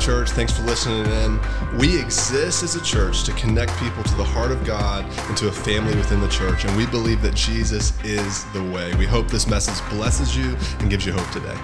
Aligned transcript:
Church. 0.00 0.30
Thanks 0.30 0.52
for 0.52 0.62
listening 0.62 1.06
in. 1.06 1.40
We 1.78 2.00
exist 2.00 2.62
as 2.62 2.76
a 2.76 2.82
church 2.82 3.24
to 3.24 3.32
connect 3.32 3.76
people 3.78 4.02
to 4.04 4.14
the 4.14 4.24
heart 4.24 4.50
of 4.50 4.64
God 4.64 5.04
and 5.28 5.36
to 5.36 5.48
a 5.48 5.52
family 5.52 5.94
within 5.96 6.20
the 6.20 6.28
church. 6.28 6.64
And 6.64 6.76
we 6.76 6.86
believe 6.86 7.22
that 7.22 7.34
Jesus 7.34 7.92
is 8.04 8.44
the 8.52 8.62
way. 8.62 8.94
We 8.94 9.06
hope 9.06 9.28
this 9.28 9.46
message 9.46 9.86
blesses 9.90 10.36
you 10.36 10.56
and 10.78 10.90
gives 10.90 11.04
you 11.04 11.12
hope 11.12 11.30
today. 11.30 11.56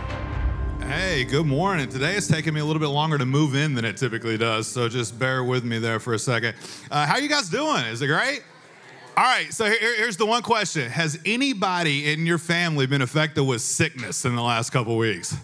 Hey, 0.87 1.25
good 1.25 1.47
morning. 1.47 1.89
Today 1.89 2.17
it's 2.17 2.27
taking 2.27 2.55
me 2.55 2.61
a 2.61 2.65
little 2.65 2.81
bit 2.81 2.89
longer 2.89 3.17
to 3.17 3.25
move 3.25 3.55
in 3.55 3.75
than 3.75 3.85
it 3.85 3.97
typically 3.97 4.37
does, 4.37 4.67
so 4.67 4.89
just 4.89 5.19
bear 5.19 5.45
with 5.45 5.65
me 5.65 5.79
there 5.79 6.01
for 6.01 6.15
a 6.15 6.19
second. 6.19 6.55
Uh, 6.91 7.07
how 7.07 7.19
you 7.19 7.29
guys 7.29 7.49
doing? 7.49 7.85
Is 7.87 8.03
it 8.03 8.09
great? 8.09 8.43
All 9.17 9.25
right, 9.25 9.53
so 9.53 9.67
here, 9.67 9.97
here's 9.97 10.17
the 10.17 10.27
one 10.27 10.43
question 10.43 10.91
Has 10.91 11.19
anybody 11.25 12.13
in 12.13 12.27
your 12.27 12.39
family 12.39 12.87
been 12.87 13.03
affected 13.03 13.45
with 13.45 13.63
sickness 13.63 14.25
in 14.25 14.35
the 14.35 14.43
last 14.43 14.71
couple 14.71 14.97
weeks? 14.97 15.37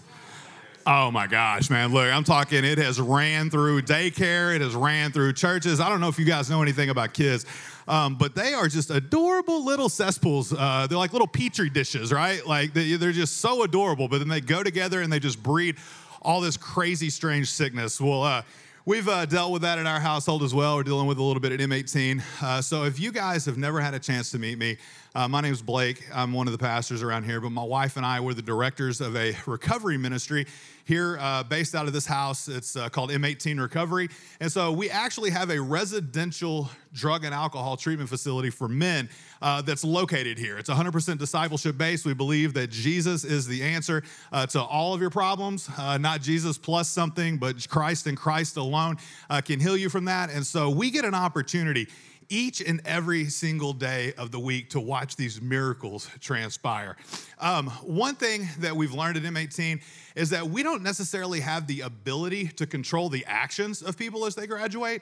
Oh 0.85 1.11
my 1.11 1.27
gosh, 1.27 1.69
man. 1.69 1.91
Look, 1.91 2.11
I'm 2.11 2.23
talking, 2.23 2.63
it 2.63 2.77
has 2.77 2.99
ran 2.99 3.49
through 3.49 3.81
daycare, 3.81 4.55
it 4.55 4.61
has 4.61 4.73
ran 4.73 5.11
through 5.11 5.33
churches. 5.33 5.79
I 5.79 5.89
don't 5.89 5.99
know 5.99 6.07
if 6.07 6.17
you 6.17 6.25
guys 6.25 6.49
know 6.49 6.61
anything 6.61 6.89
about 6.89 7.13
kids, 7.13 7.45
um, 7.87 8.15
but 8.15 8.33
they 8.33 8.53
are 8.53 8.67
just 8.67 8.89
adorable 8.89 9.65
little 9.65 9.89
cesspools. 9.89 10.53
Uh, 10.53 10.87
they're 10.89 10.97
like 10.97 11.11
little 11.11 11.27
petri 11.27 11.69
dishes, 11.69 12.13
right? 12.13 12.45
Like 12.47 12.73
they, 12.73 12.93
they're 12.93 13.11
just 13.11 13.37
so 13.37 13.63
adorable, 13.63 14.07
but 14.07 14.19
then 14.19 14.29
they 14.29 14.41
go 14.41 14.63
together 14.63 15.01
and 15.01 15.11
they 15.11 15.19
just 15.19 15.43
breed 15.43 15.75
all 16.21 16.41
this 16.41 16.57
crazy, 16.57 17.09
strange 17.09 17.49
sickness. 17.51 17.99
Well, 17.99 18.23
uh, 18.23 18.41
We've 18.85 19.07
uh, 19.07 19.27
dealt 19.27 19.51
with 19.51 19.61
that 19.61 19.77
in 19.77 19.85
our 19.85 19.99
household 19.99 20.41
as 20.41 20.51
well. 20.51 20.77
We're 20.77 20.81
dealing 20.81 21.05
with 21.05 21.19
a 21.19 21.23
little 21.23 21.39
bit 21.39 21.51
at 21.51 21.59
M18. 21.59 22.23
Uh, 22.41 22.59
so 22.59 22.85
if 22.85 22.99
you 22.99 23.11
guys 23.11 23.45
have 23.45 23.55
never 23.55 23.79
had 23.79 23.93
a 23.93 23.99
chance 23.99 24.31
to 24.31 24.39
meet 24.39 24.57
me, 24.57 24.77
uh, 25.15 25.27
my 25.27 25.41
name 25.41 25.51
is 25.51 25.61
Blake. 25.61 26.05
I'm 26.13 26.33
one 26.33 26.47
of 26.47 26.51
the 26.51 26.59
pastors 26.59 27.01
around 27.01 27.23
here, 27.23 27.41
but 27.41 27.49
my 27.49 27.63
wife 27.63 27.97
and 27.97 28.05
I 28.05 28.19
were 28.19 28.35
the 28.35 28.43
directors 28.43 29.01
of 29.01 29.15
a 29.15 29.35
recovery 29.47 29.97
ministry 29.97 30.45
here 30.85 31.17
uh, 31.19 31.41
based 31.41 31.73
out 31.73 31.87
of 31.87 31.93
this 31.93 32.05
house. 32.05 32.47
It's 32.47 32.75
uh, 32.75 32.89
called 32.89 33.09
M18 33.09 33.59
Recovery. 33.59 34.09
And 34.39 34.51
so 34.51 34.71
we 34.71 34.89
actually 34.89 35.31
have 35.31 35.49
a 35.49 35.59
residential 35.59 36.69
drug 36.93 37.25
and 37.25 37.33
alcohol 37.33 37.75
treatment 37.75 38.07
facility 38.07 38.51
for 38.51 38.67
men 38.67 39.09
uh, 39.41 39.63
that's 39.63 39.83
located 39.83 40.37
here. 40.37 40.59
It's 40.59 40.69
100% 40.69 41.17
discipleship 41.17 41.75
based. 41.75 42.05
We 42.05 42.13
believe 42.13 42.53
that 42.53 42.69
Jesus 42.69 43.23
is 43.23 43.47
the 43.47 43.63
answer 43.63 44.03
uh, 44.31 44.45
to 44.47 44.61
all 44.61 44.93
of 44.93 45.01
your 45.01 45.09
problems, 45.09 45.69
uh, 45.77 45.97
not 45.97 46.21
Jesus 46.21 46.57
plus 46.57 46.87
something, 46.87 47.37
but 47.37 47.67
Christ 47.67 48.05
and 48.05 48.15
Christ 48.15 48.57
alone 48.57 48.97
can 49.43 49.59
heal 49.59 49.75
you 49.75 49.89
from 49.89 50.05
that. 50.05 50.29
And 50.29 50.45
so 50.45 50.69
we 50.69 50.91
get 50.91 51.03
an 51.03 51.15
opportunity 51.15 51.87
each 52.29 52.61
and 52.61 52.81
every 52.85 53.25
single 53.25 53.73
day 53.73 54.13
of 54.17 54.31
the 54.31 54.39
week 54.39 54.69
to 54.69 54.79
watch 54.79 55.15
these 55.15 55.41
miracles 55.41 56.09
transpire. 56.19 56.95
Um, 57.39 57.67
one 57.83 58.15
thing 58.15 58.47
that 58.59 58.75
we've 58.75 58.93
learned 58.93 59.17
at 59.17 59.23
M18 59.23 59.81
is 60.15 60.29
that 60.29 60.47
we 60.47 60.63
don't 60.63 60.83
necessarily 60.83 61.39
have 61.39 61.67
the 61.67 61.81
ability 61.81 62.47
to 62.49 62.67
control 62.67 63.09
the 63.09 63.25
actions 63.25 63.81
of 63.81 63.97
people 63.97 64.25
as 64.25 64.35
they 64.35 64.47
graduate. 64.47 65.01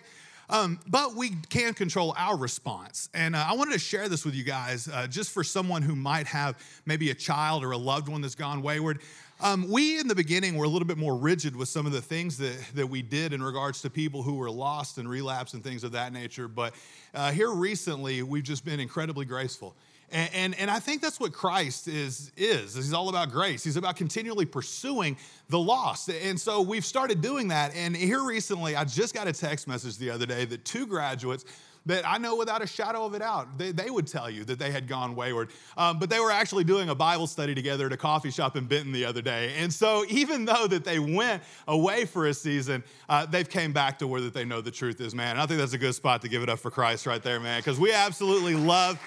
Um, 0.50 0.80
but 0.88 1.14
we 1.14 1.32
can 1.50 1.74
control 1.74 2.14
our 2.18 2.38
response. 2.38 3.10
And 3.14 3.36
uh, 3.36 3.46
I 3.50 3.54
wanted 3.54 3.74
to 3.74 3.80
share 3.80 4.08
this 4.08 4.24
with 4.24 4.34
you 4.34 4.46
guys 4.46 4.88
uh, 4.88 5.06
just 5.08 5.32
for 5.32 5.44
someone 5.44 5.82
who 5.82 5.96
might 5.96 6.26
have 6.28 6.58
maybe 6.86 7.10
a 7.10 7.14
child 7.14 7.66
or 7.66 7.72
a 7.72 7.78
loved 7.78 8.08
one 8.08 8.22
that's 8.22 8.36
gone 8.36 8.62
wayward. 8.62 9.02
Um, 9.40 9.70
we, 9.70 10.00
in 10.00 10.08
the 10.08 10.16
beginning, 10.16 10.56
were 10.56 10.66
a 10.66 10.68
little 10.68 10.88
bit 10.88 10.98
more 10.98 11.16
rigid 11.16 11.56
with 11.56 11.70
some 11.70 11.86
of 11.86 11.92
the 11.92 12.02
things 12.02 12.40
that, 12.40 12.58
that 12.74 12.88
we 12.88 13.04
did 13.04 13.34
in 13.34 13.44
regards 13.44 13.84
to 13.84 13.90
people 13.90 14.24
who 14.24 14.34
were 14.34 14.50
lost 14.50 14.98
and 14.98 15.08
relapsed 15.08 15.54
and 15.54 15.64
things 15.64 15.84
of 15.84 15.92
that 15.92 16.12
nature. 16.12 16.48
But 16.48 16.74
uh, 17.14 17.32
here 17.32 17.52
recently, 17.52 18.24
we've 18.24 18.44
just 18.44 18.66
been 18.66 18.80
incredibly 18.80 19.26
graceful. 19.26 19.76
And, 20.10 20.30
and, 20.34 20.56
and, 20.56 20.72
I 20.72 20.80
think 20.80 21.02
that's 21.02 21.20
what 21.20 21.34
Christ 21.34 21.90
is, 21.90 22.32
is. 22.38 22.76
He's 22.76 22.94
all 22.94 23.10
about 23.10 23.30
grace. 23.30 23.64
He's 23.64 23.76
about 23.76 23.98
continually 23.98 24.46
pursuing 24.46 25.18
the 25.50 25.60
lost. 25.60 26.10
And 26.10 26.40
so 26.40 26.62
we've 26.62 26.86
started 26.86 27.22
doing 27.22 27.50
that. 27.50 27.76
And 27.76 27.96
here 27.96 28.24
recently, 28.24 28.76
I 28.76 28.86
just 28.86 29.14
got 29.14 29.28
a 29.28 29.34
text 29.34 29.68
message 29.68 29.98
the 29.98 30.10
other 30.10 30.26
day 30.26 30.46
that 30.46 30.64
two 30.64 30.88
graduates 30.88 31.44
that 31.88 32.08
I 32.08 32.18
know 32.18 32.36
without 32.36 32.62
a 32.62 32.68
shadow 32.68 33.06
of 33.06 33.14
a 33.14 33.20
doubt, 33.20 33.58
they, 33.58 33.72
they 33.72 33.90
would 33.90 34.08
tell 34.08 34.30
you 34.30 34.44
that 34.46 34.60
they 34.60 34.72
had 34.72 34.88
gone 34.88 35.16
wayward. 35.16 35.50
Um, 35.76 36.00
but 36.00 36.10
they 36.10 36.20
were 36.20 36.32
actually 36.32 36.64
doing 36.64 36.90
a 36.90 36.96
Bible 36.96 37.28
study 37.28 37.56
together 37.56 37.88
at 37.88 37.94
a 37.94 37.98
coffee 37.98 38.32
shop 38.32 38.56
in 38.56 38.66
Benton 38.66 38.92
the 38.92 39.06
other 39.06 39.22
day. 39.22 39.54
And 39.58 39.74
so 39.74 40.06
even 40.10 40.46
though 40.46 40.68
that 40.68 40.84
they 40.84 41.00
went 41.00 41.42
away 41.68 42.06
for 42.06 42.28
a 42.28 42.34
season, 42.34 42.84
uh, 43.10 43.26
they've 43.26 43.50
came 43.50 43.74
back 43.74 44.00
to 44.00 44.08
where 44.08 44.22
that 44.22 44.34
they 44.34 44.46
know 44.46 44.62
the 44.62 44.72
truth 44.72 45.02
is, 45.02 45.16
man. 45.16 45.32
And 45.32 45.42
I 45.42 45.46
think 45.46 45.60
that's 45.60 45.74
a 45.74 45.78
good 45.78 45.96
spot 45.96 46.22
to 46.22 46.30
give 46.30 46.44
it 46.44 46.50
up 46.50 46.60
for 46.60 46.70
Christ 46.70 47.06
right 47.08 47.24
there, 47.24 47.40
man, 47.40 47.60
because 47.60 47.80
we 47.80 47.92
absolutely 47.92 48.56
love 48.56 49.00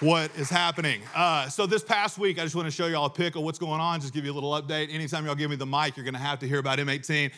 what 0.00 0.30
is 0.36 0.50
happening. 0.50 1.00
Uh, 1.14 1.48
so 1.48 1.66
this 1.66 1.82
past 1.82 2.18
week, 2.18 2.38
I 2.38 2.42
just 2.42 2.54
want 2.54 2.66
to 2.66 2.70
show 2.70 2.86
y'all 2.86 3.06
a 3.06 3.10
pic 3.10 3.36
of 3.36 3.42
what's 3.42 3.58
going 3.58 3.80
on, 3.80 4.00
just 4.00 4.12
give 4.12 4.24
you 4.24 4.32
a 4.32 4.34
little 4.34 4.52
update. 4.52 4.92
Anytime 4.92 5.24
y'all 5.24 5.34
give 5.34 5.50
me 5.50 5.56
the 5.56 5.66
mic, 5.66 5.96
you're 5.96 6.04
going 6.04 6.14
to 6.14 6.20
have 6.20 6.38
to 6.40 6.48
hear 6.48 6.58
about 6.58 6.78
M18. 6.78 7.32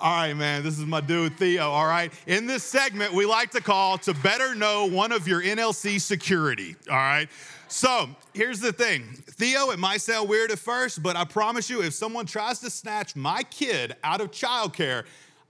All 0.00 0.16
right, 0.16 0.32
man, 0.32 0.62
this 0.62 0.78
is 0.78 0.86
my 0.86 1.02
dude, 1.02 1.36
Theo, 1.36 1.68
all 1.68 1.86
right? 1.86 2.10
In 2.26 2.46
this 2.46 2.62
segment, 2.62 3.12
we 3.12 3.26
like 3.26 3.50
to 3.50 3.60
call 3.60 3.98
to 3.98 4.14
better 4.14 4.54
know 4.54 4.86
one 4.86 5.12
of 5.12 5.28
your 5.28 5.42
NLC 5.42 6.00
security, 6.00 6.74
all 6.88 6.96
right? 6.96 7.28
So 7.68 8.08
here's 8.32 8.60
the 8.60 8.72
thing 8.72 9.22
Theo, 9.26 9.72
it 9.72 9.78
might 9.78 10.00
sound 10.00 10.30
weird 10.30 10.52
at 10.52 10.58
first, 10.58 11.02
but 11.02 11.16
I 11.16 11.24
promise 11.24 11.68
you, 11.68 11.82
if 11.82 11.92
someone 11.92 12.24
tries 12.24 12.60
to 12.60 12.70
snatch 12.70 13.14
my 13.14 13.42
kid 13.42 13.94
out 14.02 14.22
of 14.22 14.30
childcare, 14.30 15.04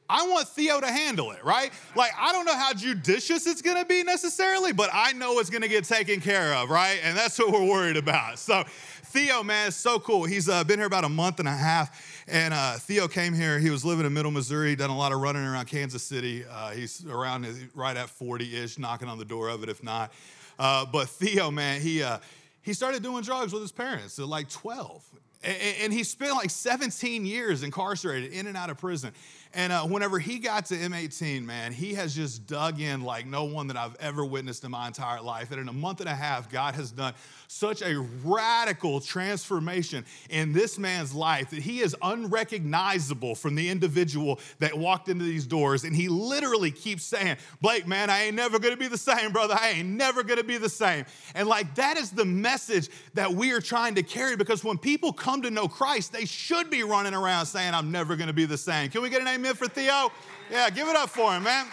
I 0.08 0.26
want 0.26 0.48
Theo 0.48 0.80
to 0.80 0.88
handle 0.88 1.30
it, 1.30 1.44
right? 1.44 1.72
Like, 1.94 2.10
I 2.18 2.32
don't 2.32 2.44
know 2.44 2.56
how 2.56 2.72
judicious 2.72 3.46
it's 3.46 3.62
gonna 3.62 3.84
be 3.84 4.02
necessarily, 4.02 4.72
but 4.72 4.90
I 4.92 5.12
know 5.12 5.38
it's 5.38 5.50
gonna 5.50 5.68
get 5.68 5.84
taken 5.84 6.20
care 6.20 6.54
of, 6.54 6.70
right? 6.70 6.98
And 7.04 7.16
that's 7.16 7.38
what 7.38 7.52
we're 7.52 7.70
worried 7.70 7.96
about. 7.96 8.40
So, 8.40 8.64
Theo, 9.04 9.44
man, 9.44 9.68
is 9.68 9.76
so 9.76 10.00
cool. 10.00 10.24
He's 10.24 10.48
uh, 10.48 10.64
been 10.64 10.80
here 10.80 10.86
about 10.86 11.04
a 11.04 11.08
month 11.08 11.38
and 11.38 11.46
a 11.46 11.52
half. 11.52 12.09
And 12.30 12.54
uh, 12.54 12.74
Theo 12.74 13.08
came 13.08 13.34
here. 13.34 13.58
He 13.58 13.70
was 13.70 13.84
living 13.84 14.06
in 14.06 14.12
Middle 14.12 14.30
Missouri, 14.30 14.76
done 14.76 14.90
a 14.90 14.96
lot 14.96 15.10
of 15.10 15.20
running 15.20 15.42
around 15.42 15.66
Kansas 15.66 16.04
City. 16.04 16.44
Uh, 16.48 16.70
he's 16.70 17.04
around 17.06 17.44
right 17.74 17.96
at 17.96 18.08
40 18.08 18.56
ish, 18.56 18.78
knocking 18.78 19.08
on 19.08 19.18
the 19.18 19.24
door 19.24 19.48
of 19.48 19.64
it, 19.64 19.68
if 19.68 19.82
not. 19.82 20.12
Uh, 20.56 20.86
but 20.86 21.08
Theo, 21.08 21.50
man, 21.50 21.80
he, 21.80 22.04
uh, 22.04 22.18
he 22.62 22.72
started 22.72 23.02
doing 23.02 23.24
drugs 23.24 23.52
with 23.52 23.62
his 23.62 23.72
parents 23.72 24.16
at 24.20 24.28
like 24.28 24.48
12. 24.48 25.04
And, 25.42 25.56
and 25.82 25.92
he 25.92 26.04
spent 26.04 26.34
like 26.34 26.50
17 26.50 27.26
years 27.26 27.64
incarcerated 27.64 28.32
in 28.32 28.46
and 28.46 28.56
out 28.56 28.70
of 28.70 28.78
prison. 28.78 29.12
And 29.52 29.72
uh, 29.72 29.82
whenever 29.82 30.20
he 30.20 30.38
got 30.38 30.66
to 30.66 30.74
M18, 30.74 31.44
man, 31.44 31.72
he 31.72 31.94
has 31.94 32.14
just 32.14 32.46
dug 32.46 32.80
in 32.80 33.02
like 33.02 33.26
no 33.26 33.44
one 33.44 33.66
that 33.66 33.76
I've 33.76 33.96
ever 33.98 34.24
witnessed 34.24 34.62
in 34.62 34.70
my 34.70 34.86
entire 34.86 35.20
life. 35.20 35.50
And 35.50 35.60
in 35.60 35.68
a 35.68 35.72
month 35.72 35.98
and 35.98 36.08
a 36.08 36.14
half, 36.14 36.48
God 36.48 36.76
has 36.76 36.92
done 36.92 37.14
such 37.48 37.82
a 37.82 37.98
radical 38.24 39.00
transformation 39.00 40.04
in 40.28 40.52
this 40.52 40.78
man's 40.78 41.12
life 41.12 41.50
that 41.50 41.58
he 41.58 41.80
is 41.80 41.96
unrecognizable 42.00 43.34
from 43.34 43.56
the 43.56 43.68
individual 43.68 44.38
that 44.60 44.78
walked 44.78 45.08
into 45.08 45.24
these 45.24 45.46
doors. 45.46 45.82
And 45.82 45.96
he 45.96 46.08
literally 46.08 46.70
keeps 46.70 47.02
saying, 47.02 47.36
Blake, 47.60 47.88
man, 47.88 48.08
I 48.08 48.26
ain't 48.26 48.36
never 48.36 48.60
gonna 48.60 48.76
be 48.76 48.86
the 48.86 48.98
same, 48.98 49.32
brother. 49.32 49.56
I 49.60 49.70
ain't 49.70 49.88
never 49.88 50.22
gonna 50.22 50.44
be 50.44 50.58
the 50.58 50.68
same. 50.68 51.06
And 51.34 51.48
like 51.48 51.74
that 51.74 51.96
is 51.96 52.12
the 52.12 52.24
message 52.24 52.88
that 53.14 53.32
we 53.32 53.50
are 53.50 53.60
trying 53.60 53.96
to 53.96 54.04
carry 54.04 54.36
because 54.36 54.62
when 54.62 54.78
people 54.78 55.12
come 55.12 55.42
to 55.42 55.50
know 55.50 55.66
Christ, 55.66 56.12
they 56.12 56.26
should 56.26 56.70
be 56.70 56.84
running 56.84 57.14
around 57.14 57.46
saying, 57.46 57.74
I'm 57.74 57.90
never 57.90 58.14
gonna 58.14 58.32
be 58.32 58.44
the 58.44 58.58
same. 58.58 58.90
Can 58.90 59.02
we 59.02 59.10
get 59.10 59.20
an 59.20 59.26
amen 59.26 59.39
for 59.48 59.68
Theo? 59.68 60.12
Yeah, 60.50 60.70
give 60.70 60.88
it 60.88 60.96
up 60.96 61.10
for 61.10 61.32
him, 61.32 61.44
man. 61.44 61.66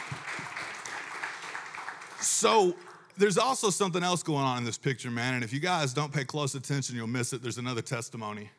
So, 2.19 2.75
there's 3.17 3.37
also 3.37 3.69
something 3.69 4.03
else 4.03 4.21
going 4.21 4.43
on 4.43 4.59
in 4.59 4.63
this 4.63 4.77
picture, 4.77 5.09
man. 5.09 5.33
And 5.35 5.43
if 5.43 5.51
you 5.51 5.59
guys 5.59 5.93
don't 5.93 6.13
pay 6.13 6.23
close 6.23 6.55
attention, 6.55 6.95
you'll 6.95 7.07
miss 7.07 7.33
it. 7.33 7.41
There's 7.41 7.57
another 7.57 7.81
testimony. 7.81 8.49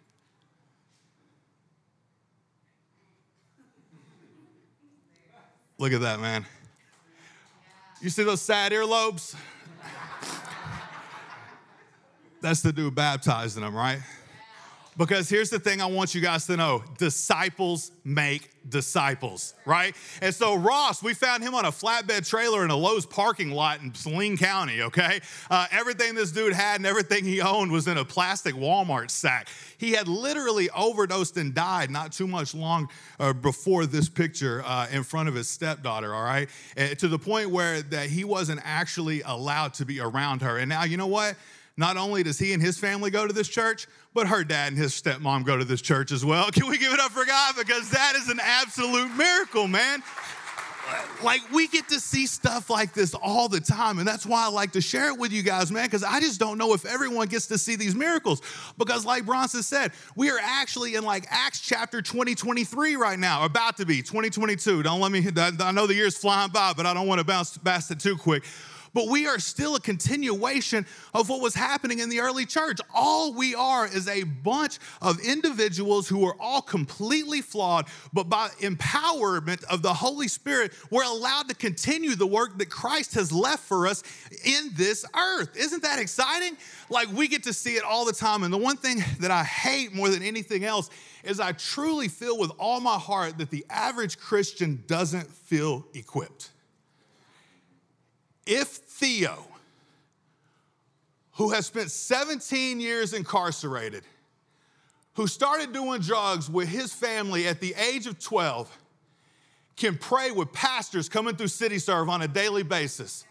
Look 5.79 5.93
at 5.93 6.01
that, 6.01 6.19
man. 6.19 6.45
You 8.01 8.11
see 8.11 8.25
those 8.25 8.41
sad 8.41 8.73
earlobes? 8.73 9.37
That's 12.41 12.63
the 12.63 12.73
dude 12.73 12.95
baptizing 12.95 13.63
them, 13.63 13.75
right? 13.75 14.01
Because 14.99 15.29
here's 15.29 15.49
the 15.49 15.61
thing 15.61 15.81
I 15.81 15.87
want 15.87 16.13
you 16.13 16.21
guys 16.21 16.47
to 16.47 16.57
know 16.57 16.83
disciples 16.99 17.93
make 18.03 18.51
disciples, 18.69 19.55
right? 19.65 19.95
And 20.21 20.35
so 20.35 20.57
Ross, 20.57 21.03
we 21.03 21.15
found 21.15 21.45
him 21.45 21.55
on 21.55 21.65
a 21.65 21.71
flatbed 21.71 22.29
trailer 22.29 22.65
in 22.65 22.71
a 22.71 22.77
Lowe's 22.77 23.07
parking 23.07 23.53
lot 23.53 23.81
in 23.81 23.95
Saline 23.95 24.37
County, 24.37 24.83
okay? 24.83 25.21
Uh, 25.49 25.67
everything 25.71 26.17
this 26.17 26.33
dude 26.33 26.53
had 26.53 26.77
and 26.77 26.87
everything 26.87 27.25
he 27.25 27.41
owned 27.41 27.71
was 27.71 27.87
in 27.87 27.97
a 27.97 28.05
plastic 28.05 28.57
Walmart 28.57 29.11
sack. 29.11 29.49
He 29.79 29.93
had 29.93 30.09
literally 30.09 30.69
overdosed 30.71 31.37
and 31.37 31.55
died 31.55 31.91
not 31.91 32.11
too 32.11 32.27
much 32.27 32.53
long 32.53 32.89
uh, 33.21 33.33
before 33.33 33.87
this 33.87 34.09
picture 34.09 34.63
uh, 34.67 34.89
in 34.91 35.05
front 35.05 35.29
of 35.29 35.35
his 35.37 35.49
stepdaughter, 35.49 36.13
all 36.13 36.25
right? 36.25 36.49
to 36.99 37.07
the 37.07 37.19
point 37.19 37.51
where 37.51 37.83
that 37.83 38.09
he 38.09 38.25
wasn't 38.25 38.61
actually 38.65 39.23
allowed 39.23 39.75
to 39.75 39.85
be 39.85 40.01
around 40.01 40.43
her. 40.43 40.59
And 40.59 40.69
now, 40.69 40.83
you 40.85 40.97
know 40.97 41.07
what? 41.07 41.37
Not 41.79 41.97
only 41.97 42.25
does 42.25 42.41
he 42.41 42.53
and 42.53 42.61
his 42.61 42.77
family 42.77 43.09
go 43.11 43.25
to 43.27 43.33
this 43.33 43.49
church, 43.49 43.87
but 44.13 44.27
her 44.27 44.43
dad 44.43 44.73
and 44.73 44.77
his 44.77 45.01
stepmom 45.01 45.45
go 45.45 45.57
to 45.57 45.65
this 45.65 45.81
church 45.81 46.11
as 46.11 46.25
well. 46.25 46.51
Can 46.53 46.69
we 46.69 46.77
give 46.77 46.93
it 46.93 46.99
up 47.01 47.13
for 47.13 47.25
God? 47.25 47.55
Because 47.57 47.89
that 47.91 48.15
is 48.17 48.29
an 48.29 48.41
absolute 48.43 49.15
miracle, 49.17 49.69
man. 49.69 50.03
like 51.23 51.41
we 51.53 51.69
get 51.69 51.89
to 51.89 52.01
see 52.01 52.27
stuff 52.27 52.71
like 52.71 52.95
this 52.95 53.15
all 53.15 53.49
the 53.49 53.61
time 53.61 53.99
and 53.99 54.09
that's 54.09 54.25
why 54.25 54.47
i 54.47 54.49
like 54.49 54.73
to 54.73 54.81
share 54.81 55.09
it 55.09 55.19
with 55.19 55.31
you 55.33 55.43
guys 55.43 55.71
man 55.71 55.85
because 55.85 56.03
i 56.03 56.19
just 56.19 56.41
don't 56.41 56.57
know 56.57 56.73
if 56.73 56.87
everyone 56.87 57.27
gets 57.29 57.47
to 57.47 57.59
see 57.59 57.77
these 57.77 57.95
miracles 57.95 58.41
because 58.79 59.05
like 59.05 59.27
bronson 59.27 59.63
said 59.63 59.93
we 60.17 60.31
are 60.31 60.39
actually 60.43 60.95
in 60.95 61.05
like 61.05 61.27
acts 61.29 61.61
chapter 61.61 62.01
2023 62.01 62.97
right 62.97 63.19
now 63.19 63.45
about 63.45 63.77
to 63.77 63.85
be 63.85 64.01
2022 64.01 64.83
don't 64.83 65.01
let 65.01 65.13
me 65.13 65.27
i 65.61 65.73
know 65.73 65.87
the 65.87 65.95
year's 65.95 66.17
flying 66.17 66.51
by 66.51 66.73
but 66.73 66.87
i 66.87 66.95
don't 66.95 67.07
want 67.07 67.19
to 67.19 67.25
bounce 67.25 67.59
past 67.59 67.91
it 67.91 68.01
too 68.01 68.17
quick 68.17 68.43
but 68.95 69.09
we 69.09 69.27
are 69.27 69.39
still 69.39 69.75
a 69.75 69.81
continuation 69.81 70.87
of 71.15 71.29
what 71.29 71.41
was 71.41 71.55
happening 71.55 71.99
in 71.99 72.09
the 72.09 72.21
early 72.21 72.47
church. 72.47 72.79
All 72.95 73.33
we 73.33 73.55
are 73.55 73.87
is 73.87 74.09
a 74.09 74.25
bunch 74.25 74.79
of 75.01 75.21
individuals 75.21 76.09
who 76.09 76.27
are 76.27 76.37
all 76.41 76.63
completely 76.63 77.41
flawed, 77.41 77.87
but 78.13 78.29
by 78.29 78.49
empowerment 78.61 79.65
of 79.65 79.83
the 79.83 79.93
Holy 79.93 80.29
Spirit, 80.29 80.73
we're 80.91 81.05
allowed 81.05 81.49
to 81.49 81.55
continue 81.55 82.15
the 82.15 82.27
work 82.27 82.59
that 82.59 82.71
Christ 82.71 83.15
has 83.15 83.33
left 83.33 83.65
for 83.65 83.87
us 83.87 84.03
in 84.45 84.71
this 84.75 85.05
earth. 85.17 85.57
Isn't 85.57 85.83
that 85.83 85.99
exciting? 85.99 86.57
Like 86.91 87.11
we 87.13 87.29
get 87.29 87.43
to 87.45 87.53
see 87.53 87.77
it 87.77 87.85
all 87.85 88.05
the 88.05 88.13
time. 88.13 88.43
And 88.43 88.53
the 88.53 88.59
one 88.59 88.77
thing 88.77 89.03
that 89.21 89.31
I 89.31 89.45
hate 89.45 89.95
more 89.95 90.09
than 90.09 90.23
anything 90.23 90.65
else 90.65 90.91
is 91.25 91.41
I 91.41 91.53
truly 91.53 92.09
feel 92.09 92.39
with 92.39 92.53
all 92.59 92.81
my 92.81 92.97
heart 92.97 93.39
that 93.39 93.51
the 93.51 93.65
average 93.69 94.19
Christian 94.19 94.83
doesn't 94.87 95.29
feel 95.29 95.87
equipped. 95.95 96.51
If 98.49 98.69
Theo, 98.69 99.47
who 101.33 101.51
has 101.51 101.67
spent 101.67 101.91
17 101.91 102.81
years 102.81 103.13
incarcerated, 103.13 104.05
who 105.13 105.27
started 105.27 105.75
doing 105.75 106.01
drugs 106.01 106.49
with 106.49 106.67
his 106.67 106.95
family 106.95 107.47
at 107.47 107.61
the 107.61 107.75
age 107.75 108.07
of 108.07 108.19
12, 108.19 108.75
can 109.77 109.99
pray 109.99 110.31
with 110.31 110.51
pastors 110.55 111.11
coming 111.11 111.37
through 111.37 111.49
City 111.49 111.79
Serve 111.79 112.09
on 112.09 112.23
a 112.23 112.29
daily 112.29 112.63
basis, 112.63 113.27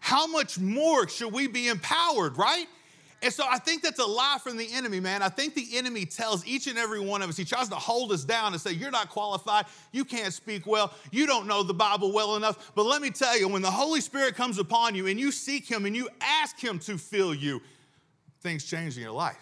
how 0.00 0.26
much 0.26 0.58
more 0.58 1.06
should 1.06 1.32
we 1.32 1.46
be 1.46 1.68
empowered, 1.68 2.38
right? 2.38 2.66
And 3.20 3.32
so 3.32 3.44
I 3.48 3.58
think 3.58 3.82
that's 3.82 3.98
a 3.98 4.06
lie 4.06 4.38
from 4.42 4.56
the 4.56 4.68
enemy, 4.72 5.00
man. 5.00 5.22
I 5.22 5.28
think 5.28 5.54
the 5.54 5.66
enemy 5.76 6.06
tells 6.06 6.46
each 6.46 6.68
and 6.68 6.78
every 6.78 7.00
one 7.00 7.20
of 7.20 7.28
us, 7.28 7.36
he 7.36 7.44
tries 7.44 7.68
to 7.70 7.74
hold 7.74 8.12
us 8.12 8.22
down 8.22 8.52
and 8.52 8.60
say, 8.60 8.72
You're 8.72 8.92
not 8.92 9.08
qualified. 9.08 9.66
You 9.90 10.04
can't 10.04 10.32
speak 10.32 10.66
well. 10.66 10.94
You 11.10 11.26
don't 11.26 11.48
know 11.48 11.64
the 11.64 11.74
Bible 11.74 12.12
well 12.12 12.36
enough. 12.36 12.72
But 12.76 12.84
let 12.84 13.02
me 13.02 13.10
tell 13.10 13.36
you, 13.36 13.48
when 13.48 13.62
the 13.62 13.70
Holy 13.70 14.00
Spirit 14.00 14.36
comes 14.36 14.58
upon 14.58 14.94
you 14.94 15.08
and 15.08 15.18
you 15.18 15.32
seek 15.32 15.68
him 15.68 15.84
and 15.84 15.96
you 15.96 16.08
ask 16.20 16.62
him 16.62 16.78
to 16.80 16.96
fill 16.96 17.34
you, 17.34 17.60
things 18.40 18.64
change 18.64 18.96
in 18.96 19.02
your 19.02 19.12
life. 19.12 19.36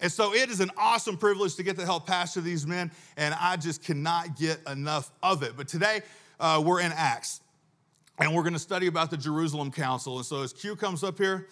And 0.00 0.10
so 0.10 0.34
it 0.34 0.50
is 0.50 0.60
an 0.60 0.70
awesome 0.76 1.16
privilege 1.16 1.54
to 1.56 1.62
get 1.62 1.76
to 1.78 1.84
help 1.84 2.08
pastor 2.08 2.40
these 2.40 2.66
men, 2.66 2.90
and 3.16 3.34
I 3.34 3.56
just 3.56 3.84
cannot 3.84 4.36
get 4.36 4.58
enough 4.68 5.12
of 5.22 5.44
it. 5.44 5.56
But 5.56 5.68
today, 5.68 6.02
uh, 6.40 6.60
we're 6.64 6.80
in 6.80 6.90
Acts, 6.92 7.40
and 8.18 8.34
we're 8.34 8.42
going 8.42 8.52
to 8.52 8.58
study 8.58 8.88
about 8.88 9.10
the 9.10 9.16
Jerusalem 9.16 9.70
Council. 9.70 10.16
And 10.16 10.26
so 10.26 10.42
as 10.42 10.52
Q 10.52 10.74
comes 10.74 11.04
up 11.04 11.18
here, 11.18 11.46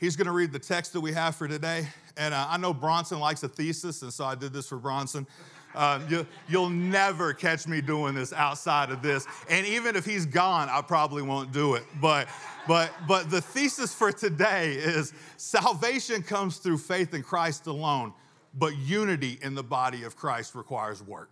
He's 0.00 0.16
going 0.16 0.26
to 0.26 0.32
read 0.32 0.50
the 0.50 0.58
text 0.58 0.94
that 0.94 1.00
we 1.02 1.12
have 1.12 1.36
for 1.36 1.46
today. 1.46 1.86
And 2.16 2.32
uh, 2.32 2.46
I 2.48 2.56
know 2.56 2.72
Bronson 2.72 3.20
likes 3.20 3.42
a 3.42 3.48
thesis, 3.48 4.00
and 4.00 4.10
so 4.10 4.24
I 4.24 4.34
did 4.34 4.50
this 4.54 4.66
for 4.66 4.78
Bronson. 4.78 5.26
Uh, 5.74 6.00
you, 6.08 6.26
you'll 6.48 6.70
never 6.70 7.34
catch 7.34 7.68
me 7.68 7.82
doing 7.82 8.14
this 8.14 8.32
outside 8.32 8.90
of 8.90 9.02
this. 9.02 9.26
And 9.50 9.66
even 9.66 9.94
if 9.94 10.06
he's 10.06 10.24
gone, 10.24 10.70
I 10.70 10.80
probably 10.80 11.22
won't 11.22 11.52
do 11.52 11.74
it. 11.74 11.84
But, 12.00 12.28
but, 12.66 12.90
but 13.06 13.30
the 13.30 13.42
thesis 13.42 13.94
for 13.94 14.10
today 14.10 14.72
is 14.72 15.12
salvation 15.36 16.22
comes 16.22 16.56
through 16.56 16.78
faith 16.78 17.12
in 17.12 17.22
Christ 17.22 17.66
alone, 17.66 18.14
but 18.54 18.76
unity 18.78 19.38
in 19.42 19.54
the 19.54 19.62
body 19.62 20.04
of 20.04 20.16
Christ 20.16 20.54
requires 20.54 21.02
work. 21.02 21.30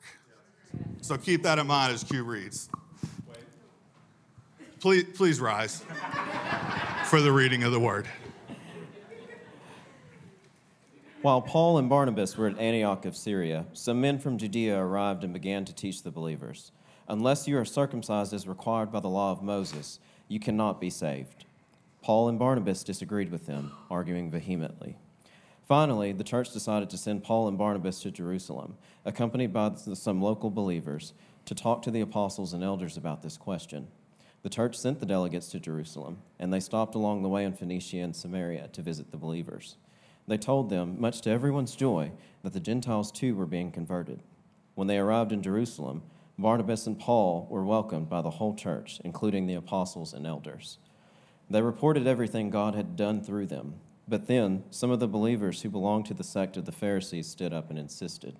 So 1.00 1.16
keep 1.16 1.42
that 1.44 1.58
in 1.58 1.66
mind 1.66 1.94
as 1.94 2.04
Q 2.04 2.22
reads. 2.22 2.68
Please, 4.78 5.06
please 5.14 5.40
rise 5.40 5.82
for 7.06 7.20
the 7.22 7.32
reading 7.32 7.64
of 7.64 7.72
the 7.72 7.80
word. 7.80 8.06
While 11.28 11.42
Paul 11.42 11.76
and 11.76 11.90
Barnabas 11.90 12.38
were 12.38 12.46
at 12.46 12.58
Antioch 12.58 13.04
of 13.04 13.14
Syria, 13.14 13.66
some 13.74 14.00
men 14.00 14.18
from 14.18 14.38
Judea 14.38 14.78
arrived 14.78 15.24
and 15.24 15.34
began 15.34 15.66
to 15.66 15.74
teach 15.74 16.02
the 16.02 16.10
believers 16.10 16.72
Unless 17.06 17.46
you 17.46 17.58
are 17.58 17.66
circumcised 17.66 18.32
as 18.32 18.48
required 18.48 18.90
by 18.90 19.00
the 19.00 19.10
law 19.10 19.30
of 19.30 19.42
Moses, 19.42 20.00
you 20.26 20.40
cannot 20.40 20.80
be 20.80 20.88
saved. 20.88 21.44
Paul 22.00 22.30
and 22.30 22.38
Barnabas 22.38 22.82
disagreed 22.82 23.30
with 23.30 23.44
them, 23.44 23.72
arguing 23.90 24.30
vehemently. 24.30 24.96
Finally, 25.68 26.12
the 26.12 26.24
church 26.24 26.50
decided 26.50 26.88
to 26.88 26.96
send 26.96 27.24
Paul 27.24 27.46
and 27.46 27.58
Barnabas 27.58 28.00
to 28.00 28.10
Jerusalem, 28.10 28.78
accompanied 29.04 29.52
by 29.52 29.74
some 29.74 30.22
local 30.22 30.48
believers, 30.48 31.12
to 31.44 31.54
talk 31.54 31.82
to 31.82 31.90
the 31.90 32.00
apostles 32.00 32.54
and 32.54 32.64
elders 32.64 32.96
about 32.96 33.20
this 33.20 33.36
question. 33.36 33.88
The 34.42 34.48
church 34.48 34.78
sent 34.78 34.98
the 34.98 35.04
delegates 35.04 35.48
to 35.48 35.60
Jerusalem, 35.60 36.22
and 36.38 36.50
they 36.50 36.60
stopped 36.60 36.94
along 36.94 37.22
the 37.22 37.28
way 37.28 37.44
in 37.44 37.52
Phoenicia 37.52 37.98
and 37.98 38.16
Samaria 38.16 38.68
to 38.68 38.80
visit 38.80 39.10
the 39.10 39.18
believers. 39.18 39.76
They 40.28 40.38
told 40.38 40.70
them, 40.70 41.00
much 41.00 41.22
to 41.22 41.30
everyone's 41.30 41.74
joy, 41.74 42.12
that 42.42 42.52
the 42.52 42.60
Gentiles 42.60 43.10
too 43.10 43.34
were 43.34 43.46
being 43.46 43.72
converted. 43.72 44.22
When 44.76 44.86
they 44.86 44.98
arrived 44.98 45.32
in 45.32 45.42
Jerusalem, 45.42 46.02
Barnabas 46.38 46.86
and 46.86 46.98
Paul 46.98 47.48
were 47.50 47.64
welcomed 47.64 48.08
by 48.08 48.22
the 48.22 48.30
whole 48.30 48.54
church, 48.54 49.00
including 49.02 49.46
the 49.46 49.54
apostles 49.54 50.12
and 50.12 50.26
elders. 50.26 50.78
They 51.50 51.62
reported 51.62 52.06
everything 52.06 52.50
God 52.50 52.76
had 52.76 52.94
done 52.94 53.22
through 53.22 53.46
them. 53.46 53.80
But 54.06 54.26
then 54.26 54.62
some 54.70 54.90
of 54.90 55.00
the 55.00 55.08
believers 55.08 55.62
who 55.62 55.70
belonged 55.70 56.06
to 56.06 56.14
the 56.14 56.22
sect 56.22 56.56
of 56.56 56.66
the 56.66 56.72
Pharisees 56.72 57.26
stood 57.26 57.52
up 57.52 57.70
and 57.70 57.78
insisted 57.78 58.36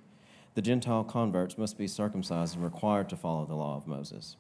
the 0.59 0.63
Gentile 0.63 1.05
converts 1.05 1.57
must 1.57 1.79
be 1.79 1.87
circumcised 1.87 2.57
and 2.57 2.65
required 2.65 3.09
to 3.11 3.17
follow 3.17 3.47
the 3.47 3.55
law 3.55 3.77
of 3.77 3.87
Moses. 3.87 4.37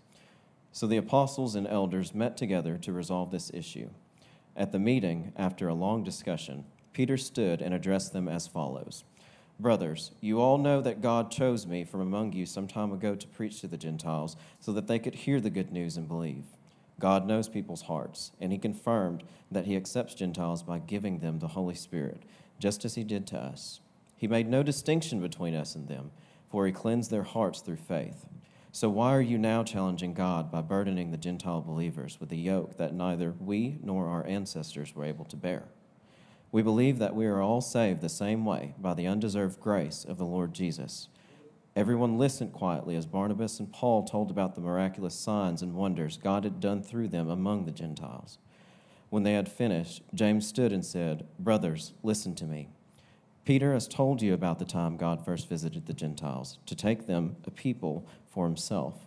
So 0.72 0.88
the 0.88 0.96
apostles 0.96 1.54
and 1.54 1.64
elders 1.64 2.12
met 2.12 2.36
together 2.36 2.76
to 2.78 2.92
resolve 2.92 3.30
this 3.30 3.52
issue. 3.54 3.90
At 4.56 4.72
the 4.72 4.80
meeting, 4.80 5.32
after 5.36 5.68
a 5.68 5.74
long 5.74 6.02
discussion, 6.02 6.64
Peter 6.98 7.16
stood 7.16 7.62
and 7.62 7.72
addressed 7.72 8.12
them 8.12 8.26
as 8.26 8.48
follows 8.48 9.04
Brothers, 9.60 10.10
you 10.20 10.40
all 10.40 10.58
know 10.58 10.80
that 10.80 11.00
God 11.00 11.30
chose 11.30 11.64
me 11.64 11.84
from 11.84 12.00
among 12.00 12.32
you 12.32 12.44
some 12.44 12.66
time 12.66 12.90
ago 12.90 13.14
to 13.14 13.28
preach 13.28 13.60
to 13.60 13.68
the 13.68 13.76
Gentiles 13.76 14.36
so 14.58 14.72
that 14.72 14.88
they 14.88 14.98
could 14.98 15.14
hear 15.14 15.40
the 15.40 15.48
good 15.48 15.70
news 15.70 15.96
and 15.96 16.08
believe. 16.08 16.42
God 16.98 17.24
knows 17.24 17.48
people's 17.48 17.82
hearts, 17.82 18.32
and 18.40 18.50
He 18.50 18.58
confirmed 18.58 19.22
that 19.48 19.66
He 19.66 19.76
accepts 19.76 20.14
Gentiles 20.14 20.64
by 20.64 20.80
giving 20.80 21.20
them 21.20 21.38
the 21.38 21.46
Holy 21.46 21.76
Spirit, 21.76 22.24
just 22.58 22.84
as 22.84 22.96
He 22.96 23.04
did 23.04 23.28
to 23.28 23.38
us. 23.38 23.78
He 24.16 24.26
made 24.26 24.48
no 24.48 24.64
distinction 24.64 25.20
between 25.20 25.54
us 25.54 25.76
and 25.76 25.86
them, 25.86 26.10
for 26.50 26.66
He 26.66 26.72
cleansed 26.72 27.12
their 27.12 27.22
hearts 27.22 27.60
through 27.60 27.76
faith. 27.76 28.26
So 28.72 28.88
why 28.88 29.14
are 29.14 29.22
you 29.22 29.38
now 29.38 29.62
challenging 29.62 30.14
God 30.14 30.50
by 30.50 30.62
burdening 30.62 31.12
the 31.12 31.16
Gentile 31.16 31.60
believers 31.60 32.18
with 32.18 32.32
a 32.32 32.36
yoke 32.36 32.76
that 32.76 32.92
neither 32.92 33.36
we 33.38 33.78
nor 33.84 34.08
our 34.08 34.26
ancestors 34.26 34.96
were 34.96 35.04
able 35.04 35.26
to 35.26 35.36
bear? 35.36 35.68
We 36.50 36.62
believe 36.62 36.98
that 36.98 37.14
we 37.14 37.26
are 37.26 37.42
all 37.42 37.60
saved 37.60 38.00
the 38.00 38.08
same 38.08 38.44
way 38.44 38.74
by 38.78 38.94
the 38.94 39.06
undeserved 39.06 39.60
grace 39.60 40.04
of 40.04 40.16
the 40.16 40.24
Lord 40.24 40.54
Jesus. 40.54 41.08
Everyone 41.76 42.18
listened 42.18 42.52
quietly 42.54 42.96
as 42.96 43.06
Barnabas 43.06 43.60
and 43.60 43.70
Paul 43.72 44.04
told 44.04 44.30
about 44.30 44.54
the 44.54 44.60
miraculous 44.60 45.14
signs 45.14 45.62
and 45.62 45.74
wonders 45.74 46.16
God 46.16 46.44
had 46.44 46.58
done 46.58 46.82
through 46.82 47.08
them 47.08 47.28
among 47.28 47.66
the 47.66 47.70
Gentiles. 47.70 48.38
When 49.10 49.22
they 49.22 49.34
had 49.34 49.48
finished, 49.48 50.02
James 50.14 50.46
stood 50.46 50.72
and 50.72 50.84
said, 50.84 51.26
Brothers, 51.38 51.92
listen 52.02 52.34
to 52.36 52.44
me. 52.44 52.68
Peter 53.44 53.72
has 53.72 53.86
told 53.86 54.20
you 54.20 54.34
about 54.34 54.58
the 54.58 54.64
time 54.64 54.96
God 54.96 55.24
first 55.24 55.48
visited 55.48 55.86
the 55.86 55.94
Gentiles 55.94 56.58
to 56.66 56.74
take 56.74 57.06
them 57.06 57.36
a 57.46 57.50
people 57.50 58.06
for 58.26 58.46
himself. 58.46 59.06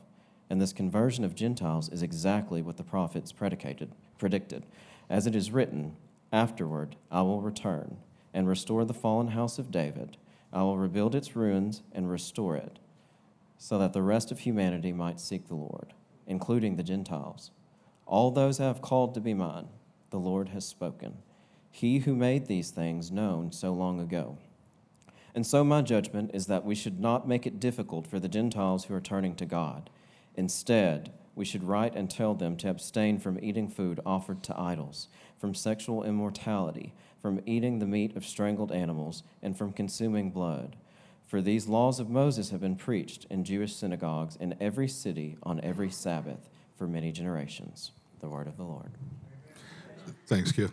And 0.50 0.62
this 0.62 0.74
conversion 0.74 1.24
of 1.24 1.36
Gentiles 1.36 1.90
is 1.90 2.02
exactly 2.02 2.62
what 2.62 2.78
the 2.78 2.84
prophets 2.84 3.32
predicated, 3.32 3.92
predicted. 4.18 4.66
As 5.10 5.28
it 5.28 5.36
is 5.36 5.52
written, 5.52 5.96
Afterward, 6.32 6.96
I 7.12 7.22
will 7.24 7.42
return 7.42 7.98
and 8.34 8.48
restore 8.48 8.86
the 8.86 8.94
fallen 8.94 9.30
house 9.30 9.60
of 9.60 9.72
David. 9.72 10.18
I 10.54 10.64
will 10.64 10.78
rebuild 10.78 11.16
its 11.16 11.36
ruins 11.36 11.84
and 11.92 12.10
restore 12.10 12.56
it, 12.56 12.80
so 13.58 13.78
that 13.78 13.94
the 13.94 14.02
rest 14.02 14.32
of 14.32 14.40
humanity 14.40 14.94
might 14.94 15.20
seek 15.20 15.48
the 15.48 15.56
Lord, 15.56 15.94
including 16.26 16.76
the 16.76 16.84
Gentiles. 16.84 17.52
All 18.06 18.32
those 18.32 18.60
I 18.60 18.66
have 18.66 18.82
called 18.82 19.14
to 19.14 19.22
be 19.22 19.34
mine, 19.34 19.68
the 20.10 20.20
Lord 20.20 20.50
has 20.50 20.66
spoken. 20.66 21.18
He 21.70 22.00
who 22.00 22.16
made 22.16 22.46
these 22.46 22.72
things 22.72 23.12
known 23.12 23.52
so 23.52 23.74
long 23.74 24.00
ago. 24.00 24.38
And 25.34 25.48
so, 25.48 25.64
my 25.64 25.82
judgment 25.82 26.32
is 26.34 26.48
that 26.48 26.66
we 26.66 26.76
should 26.76 27.00
not 27.00 27.28
make 27.28 27.48
it 27.48 27.60
difficult 27.60 28.06
for 28.06 28.20
the 28.20 28.28
Gentiles 28.28 28.86
who 28.86 28.94
are 28.94 29.02
turning 29.02 29.36
to 29.36 29.46
God. 29.46 29.90
Instead, 30.36 31.14
we 31.36 31.46
should 31.46 31.64
write 31.64 31.96
and 31.96 32.10
tell 32.10 32.34
them 32.34 32.58
to 32.58 32.70
abstain 32.70 33.20
from 33.20 33.40
eating 33.42 33.68
food 33.68 34.00
offered 34.06 34.44
to 34.44 34.60
idols 34.60 35.08
from 35.40 35.56
sexual 35.56 36.04
immorality, 36.04 36.94
from 37.22 37.42
eating 37.46 37.80
the 37.80 37.88
meat 37.88 38.16
of 38.16 38.26
strangled 38.26 38.72
animals, 38.72 39.24
and 39.42 39.58
from 39.58 39.74
consuming 39.74 40.30
blood. 40.30 40.76
For 41.26 41.42
these 41.42 41.68
laws 41.68 42.00
of 42.00 42.10
Moses 42.10 42.50
have 42.50 42.62
been 42.62 42.76
preached 42.76 43.26
in 43.30 43.44
Jewish 43.44 43.76
synagogues 43.76 44.36
in 44.36 44.56
every 44.60 44.88
city 44.88 45.38
on 45.44 45.62
every 45.62 45.90
Sabbath 45.90 46.50
for 46.76 46.88
many 46.88 47.12
generations. 47.12 47.92
The 48.20 48.30
word 48.30 48.48
of 48.48 48.58
the 48.58 48.64
Lord. 48.64 48.92
Thanks, 50.28 50.52
Q. 50.52 50.72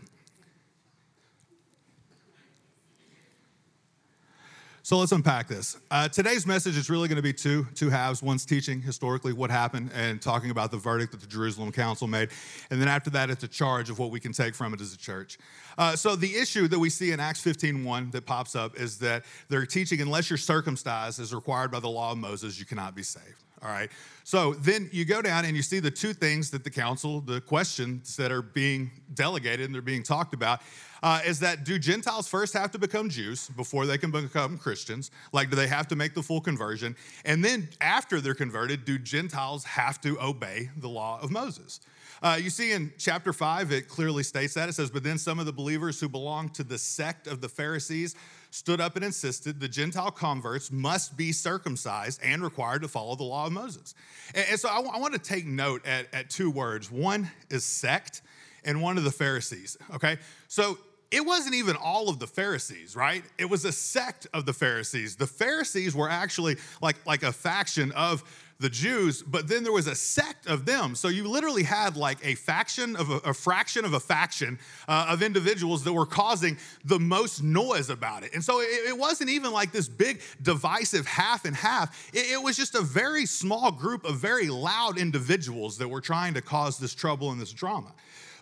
So 4.88 4.96
let's 4.96 5.12
unpack 5.12 5.48
this. 5.48 5.76
Uh, 5.90 6.08
today's 6.08 6.46
message 6.46 6.74
is 6.78 6.88
really 6.88 7.08
going 7.08 7.16
to 7.16 7.22
be 7.22 7.34
two 7.34 7.66
two 7.74 7.90
halves. 7.90 8.22
One's 8.22 8.46
teaching 8.46 8.80
historically 8.80 9.34
what 9.34 9.50
happened 9.50 9.90
and 9.94 10.18
talking 10.18 10.50
about 10.50 10.70
the 10.70 10.78
verdict 10.78 11.12
that 11.12 11.20
the 11.20 11.26
Jerusalem 11.26 11.70
Council 11.72 12.06
made, 12.06 12.30
and 12.70 12.80
then 12.80 12.88
after 12.88 13.10
that, 13.10 13.28
it's 13.28 13.44
a 13.44 13.48
charge 13.48 13.90
of 13.90 13.98
what 13.98 14.10
we 14.10 14.18
can 14.18 14.32
take 14.32 14.54
from 14.54 14.72
it 14.72 14.80
as 14.80 14.94
a 14.94 14.96
church. 14.96 15.36
Uh, 15.76 15.94
so 15.94 16.16
the 16.16 16.34
issue 16.34 16.68
that 16.68 16.78
we 16.78 16.88
see 16.88 17.12
in 17.12 17.20
Acts 17.20 17.42
15:1 17.42 18.12
that 18.12 18.24
pops 18.24 18.56
up 18.56 18.80
is 18.80 18.96
that 19.00 19.26
they're 19.50 19.66
teaching 19.66 20.00
unless 20.00 20.30
you're 20.30 20.38
circumcised 20.38 21.20
as 21.20 21.34
required 21.34 21.70
by 21.70 21.80
the 21.80 21.90
law 21.90 22.12
of 22.12 22.16
Moses, 22.16 22.58
you 22.58 22.64
cannot 22.64 22.94
be 22.94 23.02
saved. 23.02 23.44
All 23.62 23.70
right. 23.70 23.90
So 24.24 24.54
then 24.54 24.88
you 24.92 25.04
go 25.04 25.22
down 25.22 25.44
and 25.44 25.56
you 25.56 25.62
see 25.62 25.80
the 25.80 25.90
two 25.90 26.12
things 26.12 26.50
that 26.50 26.62
the 26.62 26.70
council, 26.70 27.20
the 27.20 27.40
questions 27.40 28.16
that 28.16 28.30
are 28.30 28.42
being 28.42 28.90
delegated 29.14 29.66
and 29.66 29.74
they're 29.74 29.82
being 29.82 30.02
talked 30.02 30.34
about, 30.34 30.60
uh, 31.02 31.20
is 31.24 31.40
that 31.40 31.64
do 31.64 31.78
Gentiles 31.78 32.28
first 32.28 32.54
have 32.54 32.70
to 32.72 32.78
become 32.78 33.08
Jews 33.08 33.48
before 33.56 33.86
they 33.86 33.98
can 33.98 34.10
become 34.10 34.58
Christians? 34.58 35.10
Like, 35.32 35.50
do 35.50 35.56
they 35.56 35.68
have 35.68 35.88
to 35.88 35.96
make 35.96 36.14
the 36.14 36.22
full 36.22 36.40
conversion? 36.40 36.96
And 37.24 37.44
then 37.44 37.68
after 37.80 38.20
they're 38.20 38.34
converted, 38.34 38.84
do 38.84 38.98
Gentiles 38.98 39.64
have 39.64 40.00
to 40.02 40.20
obey 40.20 40.70
the 40.76 40.88
law 40.88 41.20
of 41.20 41.30
Moses? 41.30 41.80
Uh, 42.20 42.36
you 42.40 42.50
see 42.50 42.72
in 42.72 42.92
chapter 42.98 43.32
5, 43.32 43.70
it 43.70 43.88
clearly 43.88 44.24
states 44.24 44.54
that. 44.54 44.68
It 44.68 44.72
says, 44.72 44.90
But 44.90 45.04
then 45.04 45.18
some 45.18 45.38
of 45.38 45.46
the 45.46 45.52
believers 45.52 46.00
who 46.00 46.08
belonged 46.08 46.54
to 46.54 46.64
the 46.64 46.78
sect 46.78 47.28
of 47.28 47.40
the 47.40 47.48
Pharisees 47.48 48.16
stood 48.50 48.80
up 48.80 48.96
and 48.96 49.04
insisted 49.04 49.60
the 49.60 49.68
Gentile 49.68 50.10
converts 50.10 50.72
must 50.72 51.16
be 51.16 51.32
circumcised 51.32 52.20
and 52.22 52.42
required 52.42 52.82
to 52.82 52.88
follow 52.88 53.14
the 53.14 53.24
law 53.24 53.46
of 53.46 53.52
Moses. 53.52 53.94
And, 54.34 54.46
and 54.50 54.60
so 54.60 54.68
I, 54.68 54.76
w- 54.76 54.92
I 54.94 54.98
want 54.98 55.14
to 55.14 55.20
take 55.20 55.46
note 55.46 55.86
at, 55.86 56.06
at 56.12 56.30
two 56.30 56.50
words 56.50 56.90
one 56.90 57.30
is 57.50 57.64
sect, 57.64 58.22
and 58.64 58.82
one 58.82 58.98
of 58.98 59.04
the 59.04 59.10
Pharisees, 59.10 59.78
okay? 59.94 60.18
So 60.48 60.78
it 61.10 61.24
wasn't 61.24 61.54
even 61.54 61.76
all 61.76 62.08
of 62.08 62.18
the 62.18 62.26
Pharisees, 62.26 62.94
right? 62.94 63.24
It 63.38 63.48
was 63.48 63.64
a 63.64 63.72
sect 63.72 64.26
of 64.34 64.44
the 64.44 64.52
Pharisees. 64.52 65.16
The 65.16 65.26
Pharisees 65.26 65.94
were 65.94 66.10
actually 66.10 66.56
like, 66.82 66.96
like 67.06 67.22
a 67.22 67.32
faction 67.32 67.92
of 67.92 68.22
the 68.60 68.68
Jews, 68.68 69.22
but 69.22 69.46
then 69.46 69.62
there 69.62 69.72
was 69.72 69.86
a 69.86 69.94
sect 69.94 70.48
of 70.48 70.66
them. 70.66 70.96
So 70.96 71.06
you 71.06 71.28
literally 71.28 71.62
had 71.62 71.96
like 71.96 72.18
a 72.24 72.34
faction 72.34 72.96
of 72.96 73.08
a, 73.10 73.16
a 73.18 73.34
fraction 73.34 73.84
of 73.84 73.92
a 73.92 74.00
faction 74.00 74.58
uh, 74.88 75.06
of 75.10 75.22
individuals 75.22 75.84
that 75.84 75.92
were 75.92 76.06
causing 76.06 76.58
the 76.84 76.98
most 76.98 77.40
noise 77.40 77.88
about 77.88 78.24
it. 78.24 78.34
And 78.34 78.42
so 78.42 78.60
it, 78.60 78.88
it 78.88 78.98
wasn't 78.98 79.30
even 79.30 79.52
like 79.52 79.70
this 79.70 79.88
big 79.88 80.20
divisive 80.42 81.06
half 81.06 81.44
and 81.44 81.54
half. 81.54 82.10
It, 82.12 82.32
it 82.32 82.42
was 82.42 82.56
just 82.56 82.74
a 82.74 82.82
very 82.82 83.26
small 83.26 83.70
group 83.70 84.04
of 84.04 84.16
very 84.16 84.48
loud 84.48 84.98
individuals 84.98 85.78
that 85.78 85.86
were 85.86 86.00
trying 86.00 86.34
to 86.34 86.42
cause 86.42 86.78
this 86.78 86.94
trouble 86.94 87.30
and 87.30 87.40
this 87.40 87.52
drama. 87.52 87.92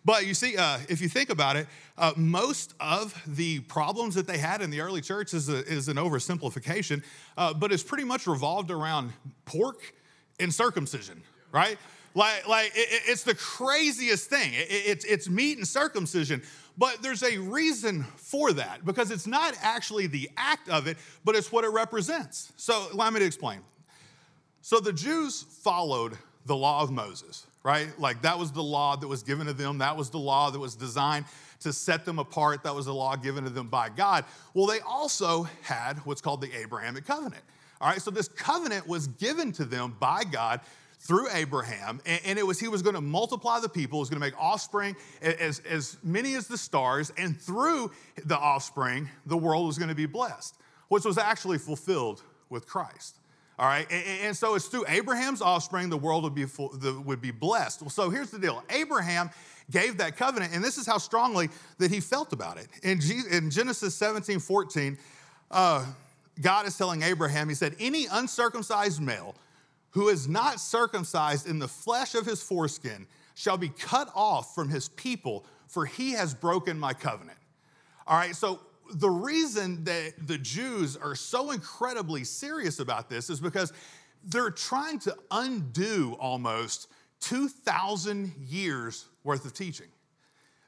But 0.07 0.25
you 0.25 0.35
see, 0.35 0.57
uh, 0.57 0.79
if 0.89 1.03
you 1.03 1.09
think 1.09 1.31
about 1.31 1.57
it, 1.57 1.67
uh, 1.99 2.13
most 2.17 2.75
of 2.81 3.21
the 3.27 3.61
problems 3.61 4.15
that 4.15 4.27
they 4.27 4.39
had 4.39 4.63
in 4.63 4.71
the 4.71 4.81
early 4.81 5.01
church 5.01 5.35
is, 5.35 5.49
a, 5.49 5.67
is 5.67 5.89
an 5.89 5.97
oversimplification, 5.97 7.03
uh, 7.37 7.53
but 7.53 7.73
it's 7.73 7.83
pretty 7.83 8.05
much 8.05 8.27
revolved 8.27 8.71
around 8.71 9.13
pork 9.45 9.93
and 10.41 10.53
circumcision, 10.53 11.23
right? 11.53 11.79
Like, 12.15 12.49
like 12.49 12.73
it, 12.75 13.03
it's 13.07 13.23
the 13.23 13.35
craziest 13.35 14.29
thing. 14.31 14.55
It, 14.55 14.67
it's, 14.71 15.05
it's 15.05 15.29
meat 15.29 15.59
and 15.59 15.67
circumcision. 15.67 16.43
But 16.79 17.03
there's 17.03 17.23
a 17.23 17.39
reason 17.39 18.05
for 18.17 18.53
that 18.53 18.85
because 18.85 19.11
it's 19.11 19.27
not 19.27 19.55
actually 19.63 20.07
the 20.09 20.31
act 20.37 20.69
of 20.69 20.87
it, 20.87 20.99
but 21.25 21.35
it's 21.35 21.51
what 21.51 21.65
it 21.65 21.71
represents. 21.71 22.53
So, 22.57 22.87
allow 22.93 23.11
me 23.11 23.21
to 23.21 23.27
explain. 23.27 23.61
So, 24.61 24.81
the 24.81 24.93
Jews 24.93 25.43
followed 25.43 26.19
the 26.45 26.57
law 26.57 26.83
of 26.83 26.91
Moses, 26.91 27.47
right? 27.63 27.89
Like, 27.99 28.23
that 28.23 28.39
was 28.39 28.53
the 28.53 28.63
law 28.63 28.97
that 28.97 29.09
was 29.09 29.23
given 29.23 29.47
to 29.47 29.53
them, 29.55 29.79
that 29.79 29.97
was 29.97 30.11
the 30.11 30.19
law 30.19 30.51
that 30.51 30.59
was 30.59 30.75
designed 30.75 31.25
to 31.61 31.73
set 31.73 32.05
them 32.05 32.19
apart, 32.19 32.63
that 32.65 32.75
was 32.75 32.87
the 32.87 32.95
law 32.95 33.17
given 33.17 33.45
to 33.45 33.51
them 33.51 33.69
by 33.69 33.89
God. 33.89 34.25
Well, 34.53 34.67
they 34.67 34.81
also 34.81 35.45
had 35.63 35.99
what's 36.05 36.21
called 36.21 36.43
the 36.43 36.53
Abrahamic 36.55 37.07
covenant. 37.07 37.43
All 37.81 37.89
right, 37.89 38.01
so 38.01 38.11
this 38.11 38.29
covenant 38.29 38.87
was 38.87 39.07
given 39.07 39.53
to 39.53 39.65
them 39.65 39.97
by 40.01 40.25
God 40.25 40.61
through 40.99 41.29
Abraham, 41.33 42.01
and, 42.07 42.39
it 42.39 42.47
was 42.47 42.59
he 42.59 42.69
was 42.69 42.83
going 42.83 42.95
to 42.95 43.01
multiply 43.01 43.61
the 43.61 43.69
people, 43.69 44.01
was 44.01 44.09
going 44.09 44.21
to 44.21 44.27
make 44.27 44.39
offspring 44.41 44.97
as, 45.23 45.61
as 45.61 45.99
many 46.03 46.35
as 46.35 46.49
the 46.49 46.57
stars, 46.57 47.13
and 47.19 47.39
through 47.41 47.93
the 48.25 48.37
offspring, 48.37 49.09
the 49.27 49.37
world 49.37 49.67
was 49.67 49.79
going 49.79 49.91
to 49.91 49.95
be 49.95 50.07
blessed, 50.07 50.57
which 50.89 51.05
was 51.05 51.19
actually 51.19 51.59
fulfilled 51.59 52.23
with 52.49 52.67
Christ. 52.67 53.19
All 53.59 53.67
right, 53.67 53.87
and, 53.91 54.05
and 54.23 54.37
so 54.37 54.55
it's 54.55 54.67
through 54.67 54.85
Abraham's 54.89 55.41
offspring 55.43 55.91
the 55.91 55.97
world 55.97 56.25
would 56.25 56.35
be 56.35 56.45
full, 56.45 56.71
the, 56.71 56.99
would 57.01 57.21
be 57.21 57.31
blessed. 57.31 57.89
So 57.91 58.11
here's 58.11 58.31
the 58.31 58.39
deal: 58.39 58.65
Abraham 58.71 59.31
gave 59.71 59.99
that 59.99 60.17
covenant, 60.17 60.55
and 60.55 60.65
this 60.65 60.79
is 60.79 60.87
how 60.87 60.99
strongly 60.99 61.51
that 61.79 61.91
he 61.91 62.01
felt 62.01 62.33
about 62.33 62.59
it. 62.59 62.69
In, 62.83 63.01
in 63.31 63.51
Genesis 63.51 63.95
17, 63.95 64.41
14. 64.41 64.99
Uh, 65.51 65.87
God 66.41 66.67
is 66.67 66.77
telling 66.77 67.03
Abraham, 67.03 67.49
He 67.49 67.55
said, 67.55 67.77
Any 67.79 68.07
uncircumcised 68.11 69.01
male 69.01 69.35
who 69.91 70.09
is 70.09 70.29
not 70.29 70.61
circumcised 70.61 71.49
in 71.49 71.59
the 71.59 71.69
flesh 71.69 72.15
of 72.15 72.27
his 72.27 72.43
foreskin 72.43 73.07
shall 73.35 73.57
be 73.57 73.71
cut 73.71 74.11
off 74.15 74.55
from 74.55 74.69
his 74.69 74.91
people, 74.91 75.47
for 75.69 75.87
he 75.87 76.13
has 76.13 76.35
broken 76.35 76.79
my 76.79 76.93
covenant. 76.93 77.39
All 78.07 78.17
right, 78.17 78.37
so 78.37 78.61
the 78.95 79.09
reason 79.09 79.85
that 79.85 80.13
the 80.27 80.39
Jews 80.39 80.97
are 80.97 81.15
so 81.15 81.51
incredibly 81.51 82.25
serious 82.25 82.79
about 82.79 83.09
this 83.09 83.31
is 83.31 83.41
because 83.41 83.73
they're 84.23 84.51
trying 84.51 84.99
to 85.01 85.17
undo 85.31 86.17
almost 86.21 86.89
2,000 87.21 88.35
years 88.47 89.07
worth 89.25 89.45
of 89.45 89.55
teaching 89.55 89.87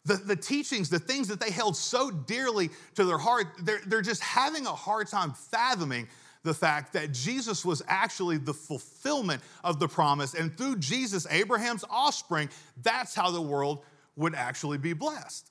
the, 0.08 0.16
the 0.16 0.36
teachings, 0.36 0.90
the 0.90 0.98
things 0.98 1.28
that 1.28 1.38
they 1.38 1.50
held 1.50 1.76
so 1.76 2.10
dearly 2.10 2.70
to 2.96 3.04
their 3.04 3.18
heart, 3.18 3.46
they're, 3.62 3.80
they're 3.86 4.02
just 4.02 4.22
having 4.22 4.66
a 4.66 4.74
hard 4.74 5.06
time 5.06 5.32
fathoming 5.32 6.08
the 6.42 6.54
fact 6.54 6.92
that 6.94 7.12
Jesus 7.12 7.64
was 7.64 7.82
actually 7.86 8.38
the 8.38 8.54
fulfillment 8.54 9.42
of 9.62 9.78
the 9.78 9.88
promise. 9.88 10.34
And 10.34 10.56
through 10.56 10.76
Jesus, 10.76 11.26
Abraham's 11.30 11.84
offspring, 11.90 12.48
that's 12.82 13.14
how 13.14 13.30
the 13.30 13.40
world 13.40 13.84
would 14.16 14.34
actually 14.34 14.78
be 14.78 14.92
blessed. 14.92 15.50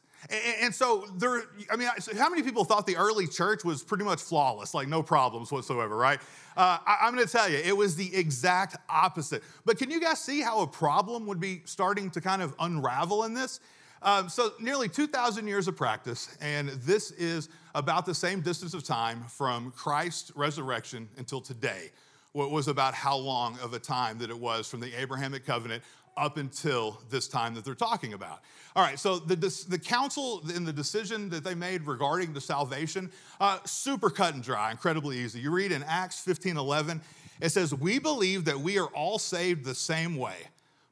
And, 0.61 0.73
so 0.73 1.05
there, 1.17 1.43
I 1.71 1.75
mean, 1.75 1.87
how 2.17 2.29
many 2.29 2.41
people 2.41 2.65
thought 2.65 2.87
the 2.87 2.97
early 2.97 3.27
church 3.27 3.63
was 3.63 3.83
pretty 3.83 4.03
much 4.03 4.21
flawless, 4.21 4.73
like 4.73 4.87
no 4.87 5.03
problems 5.03 5.51
whatsoever, 5.51 5.95
right? 5.95 6.19
Uh, 6.57 6.79
I, 6.85 6.97
I'm 7.01 7.13
gonna 7.13 7.27
tell 7.27 7.49
you, 7.49 7.57
it 7.57 7.77
was 7.77 7.95
the 7.95 8.13
exact 8.15 8.75
opposite. 8.89 9.43
But 9.63 9.77
can 9.77 9.91
you 9.91 10.01
guys 10.01 10.19
see 10.19 10.41
how 10.41 10.61
a 10.61 10.67
problem 10.67 11.27
would 11.27 11.39
be 11.39 11.61
starting 11.65 12.09
to 12.11 12.19
kind 12.19 12.41
of 12.41 12.55
unravel 12.59 13.25
in 13.25 13.35
this? 13.35 13.59
Um, 14.01 14.29
so, 14.29 14.53
nearly 14.59 14.89
2,000 14.89 15.47
years 15.47 15.67
of 15.67 15.75
practice, 15.75 16.37
and 16.39 16.69
this 16.69 17.11
is 17.11 17.49
about 17.73 18.05
the 18.05 18.13
same 18.13 18.41
distance 18.41 18.73
of 18.73 18.83
time 18.83 19.23
from 19.23 19.71
Christ's 19.71 20.31
resurrection 20.35 21.09
until 21.17 21.41
today. 21.41 21.91
What 22.33 22.51
was 22.51 22.67
about 22.67 22.93
how 22.93 23.17
long 23.17 23.57
of 23.63 23.73
a 23.73 23.79
time 23.79 24.19
that 24.19 24.29
it 24.29 24.37
was 24.37 24.67
from 24.67 24.79
the 24.79 24.93
Abrahamic 24.99 25.45
covenant 25.45 25.83
up 26.17 26.37
until 26.37 26.99
this 27.09 27.27
time 27.27 27.53
that 27.53 27.63
they're 27.63 27.75
talking 27.75 28.13
about. 28.13 28.41
All 28.75 28.83
right, 28.83 28.99
so 28.99 29.17
the, 29.17 29.35
the 29.69 29.79
council 29.79 30.43
in 30.53 30.65
the 30.65 30.73
decision 30.73 31.29
that 31.29 31.43
they 31.43 31.55
made 31.55 31.83
regarding 31.83 32.33
the 32.33 32.41
salvation, 32.41 33.11
uh, 33.39 33.59
super 33.65 34.09
cut 34.09 34.33
and 34.33 34.43
dry, 34.43 34.71
incredibly 34.71 35.17
easy. 35.19 35.39
You 35.39 35.51
read 35.51 35.71
in 35.71 35.83
Acts 35.83 36.19
15 36.21 36.57
11, 36.57 37.01
it 37.39 37.49
says, 37.49 37.73
We 37.73 37.99
believe 37.99 38.45
that 38.45 38.59
we 38.59 38.79
are 38.79 38.87
all 38.87 39.19
saved 39.19 39.63
the 39.63 39.75
same 39.75 40.15
way 40.15 40.35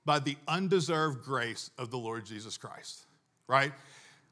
by 0.06 0.20
the 0.20 0.38
undeserved 0.48 1.24
grace 1.24 1.72
of 1.78 1.92
the 1.92 1.98
Lord 1.98 2.26
Jesus 2.26 2.58
Christ, 2.58 3.06
right? 3.48 3.74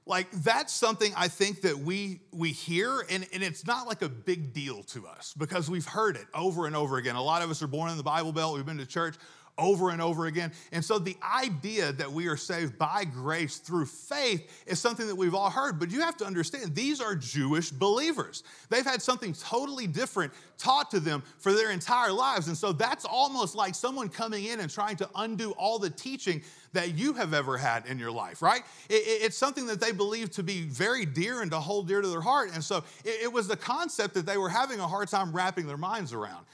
Like 0.05 0.29
that's 0.31 0.73
something 0.73 1.13
I 1.15 1.29
think 1.29 1.61
that 1.61 1.77
we 1.77 2.19
we 2.31 2.51
hear, 2.51 3.05
and, 3.09 3.25
and 3.33 3.41
it's 3.41 3.65
not 3.65 3.87
like 3.87 4.01
a 4.01 4.09
big 4.09 4.53
deal 4.53 4.83
to 4.83 5.07
us 5.07 5.33
because 5.37 5.69
we've 5.69 5.85
heard 5.85 6.17
it 6.17 6.25
over 6.33 6.67
and 6.67 6.75
over 6.75 6.97
again. 6.97 7.15
A 7.15 7.23
lot 7.23 7.41
of 7.41 7.49
us 7.49 7.63
are 7.63 7.67
born 7.67 7.89
in 7.89 7.97
the 7.97 8.03
Bible 8.03 8.33
Belt, 8.33 8.55
we've 8.55 8.65
been 8.65 8.77
to 8.77 8.85
church, 8.85 9.15
over 9.57 9.91
and 9.91 10.01
over 10.01 10.25
again. 10.25 10.51
And 10.71 10.83
so 10.83 10.97
the 10.97 11.15
idea 11.23 11.91
that 11.93 12.11
we 12.11 12.27
are 12.27 12.37
saved 12.37 12.77
by 12.77 13.05
grace 13.05 13.57
through 13.57 13.85
faith 13.85 14.63
is 14.65 14.79
something 14.79 15.05
that 15.07 15.15
we've 15.15 15.35
all 15.35 15.49
heard, 15.49 15.79
but 15.79 15.91
you 15.91 16.01
have 16.01 16.17
to 16.17 16.25
understand 16.25 16.73
these 16.73 16.99
are 16.99 17.15
Jewish 17.15 17.69
believers. 17.69 18.43
They've 18.69 18.85
had 18.85 19.01
something 19.01 19.33
totally 19.33 19.85
different 19.85 20.33
taught 20.57 20.89
to 20.91 20.99
them 20.99 21.21
for 21.37 21.53
their 21.53 21.71
entire 21.71 22.11
lives. 22.11 22.47
And 22.47 22.57
so 22.57 22.71
that's 22.71 23.05
almost 23.05 23.55
like 23.55 23.75
someone 23.75 24.09
coming 24.09 24.45
in 24.45 24.59
and 24.59 24.71
trying 24.71 24.95
to 24.97 25.09
undo 25.15 25.51
all 25.51 25.77
the 25.77 25.89
teaching 25.89 26.41
that 26.73 26.95
you 26.95 27.13
have 27.13 27.33
ever 27.33 27.57
had 27.57 27.85
in 27.85 27.99
your 27.99 28.11
life, 28.11 28.41
right? 28.41 28.63
it's 28.89 29.37
something 29.37 29.67
that 29.67 29.79
they 29.79 29.91
believe 29.91 30.31
to 30.31 30.43
be 30.43 30.63
very 30.63 31.05
dear 31.05 31.41
and 31.41 31.51
to 31.51 31.59
hold 31.59 31.87
dear 31.87 32.01
to 32.01 32.07
their 32.07 32.21
heart. 32.21 32.49
And 32.53 32.63
so 32.63 32.83
it 33.05 33.31
was 33.31 33.47
the 33.47 33.57
concept 33.57 34.15
that 34.15 34.25
they 34.25 34.37
were 34.37 34.49
having 34.49 34.79
a 34.79 34.87
hard 34.87 35.09
time 35.09 35.31
wrapping 35.31 35.67
their 35.67 35.77
minds 35.77 36.13
around. 36.13 36.45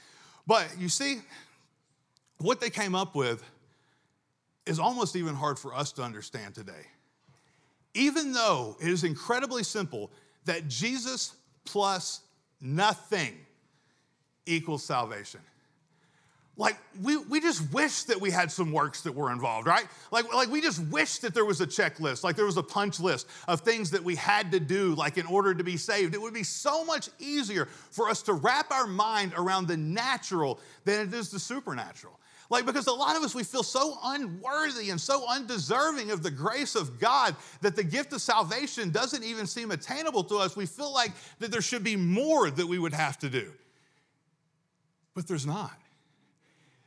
But 0.46 0.68
you 0.78 0.88
see, 0.88 1.20
what 2.40 2.60
they 2.60 2.70
came 2.70 2.94
up 2.94 3.14
with 3.14 3.42
is 4.66 4.78
almost 4.78 5.16
even 5.16 5.34
hard 5.34 5.58
for 5.58 5.74
us 5.74 5.92
to 5.92 6.02
understand 6.02 6.54
today. 6.54 6.86
Even 7.94 8.32
though 8.32 8.76
it 8.80 8.88
is 8.88 9.04
incredibly 9.04 9.62
simple 9.62 10.10
that 10.44 10.68
Jesus 10.68 11.34
plus 11.64 12.20
nothing 12.60 13.36
equals 14.46 14.84
salvation. 14.84 15.40
like 16.56 16.76
we, 17.02 17.16
we 17.16 17.40
just 17.40 17.72
wish 17.72 18.02
that 18.04 18.20
we 18.20 18.30
had 18.30 18.52
some 18.52 18.70
works 18.70 19.00
that 19.02 19.14
were 19.14 19.32
involved 19.32 19.66
right 19.66 19.86
like, 20.10 20.32
like 20.34 20.48
we 20.50 20.60
just 20.60 20.80
wish 20.86 21.18
that 21.18 21.32
there 21.32 21.44
was 21.44 21.60
a 21.60 21.66
checklist 21.66 22.22
like 22.22 22.36
there 22.36 22.44
was 22.44 22.58
a 22.58 22.62
punch 22.62 23.00
list 23.00 23.26
of 23.48 23.60
things 23.60 23.90
that 23.90 24.02
we 24.02 24.14
had 24.14 24.52
to 24.52 24.60
do 24.60 24.94
like 24.94 25.16
in 25.16 25.26
order 25.26 25.54
to 25.54 25.64
be 25.64 25.76
saved 25.76 26.14
it 26.14 26.20
would 26.20 26.34
be 26.34 26.42
so 26.42 26.84
much 26.84 27.08
easier 27.18 27.66
for 27.90 28.08
us 28.08 28.20
to 28.22 28.34
wrap 28.34 28.70
our 28.70 28.86
mind 28.86 29.32
around 29.36 29.68
the 29.68 29.76
natural 29.76 30.60
than 30.84 31.08
it 31.08 31.14
is 31.14 31.30
the 31.30 31.38
supernatural 31.38 32.19
like, 32.50 32.66
because 32.66 32.88
a 32.88 32.92
lot 32.92 33.16
of 33.16 33.22
us, 33.22 33.34
we 33.34 33.44
feel 33.44 33.62
so 33.62 33.96
unworthy 34.04 34.90
and 34.90 35.00
so 35.00 35.24
undeserving 35.28 36.10
of 36.10 36.22
the 36.22 36.30
grace 36.30 36.74
of 36.74 36.98
God 36.98 37.36
that 37.62 37.76
the 37.76 37.84
gift 37.84 38.12
of 38.12 38.20
salvation 38.20 38.90
doesn't 38.90 39.22
even 39.22 39.46
seem 39.46 39.70
attainable 39.70 40.24
to 40.24 40.36
us. 40.36 40.56
We 40.56 40.66
feel 40.66 40.92
like 40.92 41.12
that 41.38 41.52
there 41.52 41.62
should 41.62 41.84
be 41.84 41.94
more 41.94 42.50
that 42.50 42.66
we 42.66 42.78
would 42.78 42.92
have 42.92 43.18
to 43.20 43.30
do. 43.30 43.52
But 45.14 45.28
there's 45.28 45.46
not. 45.46 45.72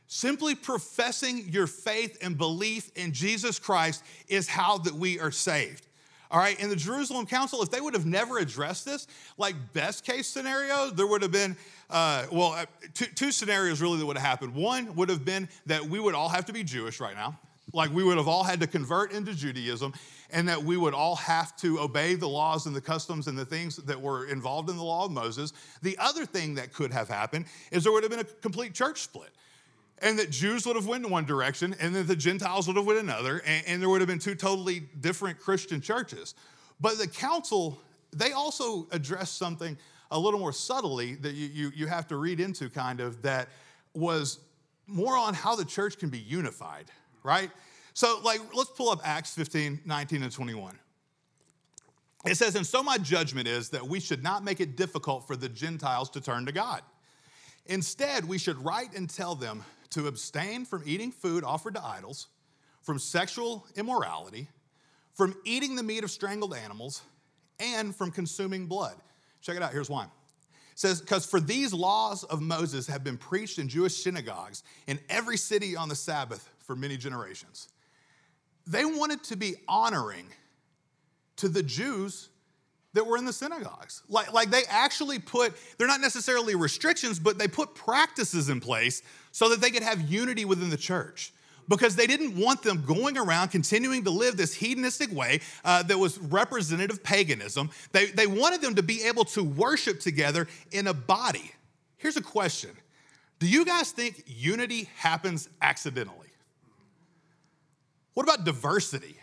Simply 0.06 0.54
professing 0.54 1.48
your 1.48 1.66
faith 1.66 2.18
and 2.20 2.36
belief 2.36 2.90
in 2.94 3.12
Jesus 3.12 3.58
Christ 3.58 4.04
is 4.28 4.46
how 4.46 4.78
that 4.78 4.94
we 4.94 5.18
are 5.18 5.30
saved. 5.30 5.86
All 6.30 6.40
right, 6.40 6.58
in 6.58 6.68
the 6.68 6.76
Jerusalem 6.76 7.26
Council, 7.26 7.62
if 7.62 7.70
they 7.70 7.80
would 7.80 7.94
have 7.94 8.06
never 8.06 8.38
addressed 8.38 8.84
this, 8.84 9.06
like 9.38 9.54
best 9.72 10.04
case 10.04 10.26
scenario, 10.26 10.90
there 10.90 11.06
would 11.06 11.22
have 11.22 11.32
been, 11.32 11.56
uh, 11.90 12.26
well, 12.32 12.52
uh, 12.52 12.66
two, 12.94 13.06
two 13.06 13.32
scenarios 13.32 13.80
really 13.80 13.98
that 13.98 14.06
would 14.06 14.16
have 14.16 14.26
happened. 14.26 14.54
One 14.54 14.94
would 14.96 15.08
have 15.08 15.24
been 15.24 15.48
that 15.66 15.84
we 15.84 16.00
would 16.00 16.14
all 16.14 16.28
have 16.28 16.46
to 16.46 16.52
be 16.52 16.64
Jewish 16.64 17.00
right 17.00 17.14
now. 17.14 17.38
Like 17.72 17.92
we 17.92 18.04
would 18.04 18.16
have 18.16 18.28
all 18.28 18.44
had 18.44 18.60
to 18.60 18.66
convert 18.66 19.12
into 19.12 19.34
Judaism, 19.34 19.94
and 20.30 20.48
that 20.48 20.62
we 20.62 20.76
would 20.76 20.94
all 20.94 21.16
have 21.16 21.56
to 21.58 21.80
obey 21.80 22.14
the 22.14 22.28
laws 22.28 22.66
and 22.66 22.76
the 22.76 22.80
customs 22.80 23.26
and 23.26 23.36
the 23.36 23.44
things 23.44 23.76
that 23.76 24.00
were 24.00 24.26
involved 24.26 24.70
in 24.70 24.76
the 24.76 24.84
law 24.84 25.06
of 25.06 25.12
Moses. 25.12 25.52
The 25.82 25.96
other 25.98 26.24
thing 26.24 26.54
that 26.54 26.72
could 26.72 26.92
have 26.92 27.08
happened 27.08 27.46
is 27.70 27.82
there 27.82 27.92
would 27.92 28.02
have 28.02 28.10
been 28.10 28.20
a 28.20 28.24
complete 28.24 28.74
church 28.74 29.00
split 29.02 29.30
and 29.98 30.18
that 30.18 30.30
Jews 30.30 30.66
would 30.66 30.76
have 30.76 30.86
went 30.86 31.04
in 31.04 31.10
one 31.10 31.24
direction, 31.24 31.74
and 31.80 31.94
that 31.94 32.06
the 32.06 32.16
Gentiles 32.16 32.66
would 32.66 32.76
have 32.76 32.84
went 32.84 32.98
another, 32.98 33.42
and, 33.46 33.66
and, 33.66 33.82
there 33.82 33.88
would 33.88 34.00
have 34.00 34.08
been 34.08 34.18
two 34.18 34.34
totally 34.34 34.80
different 35.00 35.38
Christian 35.38 35.80
churches. 35.80 36.34
But 36.80 36.98
the 36.98 37.06
council, 37.06 37.80
they 38.12 38.32
also 38.32 38.88
addressed 38.90 39.38
something 39.38 39.78
a 40.14 40.18
little 40.18 40.38
more 40.38 40.52
subtly 40.52 41.16
that 41.16 41.34
you, 41.34 41.48
you, 41.48 41.72
you 41.74 41.86
have 41.88 42.06
to 42.06 42.16
read 42.16 42.38
into, 42.38 42.70
kind 42.70 43.00
of, 43.00 43.20
that 43.22 43.48
was 43.94 44.38
more 44.86 45.16
on 45.16 45.34
how 45.34 45.56
the 45.56 45.64
church 45.64 45.98
can 45.98 46.08
be 46.08 46.18
unified, 46.18 46.86
right? 47.24 47.50
So, 47.94 48.20
like, 48.22 48.40
let's 48.54 48.70
pull 48.70 48.90
up 48.90 49.00
Acts 49.04 49.34
15, 49.34 49.80
19, 49.84 50.22
and 50.22 50.32
21. 50.32 50.78
It 52.24 52.36
says, 52.36 52.54
And 52.54 52.64
so 52.64 52.82
my 52.82 52.96
judgment 52.96 53.48
is 53.48 53.70
that 53.70 53.86
we 53.86 53.98
should 53.98 54.22
not 54.22 54.44
make 54.44 54.60
it 54.60 54.76
difficult 54.76 55.26
for 55.26 55.34
the 55.34 55.48
Gentiles 55.48 56.08
to 56.10 56.20
turn 56.20 56.46
to 56.46 56.52
God. 56.52 56.82
Instead, 57.66 58.24
we 58.24 58.38
should 58.38 58.64
write 58.64 58.94
and 58.96 59.10
tell 59.10 59.34
them 59.34 59.64
to 59.90 60.06
abstain 60.06 60.64
from 60.64 60.84
eating 60.86 61.10
food 61.10 61.42
offered 61.42 61.74
to 61.74 61.84
idols, 61.84 62.28
from 62.82 63.00
sexual 63.00 63.66
immorality, 63.74 64.48
from 65.12 65.34
eating 65.44 65.74
the 65.74 65.82
meat 65.82 66.04
of 66.04 66.10
strangled 66.10 66.54
animals, 66.54 67.02
and 67.58 67.94
from 67.94 68.12
consuming 68.12 68.66
blood. 68.66 68.94
Check 69.44 69.56
it 69.56 69.62
out, 69.62 69.72
here's 69.72 69.90
why. 69.90 70.04
It 70.04 70.08
says, 70.74 71.00
because 71.00 71.26
for 71.26 71.38
these 71.38 71.72
laws 71.72 72.24
of 72.24 72.40
Moses 72.40 72.86
have 72.86 73.04
been 73.04 73.18
preached 73.18 73.58
in 73.58 73.68
Jewish 73.68 74.02
synagogues 74.02 74.64
in 74.86 74.98
every 75.08 75.36
city 75.36 75.76
on 75.76 75.88
the 75.88 75.94
Sabbath 75.94 76.48
for 76.60 76.74
many 76.74 76.96
generations. 76.96 77.68
They 78.66 78.86
wanted 78.86 79.22
to 79.24 79.36
be 79.36 79.56
honoring 79.68 80.26
to 81.36 81.48
the 81.48 81.62
Jews 81.62 82.30
that 82.94 83.06
were 83.06 83.18
in 83.18 83.26
the 83.26 83.32
synagogues. 83.32 84.02
Like, 84.08 84.32
like 84.32 84.50
they 84.50 84.62
actually 84.68 85.18
put, 85.18 85.52
they're 85.76 85.86
not 85.86 86.00
necessarily 86.00 86.54
restrictions, 86.54 87.18
but 87.18 87.38
they 87.38 87.48
put 87.48 87.74
practices 87.74 88.48
in 88.48 88.60
place 88.60 89.02
so 89.30 89.50
that 89.50 89.60
they 89.60 89.70
could 89.70 89.82
have 89.82 90.00
unity 90.00 90.46
within 90.46 90.70
the 90.70 90.76
church. 90.76 91.32
Because 91.68 91.96
they 91.96 92.06
didn't 92.06 92.36
want 92.36 92.62
them 92.62 92.84
going 92.84 93.16
around 93.16 93.48
continuing 93.48 94.04
to 94.04 94.10
live 94.10 94.36
this 94.36 94.54
hedonistic 94.54 95.10
way 95.12 95.40
uh, 95.64 95.82
that 95.84 95.98
was 95.98 96.18
representative 96.18 96.96
of 96.96 97.02
paganism. 97.02 97.70
They, 97.92 98.06
they 98.06 98.26
wanted 98.26 98.60
them 98.60 98.74
to 98.74 98.82
be 98.82 99.04
able 99.04 99.24
to 99.26 99.42
worship 99.42 100.00
together 100.00 100.46
in 100.72 100.86
a 100.86 100.94
body. 100.94 101.52
Here's 101.96 102.16
a 102.16 102.22
question 102.22 102.70
Do 103.38 103.46
you 103.46 103.64
guys 103.64 103.90
think 103.90 104.24
unity 104.26 104.88
happens 104.96 105.48
accidentally? 105.62 106.28
What 108.14 108.24
about 108.24 108.44
diversity? 108.44 109.16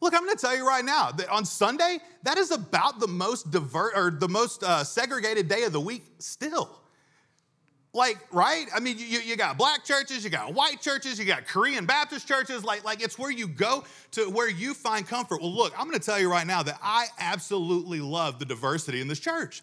Look, 0.00 0.14
I'm 0.14 0.24
going 0.24 0.36
to 0.36 0.40
tell 0.40 0.56
you 0.56 0.66
right 0.66 0.84
now 0.84 1.12
that 1.12 1.28
on 1.28 1.44
Sunday, 1.44 1.98
that 2.24 2.36
is 2.36 2.50
about 2.50 2.98
the 2.98 3.06
most 3.06 3.52
divert 3.52 3.92
or 3.96 4.10
the 4.10 4.28
most 4.28 4.64
uh, 4.64 4.82
segregated 4.82 5.48
day 5.48 5.62
of 5.62 5.72
the 5.72 5.80
week 5.80 6.02
still. 6.18 6.81
Like, 7.94 8.18
right? 8.32 8.66
I 8.74 8.80
mean, 8.80 8.96
you, 8.98 9.20
you 9.20 9.36
got 9.36 9.58
black 9.58 9.84
churches, 9.84 10.24
you 10.24 10.30
got 10.30 10.54
white 10.54 10.80
churches, 10.80 11.18
you 11.18 11.26
got 11.26 11.46
Korean 11.46 11.84
Baptist 11.84 12.26
churches. 12.26 12.64
Like, 12.64 12.84
like 12.84 13.02
it's 13.02 13.18
where 13.18 13.30
you 13.30 13.46
go 13.46 13.84
to 14.12 14.30
where 14.30 14.48
you 14.48 14.72
find 14.72 15.06
comfort. 15.06 15.42
Well, 15.42 15.52
look, 15.52 15.78
I'm 15.78 15.86
going 15.86 15.98
to 15.98 16.04
tell 16.04 16.18
you 16.18 16.30
right 16.30 16.46
now 16.46 16.62
that 16.62 16.78
I 16.82 17.06
absolutely 17.18 18.00
love 18.00 18.38
the 18.38 18.46
diversity 18.46 19.02
in 19.02 19.08
this 19.08 19.20
church. 19.20 19.62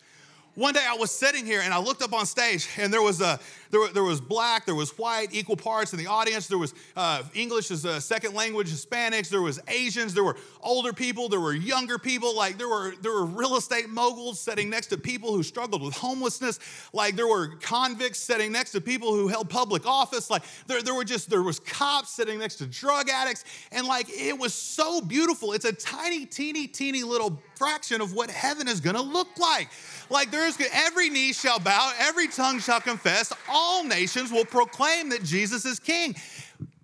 One 0.59 0.73
day 0.73 0.83
I 0.85 0.95
was 0.95 1.09
sitting 1.09 1.45
here 1.45 1.61
and 1.61 1.73
I 1.73 1.79
looked 1.79 2.01
up 2.01 2.11
on 2.11 2.25
stage 2.25 2.67
and 2.75 2.91
there 2.91 3.01
was 3.01 3.21
a 3.21 3.39
there, 3.71 3.87
there 3.93 4.03
was 4.03 4.19
black, 4.19 4.65
there 4.65 4.75
was 4.75 4.97
white, 4.97 5.27
equal 5.31 5.55
parts 5.55 5.93
in 5.93 5.99
the 5.99 6.07
audience. 6.07 6.47
There 6.47 6.57
was 6.57 6.73
uh, 6.97 7.23
English 7.33 7.71
as 7.71 7.85
a 7.85 8.01
second 8.01 8.33
language, 8.33 8.69
Hispanics. 8.69 9.29
There 9.29 9.41
was 9.41 9.61
Asians. 9.67 10.13
There 10.13 10.23
were 10.23 10.35
older 10.61 10.91
people. 10.91 11.29
There 11.29 11.39
were 11.39 11.53
younger 11.53 11.97
people. 11.97 12.35
Like 12.35 12.57
there 12.57 12.67
were 12.67 12.95
there 13.01 13.13
were 13.13 13.25
real 13.25 13.55
estate 13.55 13.87
moguls 13.87 14.37
sitting 14.39 14.69
next 14.69 14.87
to 14.87 14.97
people 14.97 15.33
who 15.33 15.43
struggled 15.43 15.81
with 15.81 15.93
homelessness. 15.93 16.59
Like 16.91 17.15
there 17.15 17.27
were 17.27 17.55
convicts 17.61 18.19
sitting 18.19 18.51
next 18.51 18.71
to 18.71 18.81
people 18.81 19.13
who 19.13 19.29
held 19.29 19.49
public 19.49 19.85
office. 19.85 20.29
Like 20.29 20.43
there, 20.67 20.81
there 20.81 20.93
were 20.93 21.05
just 21.05 21.29
there 21.29 21.43
was 21.43 21.61
cops 21.61 22.09
sitting 22.09 22.37
next 22.37 22.55
to 22.55 22.67
drug 22.67 23.07
addicts. 23.07 23.45
And 23.71 23.87
like 23.87 24.07
it 24.09 24.37
was 24.37 24.53
so 24.53 24.99
beautiful. 24.99 25.53
It's 25.53 25.65
a 25.65 25.73
tiny, 25.73 26.25
teeny, 26.25 26.67
teeny 26.67 27.03
little 27.03 27.41
fraction 27.55 28.01
of 28.01 28.13
what 28.13 28.31
heaven 28.31 28.67
is 28.67 28.79
going 28.79 28.95
to 28.95 29.01
look 29.01 29.27
like. 29.37 29.69
Like 30.09 30.31
there's 30.31 30.57
every 30.73 31.09
knee 31.09 31.33
shall 31.33 31.59
bow, 31.59 31.93
every 31.99 32.27
tongue 32.27 32.59
shall 32.59 32.81
confess, 32.81 33.31
all 33.47 33.83
nations 33.83 34.31
will 34.31 34.45
proclaim 34.45 35.09
that 35.09 35.23
Jesus 35.23 35.65
is 35.65 35.79
king. 35.79 36.15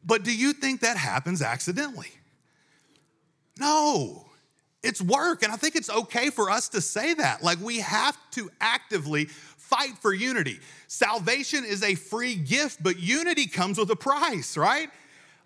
But 0.06 0.24
do 0.24 0.36
you 0.36 0.54
think 0.54 0.82
that 0.82 0.98
happens 0.98 1.42
accidentally? 1.42 2.12
No. 3.60 4.26
It's 4.84 5.02
work, 5.02 5.42
and 5.42 5.52
I 5.52 5.56
think 5.56 5.76
it's 5.76 5.90
okay 5.90 6.30
for 6.30 6.52
us 6.52 6.70
to 6.70 6.82
say 6.82 7.16
that. 7.16 7.42
Like, 7.42 7.60
we 7.60 7.80
have 7.80 8.16
to 8.32 8.52
actively 8.62 9.26
fight 9.26 9.98
for 9.98 10.14
unity. 10.14 10.60
Salvation 10.88 11.66
is 11.66 11.82
a 11.82 11.96
free 11.96 12.36
gift, 12.36 12.84
but 12.84 13.00
unity 13.00 13.48
comes 13.48 13.80
with 13.80 13.90
a 13.90 13.96
price, 13.96 14.56
right? 14.56 14.92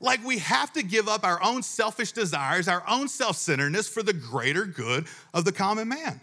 Like, 0.01 0.25
we 0.25 0.39
have 0.39 0.73
to 0.73 0.83
give 0.83 1.07
up 1.07 1.23
our 1.23 1.41
own 1.41 1.63
selfish 1.63 2.11
desires, 2.11 2.67
our 2.67 2.83
own 2.85 3.07
self 3.07 3.37
centeredness 3.37 3.87
for 3.87 4.03
the 4.03 4.11
greater 4.11 4.65
good 4.65 5.07
of 5.33 5.45
the 5.45 5.53
common 5.53 5.87
man. 5.87 6.19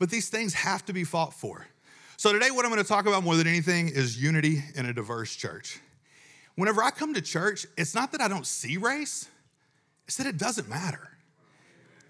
But 0.00 0.10
these 0.10 0.28
things 0.28 0.54
have 0.54 0.84
to 0.86 0.92
be 0.92 1.04
fought 1.04 1.34
for. 1.34 1.68
So, 2.16 2.32
today, 2.32 2.50
what 2.50 2.64
I'm 2.64 2.72
going 2.72 2.82
to 2.82 2.88
talk 2.88 3.06
about 3.06 3.22
more 3.22 3.36
than 3.36 3.46
anything 3.46 3.88
is 3.88 4.20
unity 4.20 4.64
in 4.74 4.86
a 4.86 4.92
diverse 4.92 5.36
church. 5.36 5.78
Whenever 6.56 6.82
I 6.82 6.90
come 6.90 7.14
to 7.14 7.20
church, 7.20 7.66
it's 7.76 7.94
not 7.94 8.10
that 8.12 8.20
I 8.20 8.26
don't 8.26 8.46
see 8.46 8.76
race, 8.76 9.28
it's 10.08 10.16
that 10.16 10.26
it 10.26 10.36
doesn't 10.36 10.68
matter, 10.68 11.08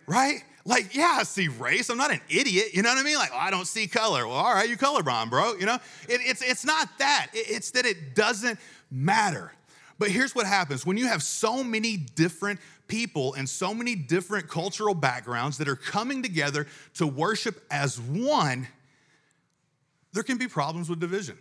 right? 0.07 0.43
Like, 0.65 0.95
yeah, 0.95 1.17
I 1.21 1.23
see 1.25 1.49
race. 1.49 1.91
I'm 1.91 1.97
not 1.97 2.13
an 2.13 2.21
idiot. 2.29 2.75
You 2.75 2.83
know 2.83 2.91
what 2.91 2.99
I 2.99 3.03
mean? 3.03 3.17
Like, 3.17 3.31
oh, 3.33 3.39
I 3.39 3.51
don't 3.51 3.67
see 3.67 3.87
color. 3.87 4.27
Well, 4.27 4.37
all 4.37 4.55
right, 4.55 4.69
you 4.69 4.77
colorblind, 4.77 5.31
bro. 5.31 5.55
You 5.55 5.67
know, 5.67 5.79
it, 6.09 6.21
it's, 6.23 6.43
it's 6.43 6.65
not 6.65 6.89
that. 6.99 7.29
It, 7.33 7.51
it's 7.51 7.71
that 7.73 7.87
it 7.87 8.15
doesn't 8.15 8.59
matter. 8.91 9.53
But 9.99 10.11
here's 10.11 10.35
what 10.35 10.47
happens 10.47 10.87
when 10.87 10.97
you 10.97 11.07
have 11.07 11.23
so 11.23 11.65
many 11.65 11.97
different 11.97 12.61
people 12.91 13.33
and 13.35 13.49
so 13.49 13.73
many 13.73 13.95
different 13.95 14.49
cultural 14.49 14.95
backgrounds 14.95 15.57
that 15.59 15.69
are 15.69 15.77
coming 15.77 16.23
together 16.23 16.67
to 16.95 17.07
worship 17.07 17.65
as 17.71 17.99
one 17.99 18.67
there 20.13 20.23
can 20.23 20.39
be 20.39 20.49
problems 20.49 20.91
with 20.91 20.99
division. 20.99 21.39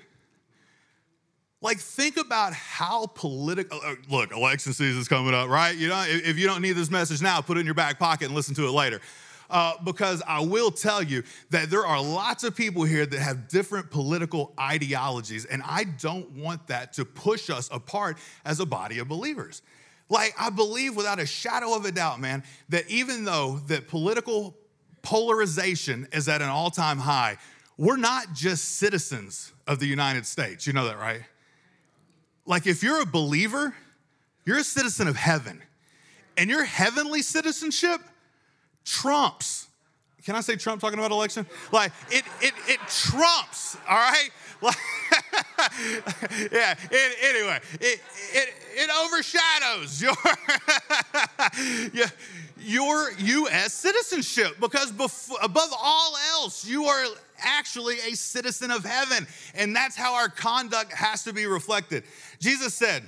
Like, 1.62 1.80
think 1.80 2.18
about 2.18 2.54
how 2.54 3.08
political. 3.08 3.80
Uh, 3.84 3.96
look, 4.10 4.32
election 4.32 4.72
season 4.74 5.02
is 5.02 5.08
coming 5.08 5.34
up, 5.34 5.50
right? 5.50 5.76
You 5.76 5.90
know, 5.90 6.06
if, 6.08 6.38
you 6.38 6.48
don't 6.48 6.62
need 6.62 6.74
this 6.74 6.90
message 6.90 7.22
now, 7.22 7.42
put 7.42 7.58
it 7.58 7.62
in 7.62 7.66
your 7.66 7.76
back 7.76 8.00
pocket 8.00 8.26
and 8.26 8.36
listen 8.36 8.56
to 8.56 8.68
it 8.68 8.72
later. 8.72 9.02
Uh, 9.50 9.74
because 9.84 10.22
I 10.28 10.42
will 10.42 10.70
tell 10.70 11.02
you 11.02 11.24
that 11.50 11.72
there 11.72 11.86
are 11.86 12.00
lots 12.00 12.44
of 12.44 12.56
people 12.56 12.84
here 12.84 13.06
that 13.08 13.20
have 13.20 13.48
different 13.48 13.90
political 13.90 14.54
ideologies, 14.60 15.46
and 15.46 15.64
I 15.66 15.86
don't 15.86 16.30
want 16.32 16.68
that 16.68 16.94
to 16.94 17.04
push 17.04 17.50
us 17.50 17.68
apart 17.74 18.20
as 18.46 18.60
a 18.60 18.66
body 18.66 19.00
of 19.00 19.08
believers. 19.08 19.64
Like, 20.10 20.34
I 20.40 20.50
believe 20.50 20.96
without 20.96 21.20
a 21.20 21.26
shadow 21.26 21.76
of 21.76 21.86
a 21.86 21.92
doubt, 21.92 22.20
man, 22.20 22.44
that 22.70 22.90
even 22.90 23.26
though 23.26 23.60
that 23.68 23.88
political 23.88 24.56
polarization 25.04 26.08
is 26.12 26.28
at 26.28 26.42
an 26.42 26.50
all 26.50 26.72
time 26.72 26.98
high, 26.98 27.38
we're 27.78 27.98
not 27.98 28.34
just 28.34 28.78
citizens 28.78 29.54
of 29.68 29.80
the 29.80 29.86
United 29.86 30.26
States. 30.26 30.66
You 30.68 30.74
know 30.74 30.86
that, 30.86 30.98
right? 30.98 31.22
Like, 32.46 32.66
if 32.66 32.82
you're 32.82 33.02
a 33.02 33.06
believer, 33.06 33.76
you're 34.46 34.58
a 34.58 34.64
citizen 34.64 35.08
of 35.08 35.16
heaven. 35.16 35.62
And 36.36 36.50
your 36.50 36.64
heavenly 36.64 37.22
citizenship 37.22 38.02
trumps. 38.84 39.68
Can 40.24 40.36
I 40.36 40.42
say 40.42 40.56
Trump 40.56 40.82
talking 40.82 41.00
about 41.00 41.12
election? 41.12 41.46
Like, 41.72 41.92
it, 42.10 42.24
it, 42.42 42.54
it 42.68 42.80
trumps, 42.88 43.78
all 43.88 43.96
right? 43.96 44.30
yeah. 46.52 46.76
It, 46.92 47.18
anyway, 47.24 47.60
it, 47.80 48.02
it, 48.34 48.54
it 48.76 48.90
overshadows 49.06 50.02
your 50.02 50.14
your 52.62 53.12
U.S. 53.18 53.74
citizenship 53.74 54.58
because 54.60 54.92
above 54.92 55.70
all 55.78 56.16
else, 56.34 56.66
you 56.66 56.86
are 56.86 57.06
actually 57.40 57.96
a 58.00 58.16
citizen 58.16 58.70
of 58.70 58.84
heaven, 58.84 59.26
and 59.56 59.74
that's 59.76 59.96
how 59.96 60.16
our 60.16 60.28
conduct 60.28 60.92
has 60.92 61.24
to 61.24 61.34
be 61.34 61.46
reflected. 61.46 62.04
Jesus 62.40 62.74
said 62.74 63.04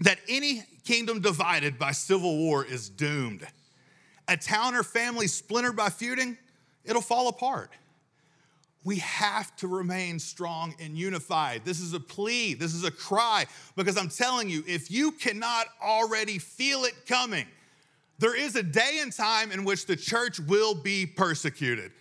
that 0.00 0.18
any 0.28 0.62
kingdom 0.84 1.20
divided 1.20 1.78
by 1.78 1.90
civil 1.92 2.36
war 2.38 2.64
is 2.64 2.88
doomed. 2.88 3.46
A 4.28 4.36
town 4.36 4.76
or 4.76 4.84
family 4.84 5.26
splintered 5.26 5.74
by 5.74 5.88
feuding, 5.88 6.38
it'll 6.84 7.02
fall 7.02 7.28
apart 7.28 7.70
we 8.84 8.96
have 8.96 9.54
to 9.56 9.68
remain 9.68 10.18
strong 10.18 10.74
and 10.80 10.96
unified. 10.96 11.62
This 11.64 11.80
is 11.80 11.92
a 11.92 12.00
plea, 12.00 12.54
this 12.54 12.74
is 12.74 12.84
a 12.84 12.90
cry, 12.90 13.46
because 13.76 13.96
I'm 13.96 14.08
telling 14.08 14.48
you, 14.48 14.64
if 14.66 14.90
you 14.90 15.12
cannot 15.12 15.66
already 15.82 16.38
feel 16.38 16.84
it 16.84 16.94
coming, 17.06 17.46
there 18.18 18.36
is 18.36 18.56
a 18.56 18.62
day 18.62 18.98
and 19.00 19.12
time 19.12 19.52
in 19.52 19.64
which 19.64 19.86
the 19.86 19.96
church 19.96 20.40
will 20.40 20.74
be 20.74 21.06
persecuted. 21.06 21.92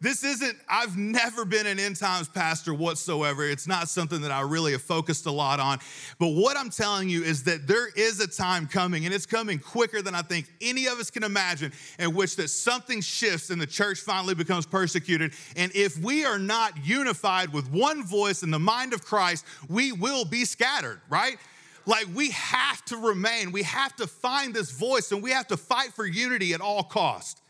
This 0.00 0.22
isn't, 0.22 0.56
I've 0.68 0.96
never 0.96 1.44
been 1.44 1.66
an 1.66 1.80
end 1.80 1.96
times 1.96 2.28
pastor 2.28 2.72
whatsoever. 2.72 3.44
It's 3.44 3.66
not 3.66 3.88
something 3.88 4.20
that 4.20 4.30
I 4.30 4.42
really 4.42 4.70
have 4.70 4.82
focused 4.82 5.26
a 5.26 5.30
lot 5.32 5.58
on. 5.58 5.80
But 6.20 6.28
what 6.28 6.56
I'm 6.56 6.70
telling 6.70 7.08
you 7.08 7.24
is 7.24 7.42
that 7.44 7.66
there 7.66 7.88
is 7.88 8.20
a 8.20 8.28
time 8.28 8.68
coming, 8.68 9.06
and 9.06 9.14
it's 9.14 9.26
coming 9.26 9.58
quicker 9.58 10.00
than 10.00 10.14
I 10.14 10.22
think 10.22 10.46
any 10.60 10.86
of 10.86 11.00
us 11.00 11.10
can 11.10 11.24
imagine, 11.24 11.72
in 11.98 12.14
which 12.14 12.36
that 12.36 12.48
something 12.48 13.00
shifts 13.00 13.50
and 13.50 13.60
the 13.60 13.66
church 13.66 13.98
finally 13.98 14.36
becomes 14.36 14.66
persecuted. 14.66 15.32
And 15.56 15.72
if 15.74 15.98
we 15.98 16.24
are 16.24 16.38
not 16.38 16.74
unified 16.86 17.52
with 17.52 17.68
one 17.68 18.04
voice 18.04 18.44
in 18.44 18.52
the 18.52 18.58
mind 18.60 18.92
of 18.92 19.04
Christ, 19.04 19.44
we 19.68 19.90
will 19.90 20.24
be 20.24 20.44
scattered, 20.44 21.00
right? 21.10 21.38
Like 21.86 22.06
we 22.14 22.30
have 22.30 22.84
to 22.84 22.98
remain, 22.98 23.50
we 23.50 23.64
have 23.64 23.96
to 23.96 24.06
find 24.06 24.54
this 24.54 24.70
voice, 24.70 25.10
and 25.10 25.24
we 25.24 25.32
have 25.32 25.48
to 25.48 25.56
fight 25.56 25.92
for 25.92 26.06
unity 26.06 26.52
at 26.54 26.60
all 26.60 26.84
cost. 26.84 27.40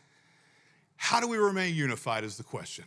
How 0.99 1.21
do 1.21 1.27
we 1.27 1.37
remain 1.37 1.73
unified 1.73 2.25
is 2.25 2.35
the 2.35 2.43
question. 2.43 2.83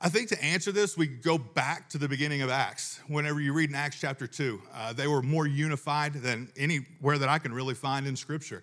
I 0.00 0.08
think 0.08 0.28
to 0.28 0.42
answer 0.42 0.70
this, 0.70 0.96
we 0.96 1.08
go 1.08 1.36
back 1.36 1.90
to 1.90 1.98
the 1.98 2.08
beginning 2.08 2.40
of 2.40 2.50
Acts. 2.50 3.00
Whenever 3.08 3.40
you 3.40 3.52
read 3.52 3.68
in 3.68 3.74
Acts 3.74 4.00
chapter 4.00 4.28
2, 4.28 4.62
uh, 4.72 4.92
they 4.92 5.08
were 5.08 5.20
more 5.20 5.44
unified 5.44 6.14
than 6.14 6.48
anywhere 6.56 7.18
that 7.18 7.28
I 7.28 7.40
can 7.40 7.52
really 7.52 7.74
find 7.74 8.06
in 8.06 8.14
Scripture. 8.14 8.62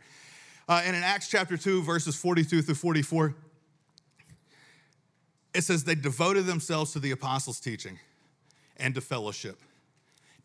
Uh, 0.67 0.81
and 0.85 0.95
in 0.95 1.03
Acts 1.03 1.27
chapter 1.27 1.57
2, 1.57 1.83
verses 1.83 2.15
42 2.15 2.61
through 2.61 2.75
44, 2.75 3.35
it 5.53 5.61
says, 5.63 5.83
They 5.83 5.93
devoted 5.93 6.45
themselves 6.45 6.93
to 6.93 6.99
the 6.99 7.11
apostles' 7.11 7.59
teaching 7.59 7.99
and 8.77 8.95
to 8.95 9.01
fellowship, 9.01 9.59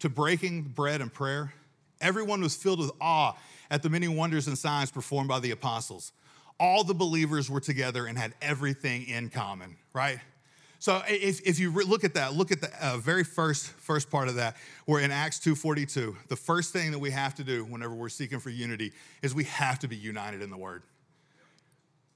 to 0.01 0.09
breaking 0.09 0.65
bread 0.65 1.01
and 1.01 1.15
prayer. 1.15 1.55
Everyone 2.01 2.41
was 2.43 2.57
filled 2.57 2.81
with 2.81 2.91
awe 3.01 3.35
at 3.71 3.85
the 3.85 3.89
many 3.89 4.09
wonders 4.09 4.49
and 4.49 4.59
signs 4.59 4.91
performed 4.91 5.29
by 5.29 5.39
the 5.39 5.53
apostles 5.53 6.11
all 6.61 6.85
the 6.85 6.95
believers 6.95 7.51
were 7.51 7.61
together 7.61 8.07
and 8.07 8.19
had 8.19 8.35
everything 8.43 9.09
in 9.09 9.31
common, 9.31 9.77
right? 9.95 10.21
So 10.79 11.03
if, 11.09 11.41
if 11.47 11.59
you 11.59 11.73
look 11.73 12.05
at 12.05 12.15
that, 12.15 12.35
look 12.35 12.53
at 12.53 12.61
the 12.61 12.71
uh, 12.81 12.99
very 12.99 13.25
first, 13.25 13.67
first 13.67 14.11
part 14.11 14.29
of 14.29 14.37
that, 14.37 14.57
where 14.85 15.03
in 15.03 15.11
Acts 15.11 15.41
2.42, 15.41 16.15
the 16.29 16.37
first 16.37 16.73
thing 16.73 16.91
that 16.93 16.99
we 16.99 17.11
have 17.11 17.35
to 17.37 17.45
do 17.45 17.65
whenever 17.65 17.95
we're 17.95 18.09
seeking 18.11 18.39
for 18.39 18.51
unity 18.51 18.93
is 19.23 19.35
we 19.35 19.45
have 19.45 19.79
to 19.81 19.89
be 19.89 19.97
united 19.97 20.43
in 20.43 20.51
the 20.51 20.57
word. 20.57 20.83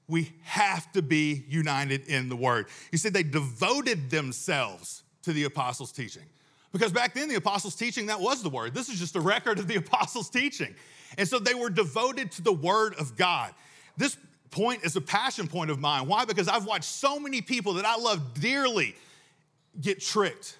We 0.07 0.31
have 0.43 0.91
to 0.93 1.01
be 1.01 1.43
united 1.47 2.07
in 2.07 2.29
the 2.29 2.35
word. 2.35 2.67
You 2.91 2.99
see, 2.99 3.09
they 3.09 3.23
devoted 3.23 4.11
themselves 4.11 5.03
to 5.23 5.33
the 5.33 5.45
apostles' 5.45 5.91
teaching. 5.91 6.23
Because 6.71 6.91
back 6.91 7.13
then, 7.13 7.29
the 7.29 7.35
apostles' 7.35 7.75
teaching, 7.75 8.07
that 8.07 8.19
was 8.19 8.43
the 8.43 8.49
word. 8.49 8.73
This 8.73 8.89
is 8.89 8.99
just 8.99 9.15
a 9.15 9.21
record 9.21 9.57
of 9.57 9.67
the 9.67 9.75
apostles' 9.77 10.29
teaching. 10.29 10.75
And 11.17 11.27
so 11.27 11.39
they 11.39 11.55
were 11.55 11.69
devoted 11.69 12.31
to 12.33 12.43
the 12.43 12.53
word 12.53 12.95
of 12.95 13.15
God. 13.15 13.53
This 13.97 14.17
point 14.51 14.83
is 14.83 14.95
a 14.95 15.01
passion 15.01 15.47
point 15.47 15.71
of 15.71 15.79
mine. 15.79 16.07
Why? 16.07 16.25
Because 16.25 16.47
I've 16.47 16.65
watched 16.65 16.85
so 16.85 17.19
many 17.19 17.41
people 17.41 17.73
that 17.73 17.85
I 17.85 17.97
love 17.97 18.39
dearly 18.39 18.95
get 19.79 20.01
tricked 20.01 20.57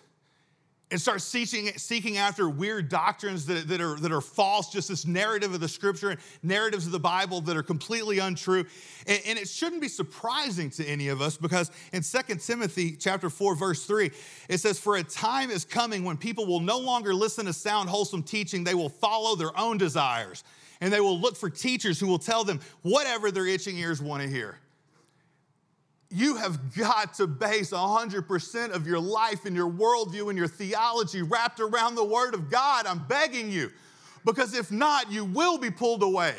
and 0.91 1.01
start 1.01 1.19
seeking, 1.21 1.67
seeking 1.77 2.17
after 2.17 2.47
weird 2.47 2.89
doctrines 2.89 3.47
that, 3.47 3.67
that, 3.67 3.81
are, 3.81 3.95
that 3.97 4.11
are 4.11 4.21
false, 4.21 4.71
just 4.71 4.87
this 4.87 5.05
narrative 5.05 5.53
of 5.53 5.59
the 5.59 5.67
scripture 5.67 6.11
and 6.11 6.19
narratives 6.43 6.85
of 6.85 6.91
the 6.91 6.99
Bible 6.99 7.41
that 7.41 7.57
are 7.57 7.63
completely 7.63 8.19
untrue. 8.19 8.65
And, 9.07 9.21
and 9.25 9.39
it 9.39 9.49
shouldn't 9.49 9.81
be 9.81 9.87
surprising 9.87 10.69
to 10.71 10.85
any 10.85 11.07
of 11.07 11.21
us 11.21 11.37
because 11.37 11.71
in 11.91 12.03
2 12.03 12.35
Timothy 12.35 12.91
chapter 12.91 13.31
4, 13.31 13.55
verse 13.55 13.85
3, 13.85 14.11
it 14.47 14.59
says, 14.59 14.79
For 14.79 14.97
a 14.97 15.03
time 15.03 15.49
is 15.49 15.65
coming 15.65 16.03
when 16.03 16.17
people 16.17 16.45
will 16.45 16.59
no 16.59 16.77
longer 16.77 17.15
listen 17.15 17.45
to 17.45 17.53
sound, 17.53 17.89
wholesome 17.89 18.21
teaching, 18.21 18.63
they 18.63 18.75
will 18.75 18.89
follow 18.89 19.35
their 19.35 19.57
own 19.59 19.79
desires 19.79 20.43
and 20.81 20.91
they 20.91 20.99
will 20.99 21.19
look 21.19 21.35
for 21.35 21.49
teachers 21.49 21.99
who 21.99 22.07
will 22.07 22.19
tell 22.19 22.43
them 22.43 22.59
whatever 22.81 23.31
their 23.31 23.47
itching 23.47 23.77
ears 23.77 24.01
want 24.01 24.21
to 24.23 24.29
hear. 24.29 24.59
You 26.09 26.35
have 26.35 26.75
got 26.75 27.15
to 27.15 27.27
base 27.27 27.71
100% 27.71 28.71
of 28.71 28.87
your 28.87 28.99
life 28.99 29.45
and 29.45 29.55
your 29.55 29.69
worldview 29.69 30.29
and 30.29 30.37
your 30.37 30.47
theology 30.47 31.21
wrapped 31.21 31.59
around 31.59 31.95
the 31.95 32.05
Word 32.05 32.33
of 32.33 32.49
God. 32.49 32.85
I'm 32.85 32.99
begging 33.07 33.51
you. 33.51 33.71
Because 34.23 34.53
if 34.53 34.71
not, 34.71 35.11
you 35.11 35.25
will 35.25 35.57
be 35.57 35.69
pulled 35.69 36.03
away, 36.03 36.35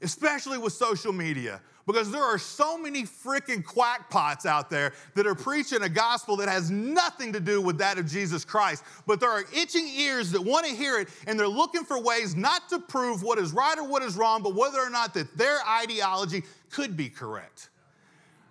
especially 0.00 0.58
with 0.58 0.72
social 0.72 1.12
media 1.12 1.60
because 1.86 2.10
there 2.10 2.22
are 2.22 2.38
so 2.38 2.78
many 2.78 3.02
freaking 3.02 3.62
quackpots 3.62 4.46
out 4.46 4.70
there 4.70 4.92
that 5.14 5.26
are 5.26 5.34
preaching 5.34 5.82
a 5.82 5.88
gospel 5.88 6.36
that 6.36 6.48
has 6.48 6.70
nothing 6.70 7.32
to 7.32 7.40
do 7.40 7.60
with 7.60 7.78
that 7.78 7.98
of 7.98 8.06
Jesus 8.06 8.44
Christ. 8.44 8.84
But 9.06 9.20
there 9.20 9.30
are 9.30 9.44
itching 9.54 9.88
ears 9.88 10.30
that 10.32 10.40
want 10.40 10.66
to 10.66 10.74
hear 10.74 10.98
it, 10.98 11.08
and 11.26 11.38
they're 11.38 11.48
looking 11.48 11.84
for 11.84 12.00
ways 12.00 12.36
not 12.36 12.68
to 12.68 12.78
prove 12.78 13.22
what 13.22 13.38
is 13.38 13.52
right 13.52 13.78
or 13.78 13.84
what 13.84 14.02
is 14.02 14.16
wrong, 14.16 14.42
but 14.42 14.54
whether 14.54 14.78
or 14.78 14.90
not 14.90 15.14
that 15.14 15.36
their 15.36 15.58
ideology 15.68 16.42
could 16.70 16.96
be 16.96 17.08
correct. 17.08 17.68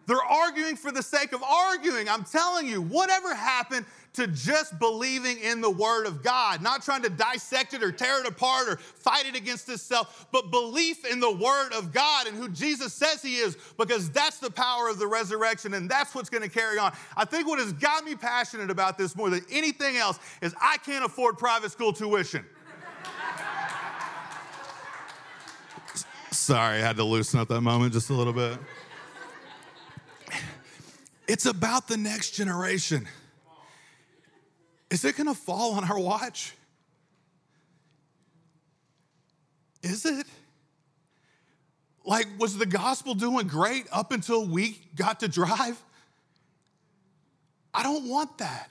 They're 0.07 0.17
arguing 0.17 0.75
for 0.75 0.91
the 0.91 1.03
sake 1.03 1.31
of 1.31 1.43
arguing. 1.43 2.09
I'm 2.09 2.23
telling 2.23 2.67
you, 2.67 2.81
whatever 2.81 3.33
happened 3.33 3.85
to 4.13 4.27
just 4.27 4.77
believing 4.77 5.39
in 5.39 5.61
the 5.61 5.69
Word 5.69 6.05
of 6.05 6.21
God, 6.21 6.61
not 6.61 6.83
trying 6.83 7.01
to 7.03 7.09
dissect 7.09 7.73
it 7.73 7.81
or 7.81 7.91
tear 7.91 8.19
it 8.19 8.27
apart 8.27 8.67
or 8.67 8.77
fight 8.77 9.25
it 9.25 9.35
against 9.35 9.69
itself, 9.69 10.27
but 10.31 10.51
belief 10.51 11.05
in 11.05 11.19
the 11.19 11.31
Word 11.31 11.71
of 11.73 11.93
God 11.93 12.27
and 12.27 12.35
who 12.35 12.49
Jesus 12.49 12.93
says 12.93 13.21
He 13.21 13.37
is, 13.37 13.57
because 13.77 14.09
that's 14.09 14.39
the 14.39 14.51
power 14.51 14.89
of 14.89 14.99
the 14.99 15.07
resurrection 15.07 15.73
and 15.73 15.89
that's 15.89 16.13
what's 16.13 16.29
going 16.29 16.43
to 16.43 16.49
carry 16.49 16.77
on. 16.77 16.91
I 17.15 17.23
think 17.23 17.47
what 17.47 17.59
has 17.59 17.71
got 17.73 18.03
me 18.03 18.15
passionate 18.15 18.69
about 18.69 18.97
this 18.97 19.15
more 19.15 19.29
than 19.29 19.45
anything 19.49 19.95
else 19.95 20.19
is 20.41 20.53
I 20.59 20.77
can't 20.77 21.05
afford 21.05 21.37
private 21.37 21.71
school 21.71 21.93
tuition. 21.93 22.45
Sorry, 26.31 26.77
I 26.77 26.79
had 26.79 26.97
to 26.97 27.03
loosen 27.03 27.39
up 27.39 27.47
that 27.49 27.61
moment 27.61 27.93
just 27.93 28.09
a 28.09 28.13
little 28.13 28.33
bit. 28.33 28.57
It's 31.27 31.45
about 31.45 31.87
the 31.87 31.95
next 31.95 32.31
generation. 32.31 33.07
Is 34.91 35.05
it 35.05 35.15
gonna 35.15 35.33
fall 35.33 35.73
on 35.73 35.89
our 35.89 35.97
watch? 35.97 36.53
Is 39.81 40.05
it? 40.05 40.27
Like, 42.03 42.27
was 42.37 42.57
the 42.57 42.65
gospel 42.65 43.13
doing 43.13 43.47
great 43.47 43.85
up 43.91 44.11
until 44.11 44.45
we 44.45 44.79
got 44.95 45.21
to 45.21 45.27
drive? 45.27 45.81
I 47.73 47.83
don't 47.83 48.09
want 48.09 48.37
that. 48.39 48.69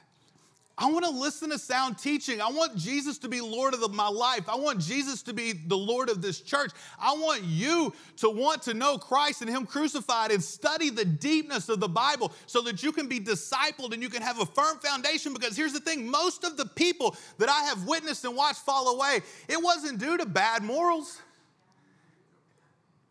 I 0.80 0.90
want 0.90 1.04
to 1.04 1.10
listen 1.10 1.50
to 1.50 1.58
sound 1.58 1.98
teaching. 1.98 2.40
I 2.40 2.48
want 2.48 2.74
Jesus 2.74 3.18
to 3.18 3.28
be 3.28 3.42
Lord 3.42 3.74
of 3.74 3.80
the, 3.80 3.90
my 3.90 4.08
life. 4.08 4.48
I 4.48 4.56
want 4.56 4.80
Jesus 4.80 5.22
to 5.24 5.34
be 5.34 5.52
the 5.52 5.76
Lord 5.76 6.08
of 6.08 6.22
this 6.22 6.40
church. 6.40 6.70
I 6.98 7.12
want 7.12 7.42
you 7.44 7.92
to 8.16 8.30
want 8.30 8.62
to 8.62 8.72
know 8.72 8.96
Christ 8.96 9.42
and 9.42 9.50
Him 9.50 9.66
crucified 9.66 10.30
and 10.30 10.42
study 10.42 10.88
the 10.88 11.04
deepness 11.04 11.68
of 11.68 11.80
the 11.80 11.88
Bible 11.88 12.32
so 12.46 12.62
that 12.62 12.82
you 12.82 12.92
can 12.92 13.08
be 13.08 13.20
discipled 13.20 13.92
and 13.92 14.02
you 14.02 14.08
can 14.08 14.22
have 14.22 14.40
a 14.40 14.46
firm 14.46 14.78
foundation. 14.78 15.34
Because 15.34 15.54
here's 15.54 15.74
the 15.74 15.80
thing 15.80 16.10
most 16.10 16.44
of 16.44 16.56
the 16.56 16.64
people 16.64 17.14
that 17.36 17.50
I 17.50 17.64
have 17.64 17.86
witnessed 17.86 18.24
and 18.24 18.34
watched 18.34 18.60
fall 18.60 18.96
away, 18.96 19.20
it 19.48 19.62
wasn't 19.62 19.98
due 19.98 20.16
to 20.16 20.24
bad 20.24 20.62
morals, 20.62 21.20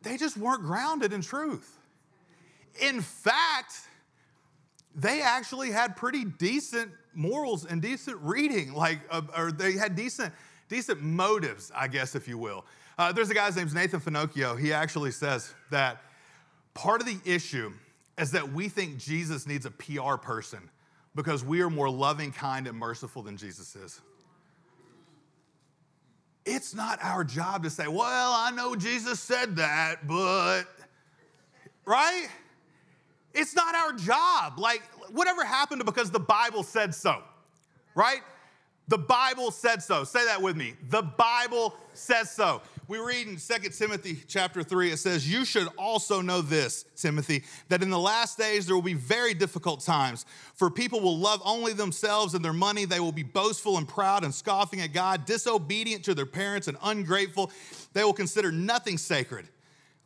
they 0.01 0.17
just 0.17 0.37
weren't 0.37 0.63
grounded 0.63 1.13
in 1.13 1.21
truth. 1.21 1.77
In 2.81 3.01
fact, 3.01 3.73
they 4.95 5.21
actually 5.21 5.69
had 5.69 5.95
pretty 5.95 6.25
decent 6.25 6.91
morals 7.13 7.65
and 7.65 7.81
decent 7.81 8.17
reading, 8.21 8.73
like, 8.73 8.99
uh, 9.09 9.21
or 9.37 9.51
they 9.51 9.73
had 9.73 9.95
decent, 9.95 10.33
decent 10.67 11.01
motives, 11.01 11.71
I 11.75 11.87
guess, 11.87 12.15
if 12.15 12.27
you 12.27 12.37
will. 12.37 12.65
Uh, 12.97 13.11
there's 13.11 13.29
a 13.29 13.33
guy, 13.33 13.45
his 13.45 13.55
name's 13.55 13.73
Nathan 13.73 13.99
Finochio. 13.99 14.59
He 14.59 14.73
actually 14.73 15.11
says 15.11 15.53
that 15.71 16.01
part 16.73 17.01
of 17.01 17.07
the 17.07 17.19
issue 17.25 17.73
is 18.17 18.31
that 18.31 18.51
we 18.51 18.67
think 18.67 18.97
Jesus 18.97 19.47
needs 19.47 19.65
a 19.65 19.71
PR 19.71 20.15
person 20.15 20.69
because 21.15 21.43
we 21.43 21.61
are 21.61 21.69
more 21.69 21.89
loving, 21.89 22.31
kind, 22.31 22.67
and 22.67 22.77
merciful 22.77 23.21
than 23.21 23.37
Jesus 23.37 23.75
is. 23.75 24.01
It's 26.45 26.73
not 26.73 26.99
our 27.01 27.23
job 27.23 27.63
to 27.63 27.69
say, 27.69 27.87
well, 27.87 28.33
I 28.33 28.51
know 28.51 28.75
Jesus 28.75 29.19
said 29.19 29.57
that, 29.57 30.07
but, 30.07 30.63
right? 31.85 32.27
It's 33.33 33.55
not 33.55 33.75
our 33.75 33.93
job. 33.93 34.59
Like, 34.59 34.83
whatever 35.11 35.43
happened 35.43 35.81
to 35.81 35.85
because 35.85 36.11
the 36.11 36.19
Bible 36.19 36.63
said 36.63 36.93
so, 36.93 37.21
right? 37.95 38.21
The 38.89 38.97
Bible 38.97 39.51
said 39.51 39.83
so. 39.83 40.03
Say 40.03 40.25
that 40.25 40.41
with 40.41 40.57
me. 40.57 40.73
The 40.89 41.03
Bible 41.03 41.75
says 41.93 42.31
so. 42.31 42.61
We 42.87 42.97
read 42.97 43.27
in 43.27 43.37
2 43.37 43.69
Timothy 43.69 44.17
chapter 44.27 44.63
3, 44.63 44.91
it 44.91 44.97
says, 44.97 45.31
You 45.31 45.45
should 45.45 45.67
also 45.77 46.21
know 46.21 46.41
this, 46.41 46.85
Timothy, 46.95 47.43
that 47.67 47.83
in 47.83 47.91
the 47.91 47.99
last 47.99 48.35
days 48.35 48.65
there 48.65 48.73
will 48.73 48.81
be 48.81 48.95
very 48.95 49.35
difficult 49.35 49.81
times. 49.81 50.25
For 50.55 50.71
people 50.71 50.99
will 50.99 51.19
love 51.19 51.39
only 51.45 51.73
themselves 51.73 52.33
and 52.33 52.43
their 52.43 52.51
money. 52.51 52.85
They 52.85 52.99
will 52.99 53.11
be 53.11 53.21
boastful 53.21 53.77
and 53.77 53.87
proud 53.87 54.23
and 54.23 54.33
scoffing 54.33 54.81
at 54.81 54.91
God, 54.91 55.25
disobedient 55.25 56.03
to 56.05 56.15
their 56.15 56.25
parents 56.25 56.67
and 56.67 56.77
ungrateful. 56.81 57.51
They 57.93 58.03
will 58.03 58.11
consider 58.11 58.51
nothing 58.51 58.97
sacred. 58.97 59.49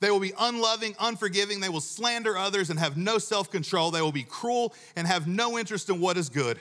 They 0.03 0.11
will 0.11 0.19
be 0.19 0.33
unloving, 0.37 0.97
unforgiving. 0.99 1.61
They 1.61 1.69
will 1.69 1.79
slander 1.79 2.35
others 2.35 2.69
and 2.69 2.77
have 2.77 2.97
no 2.97 3.19
self 3.19 3.49
control. 3.49 3.89
They 3.89 4.01
will 4.01 4.11
be 4.11 4.23
cruel 4.23 4.73
and 4.97 5.07
have 5.07 5.27
no 5.27 5.57
interest 5.57 5.89
in 5.89 6.01
what 6.01 6.17
is 6.17 6.27
good. 6.27 6.59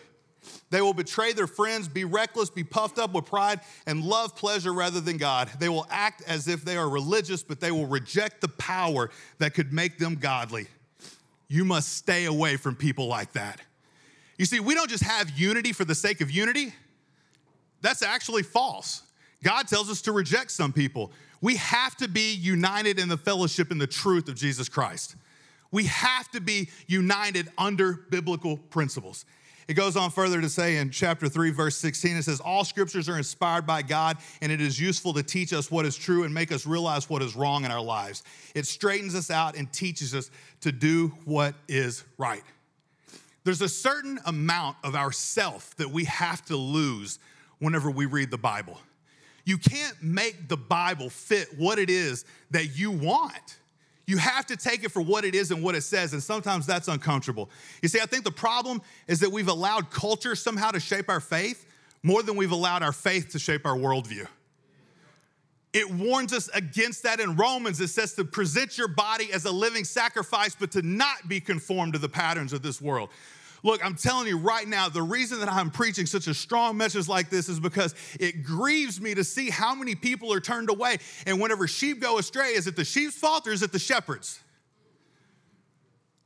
They 0.70 0.80
will 0.80 0.94
betray 0.94 1.32
their 1.32 1.48
friends, 1.48 1.88
be 1.88 2.04
reckless, 2.04 2.50
be 2.50 2.62
puffed 2.62 3.00
up 3.00 3.12
with 3.12 3.26
pride, 3.26 3.58
and 3.84 4.04
love 4.04 4.36
pleasure 4.36 4.72
rather 4.72 5.00
than 5.00 5.16
God. 5.16 5.50
They 5.58 5.68
will 5.68 5.88
act 5.90 6.22
as 6.28 6.46
if 6.46 6.64
they 6.64 6.76
are 6.76 6.88
religious, 6.88 7.42
but 7.42 7.58
they 7.58 7.72
will 7.72 7.88
reject 7.88 8.42
the 8.42 8.48
power 8.48 9.10
that 9.38 9.54
could 9.54 9.72
make 9.72 9.98
them 9.98 10.14
godly. 10.14 10.68
You 11.48 11.64
must 11.64 11.94
stay 11.94 12.26
away 12.26 12.56
from 12.56 12.76
people 12.76 13.08
like 13.08 13.32
that. 13.32 13.60
You 14.38 14.44
see, 14.44 14.60
we 14.60 14.76
don't 14.76 14.88
just 14.88 15.02
have 15.02 15.30
unity 15.30 15.72
for 15.72 15.84
the 15.84 15.96
sake 15.96 16.20
of 16.20 16.30
unity, 16.30 16.74
that's 17.80 18.02
actually 18.02 18.44
false. 18.44 19.02
God 19.42 19.68
tells 19.68 19.90
us 19.90 20.02
to 20.02 20.12
reject 20.12 20.50
some 20.50 20.72
people. 20.72 21.12
We 21.40 21.56
have 21.56 21.96
to 21.96 22.08
be 22.08 22.34
united 22.34 22.98
in 22.98 23.08
the 23.08 23.16
fellowship 23.16 23.70
and 23.70 23.80
the 23.80 23.86
truth 23.86 24.28
of 24.28 24.36
Jesus 24.36 24.68
Christ. 24.68 25.16
We 25.70 25.84
have 25.84 26.30
to 26.32 26.40
be 26.40 26.68
united 26.86 27.48
under 27.58 27.94
biblical 28.10 28.58
principles. 28.58 29.24
It 29.68 29.74
goes 29.74 29.96
on 29.96 30.10
further 30.10 30.40
to 30.40 30.48
say 30.48 30.76
in 30.76 30.90
chapter 30.90 31.28
3, 31.28 31.50
verse 31.50 31.76
16, 31.76 32.16
it 32.16 32.22
says, 32.24 32.40
All 32.40 32.64
scriptures 32.64 33.08
are 33.08 33.16
inspired 33.16 33.66
by 33.66 33.82
God, 33.82 34.18
and 34.40 34.52
it 34.52 34.60
is 34.60 34.78
useful 34.78 35.14
to 35.14 35.22
teach 35.22 35.52
us 35.52 35.70
what 35.70 35.86
is 35.86 35.96
true 35.96 36.24
and 36.24 36.34
make 36.34 36.52
us 36.52 36.66
realize 36.66 37.08
what 37.08 37.22
is 37.22 37.36
wrong 37.36 37.64
in 37.64 37.70
our 37.70 37.80
lives. 37.80 38.22
It 38.54 38.66
straightens 38.66 39.14
us 39.14 39.30
out 39.30 39.56
and 39.56 39.72
teaches 39.72 40.14
us 40.14 40.30
to 40.60 40.72
do 40.72 41.08
what 41.24 41.54
is 41.68 42.04
right. 42.18 42.42
There's 43.44 43.62
a 43.62 43.68
certain 43.68 44.20
amount 44.26 44.76
of 44.84 44.94
ourself 44.94 45.74
that 45.76 45.90
we 45.90 46.04
have 46.04 46.44
to 46.46 46.56
lose 46.56 47.18
whenever 47.58 47.90
we 47.90 48.06
read 48.06 48.30
the 48.30 48.38
Bible. 48.38 48.78
You 49.44 49.58
can't 49.58 50.00
make 50.02 50.48
the 50.48 50.56
Bible 50.56 51.10
fit 51.10 51.48
what 51.58 51.78
it 51.78 51.90
is 51.90 52.24
that 52.50 52.76
you 52.76 52.90
want. 52.90 53.58
You 54.06 54.18
have 54.18 54.46
to 54.46 54.56
take 54.56 54.84
it 54.84 54.90
for 54.90 55.00
what 55.00 55.24
it 55.24 55.34
is 55.34 55.50
and 55.50 55.62
what 55.62 55.74
it 55.74 55.82
says, 55.82 56.12
and 56.12 56.22
sometimes 56.22 56.66
that's 56.66 56.88
uncomfortable. 56.88 57.50
You 57.82 57.88
see, 57.88 58.00
I 58.00 58.06
think 58.06 58.24
the 58.24 58.32
problem 58.32 58.82
is 59.06 59.20
that 59.20 59.30
we've 59.30 59.48
allowed 59.48 59.90
culture 59.90 60.34
somehow 60.34 60.70
to 60.70 60.80
shape 60.80 61.08
our 61.08 61.20
faith 61.20 61.66
more 62.02 62.22
than 62.22 62.36
we've 62.36 62.50
allowed 62.50 62.82
our 62.82 62.92
faith 62.92 63.30
to 63.30 63.38
shape 63.38 63.64
our 63.64 63.76
worldview. 63.76 64.26
It 65.72 65.90
warns 65.90 66.32
us 66.32 66.48
against 66.48 67.04
that 67.04 67.20
in 67.20 67.36
Romans. 67.36 67.80
It 67.80 67.88
says 67.88 68.12
to 68.14 68.24
present 68.24 68.76
your 68.76 68.88
body 68.88 69.32
as 69.32 69.46
a 69.46 69.50
living 69.50 69.84
sacrifice, 69.84 70.54
but 70.54 70.72
to 70.72 70.82
not 70.82 71.28
be 71.28 71.40
conformed 71.40 71.94
to 71.94 71.98
the 71.98 72.08
patterns 72.08 72.52
of 72.52 72.62
this 72.62 72.80
world. 72.80 73.08
Look, 73.62 73.84
I'm 73.84 73.94
telling 73.94 74.26
you 74.26 74.38
right 74.38 74.66
now, 74.66 74.88
the 74.88 75.02
reason 75.02 75.38
that 75.38 75.48
I'm 75.48 75.70
preaching 75.70 76.06
such 76.06 76.26
a 76.26 76.34
strong 76.34 76.76
message 76.76 77.08
like 77.08 77.30
this 77.30 77.48
is 77.48 77.60
because 77.60 77.94
it 78.18 78.42
grieves 78.42 79.00
me 79.00 79.14
to 79.14 79.22
see 79.22 79.50
how 79.50 79.74
many 79.74 79.94
people 79.94 80.32
are 80.32 80.40
turned 80.40 80.68
away. 80.68 80.98
And 81.26 81.40
whenever 81.40 81.68
sheep 81.68 82.00
go 82.00 82.18
astray, 82.18 82.54
is 82.54 82.66
it 82.66 82.74
the 82.74 82.84
sheep's 82.84 83.16
fault 83.16 83.46
or 83.46 83.52
is 83.52 83.62
it 83.62 83.70
the 83.70 83.78
shepherd's? 83.78 84.40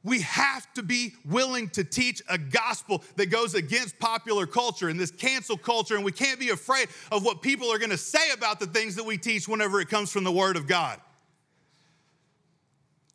We 0.02 0.20
have 0.20 0.72
to 0.74 0.82
be 0.82 1.14
willing 1.28 1.68
to 1.70 1.82
teach 1.82 2.22
a 2.28 2.38
gospel 2.38 3.02
that 3.16 3.26
goes 3.26 3.54
against 3.54 3.98
popular 3.98 4.46
culture 4.46 4.88
and 4.88 4.98
this 4.98 5.10
cancel 5.10 5.58
culture, 5.58 5.96
and 5.96 6.04
we 6.04 6.12
can't 6.12 6.38
be 6.38 6.50
afraid 6.50 6.88
of 7.10 7.24
what 7.24 7.42
people 7.42 7.70
are 7.72 7.78
gonna 7.78 7.98
say 7.98 8.30
about 8.32 8.60
the 8.60 8.68
things 8.68 8.94
that 8.94 9.04
we 9.04 9.18
teach 9.18 9.48
whenever 9.48 9.80
it 9.80 9.88
comes 9.88 10.12
from 10.12 10.22
the 10.22 10.30
Word 10.30 10.56
of 10.56 10.68
God. 10.68 11.00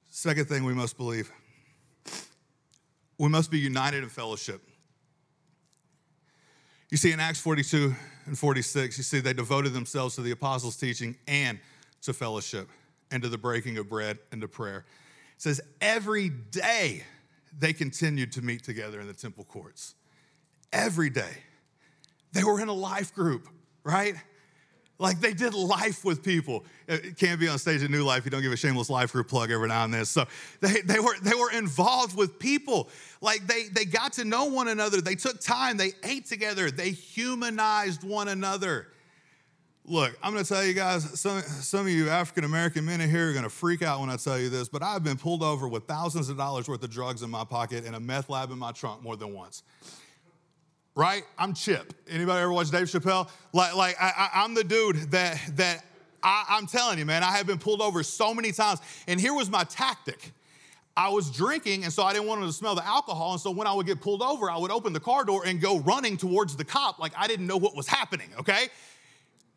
Second 0.10 0.50
thing 0.50 0.66
we 0.66 0.74
must 0.74 0.98
believe 0.98 1.32
we 3.22 3.30
must 3.30 3.52
be 3.52 3.60
united 3.60 4.02
in 4.02 4.10
fellowship. 4.10 4.64
You 6.90 6.98
see, 6.98 7.12
in 7.12 7.20
Acts 7.20 7.40
42 7.40 7.94
and 8.26 8.36
46, 8.36 8.98
you 8.98 9.04
see 9.04 9.20
they 9.20 9.32
devoted 9.32 9.74
themselves 9.74 10.16
to 10.16 10.22
the 10.22 10.32
apostles' 10.32 10.76
teaching 10.76 11.16
and 11.28 11.60
to 12.02 12.14
fellowship 12.14 12.68
and 13.12 13.22
to 13.22 13.30
the 13.30 13.38
breaking 13.38 13.78
of 13.78 13.88
bread 13.88 14.18
and 14.32 14.42
to 14.42 14.48
prayer. 14.48 14.86
It 15.36 15.42
says 15.42 15.62
every 15.82 16.30
day 16.30 17.04
they 17.60 17.74
continued 17.74 18.32
to 18.32 18.42
meet 18.42 18.64
together 18.64 19.00
in 19.00 19.06
the 19.06 19.14
temple 19.14 19.44
courts. 19.44 19.94
Every 20.74 21.12
day. 21.12 21.44
They 22.32 22.44
were 22.44 22.60
in 22.60 22.70
a 22.70 22.74
life 22.74 23.14
group, 23.14 23.48
right? 23.84 24.16
Like 25.02 25.20
they 25.20 25.34
did 25.34 25.56
life 25.56 26.06
with 26.06 26.22
people. 26.22 26.64
Uh, 26.88 26.94
it 26.94 27.18
can't 27.18 27.40
be 27.40 27.48
on 27.48 27.58
stage 27.58 27.82
at 27.82 27.90
New 27.90 28.04
Life. 28.04 28.24
You 28.24 28.30
don't 28.30 28.44
give 28.44 28.52
a 28.52 28.56
shameless 28.56 28.88
life 28.88 29.14
group 29.14 29.28
plug 29.28 29.50
every 29.50 29.68
now 29.68 29.84
and 29.84 29.92
then. 29.92 30.06
So 30.06 30.26
they, 30.60 30.82
they, 30.82 31.00
were, 31.00 31.16
they 31.24 31.34
were 31.34 31.52
involved 31.52 32.16
with 32.16 32.38
people. 32.38 32.88
Like 33.20 33.48
they, 33.48 33.64
they 33.64 33.84
got 33.86 34.14
to 34.14 34.26
know 34.26 34.46
one 34.46 34.68
another. 34.68 35.02
They 35.02 35.16
took 35.16 35.42
time. 35.42 35.78
They 35.78 35.94
ate 36.04 36.28
together. 36.28 36.70
They 36.70 36.92
humanized 36.92 38.04
one 38.04 38.28
another. 38.28 38.90
Look, 39.86 40.16
I'm 40.22 40.34
going 40.34 40.46
to 40.46 40.54
tell 40.54 40.64
you 40.64 40.76
guys, 40.76 41.20
some, 41.20 41.42
some 41.42 41.82
of 41.82 41.90
you 41.90 42.08
African 42.10 42.44
American 42.44 42.86
men 42.86 43.02
in 43.02 43.10
here 43.10 43.32
are 43.32 43.34
going 43.34 43.44
to 43.44 43.50
freak 43.50 43.82
out 43.82 44.02
when 44.02 44.12
I 44.12 44.18
tell 44.18 44.38
you 44.38 44.50
this, 44.50 44.70
but 44.70 44.84
I've 44.84 45.04
been 45.04 45.18
pulled 45.18 45.42
over 45.42 45.68
with 45.68 45.86
thousands 45.86 46.30
of 46.30 46.38
dollars 46.38 46.68
worth 46.68 46.84
of 46.84 46.92
drugs 46.92 47.24
in 47.24 47.32
my 47.32 47.44
pocket 47.44 47.86
and 47.88 47.96
a 47.96 48.00
meth 48.00 48.30
lab 48.30 48.52
in 48.52 48.60
my 48.60 48.72
trunk 48.72 49.02
more 49.02 49.18
than 49.18 49.34
once 49.34 49.64
right? 50.96 51.24
I'm 51.38 51.54
Chip. 51.54 51.94
Anybody 52.10 52.42
ever 52.42 52.52
watch 52.52 52.72
Dave 52.72 52.88
Chappelle? 52.88 53.30
Like, 53.54 53.76
like 53.76 53.96
I, 54.00 54.44
am 54.44 54.54
the 54.54 54.64
dude 54.64 55.12
that 55.12 55.40
that 55.56 55.84
I, 56.24 56.46
I'm 56.50 56.68
telling 56.68 57.00
you, 57.00 57.06
man. 57.06 57.24
I 57.24 57.32
have 57.32 57.48
been 57.48 57.60
pulled 57.60 57.82
over 57.82 58.04
so 58.04 58.34
many 58.34 58.52
times, 58.52 58.80
and 59.08 59.20
here 59.20 59.34
was 59.34 59.50
my 59.50 59.64
tactic. 59.64 60.34
I 60.96 61.10
was 61.10 61.32
drinking, 61.32 61.86
and 61.86 61.94
so 61.94 62.04
I 62.04 62.12
didn't 62.12 62.28
want 62.28 62.42
them 62.42 62.50
to 62.50 62.54
smell 62.54 62.76
the 62.76 62.86
alcohol. 62.86 63.32
And 63.32 63.42
so 63.42 63.50
when 63.50 63.66
I 63.66 63.74
would 63.74 63.86
get 63.86 64.02
pulled 64.02 64.22
over, 64.22 64.52
I 64.52 64.58
would 64.58 64.72
open 64.72 64.92
the 64.92 65.00
car 65.00 65.24
door 65.24 65.44
and 65.46 65.62
go 65.62 65.80
running 65.80 66.18
towards 66.18 66.56
the 66.56 66.66
cop, 66.66 67.00
like 67.00 67.14
I 67.18 67.28
didn't 67.28 67.48
know 67.48 67.58
what 67.58 67.76
was 67.76 67.88
happening. 67.88 68.30
Okay, 68.40 68.68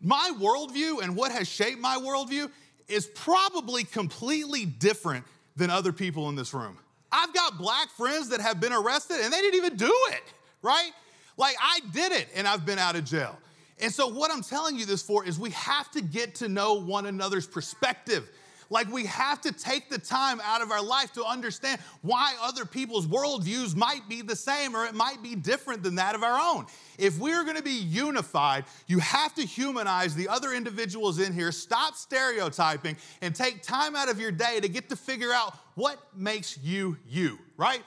my 0.01 0.33
worldview 0.39 1.03
and 1.03 1.17
what 1.17 1.33
has 1.33 1.49
shaped 1.49 1.81
my 1.81 1.97
worldview 1.97 2.51
is 2.89 3.07
probably 3.07 3.85
completely 3.85 4.67
different 4.67 5.25
than 5.57 5.71
other 5.71 5.93
people 5.93 6.29
in 6.29 6.35
this 6.35 6.53
room. 6.53 6.79
I've 7.11 7.33
got 7.33 7.59
black 7.59 7.89
friends 7.91 8.29
that 8.31 8.41
have 8.41 8.61
been 8.61 8.73
arrested 8.73 9.19
and 9.23 9.33
they 9.33 9.41
didn't 9.41 9.55
even 9.55 9.77
do 9.77 9.95
it, 10.11 10.23
right? 10.63 10.91
Like 11.37 11.57
I 11.61 11.81
did 11.93 12.13
it 12.13 12.29
and 12.35 12.47
I've 12.47 12.65
been 12.65 12.79
out 12.79 12.97
of 12.97 13.05
jail. 13.05 13.39
And 13.81 13.93
so, 13.93 14.07
what 14.07 14.31
I'm 14.31 14.43
telling 14.43 14.77
you 14.77 14.87
this 14.87 15.03
for 15.03 15.25
is 15.27 15.39
we 15.39 15.51
have 15.51 15.91
to 15.93 16.01
get 16.01 16.37
to 16.37 16.49
know 16.49 16.75
one 16.75 17.07
another's 17.07 17.47
perspective. 17.47 18.31
Like, 18.71 18.91
we 18.91 19.05
have 19.05 19.41
to 19.43 19.53
take 19.53 19.91
the 19.91 19.99
time 19.99 20.41
out 20.43 20.63
of 20.63 20.71
our 20.71 20.83
life 20.83 21.13
to 21.15 21.25
understand 21.25 21.81
why 22.01 22.35
other 22.41 22.65
people's 22.65 23.07
worldviews 23.07 23.77
might 23.77 24.09
be 24.09 24.23
the 24.23 24.35
same 24.35 24.75
or 24.75 24.87
it 24.87 24.95
might 24.95 25.23
be 25.23 25.35
different 25.35 25.83
than 25.83 25.97
that 25.97 26.15
of 26.15 26.23
our 26.23 26.39
own. 26.41 26.67
If 26.97 27.19
we're 27.19 27.45
gonna 27.45 27.63
be 27.63 27.73
unified, 27.73 28.65
you 28.87 29.01
have 29.01 29.35
to 29.35 29.43
humanize 29.43 30.15
the 30.15 30.29
other 30.29 30.55
individuals 30.55 31.19
in 31.19 31.33
here, 31.33 31.53
stop 31.53 31.95
stereotyping, 31.95 32.97
and 33.21 33.35
take 33.35 33.63
time 33.63 33.95
out 33.95 34.09
of 34.09 34.19
your 34.19 34.33
day 34.33 34.61
to 34.61 34.69
get 34.69 34.89
to 34.89 34.97
figure 34.97 35.33
out 35.33 35.55
what 35.75 35.99
makes 36.17 36.59
you 36.59 36.97
you, 37.07 37.39
right? 37.57 37.83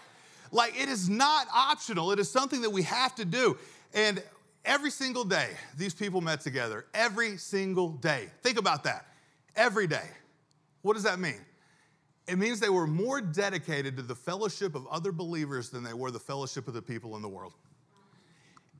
Like 0.51 0.79
it 0.79 0.89
is 0.89 1.09
not 1.09 1.47
optional, 1.53 2.11
it 2.11 2.19
is 2.19 2.29
something 2.29 2.61
that 2.61 2.69
we 2.69 2.83
have 2.83 3.15
to 3.15 3.25
do. 3.25 3.57
And 3.93 4.21
every 4.65 4.91
single 4.91 5.23
day, 5.23 5.49
these 5.77 5.93
people 5.93 6.21
met 6.21 6.41
together. 6.41 6.85
Every 6.93 7.37
single 7.37 7.89
day. 7.89 8.27
Think 8.43 8.57
about 8.57 8.83
that. 8.83 9.05
Every 9.55 9.87
day. 9.87 10.09
What 10.81 10.93
does 10.93 11.03
that 11.03 11.19
mean? 11.19 11.39
It 12.27 12.37
means 12.37 12.59
they 12.59 12.69
were 12.69 12.87
more 12.87 13.21
dedicated 13.21 13.95
to 13.97 14.03
the 14.03 14.15
fellowship 14.15 14.75
of 14.75 14.85
other 14.87 15.11
believers 15.11 15.69
than 15.69 15.83
they 15.83 15.93
were 15.93 16.11
the 16.11 16.19
fellowship 16.19 16.67
of 16.67 16.73
the 16.73 16.81
people 16.81 17.15
in 17.15 17.21
the 17.21 17.29
world. 17.29 17.53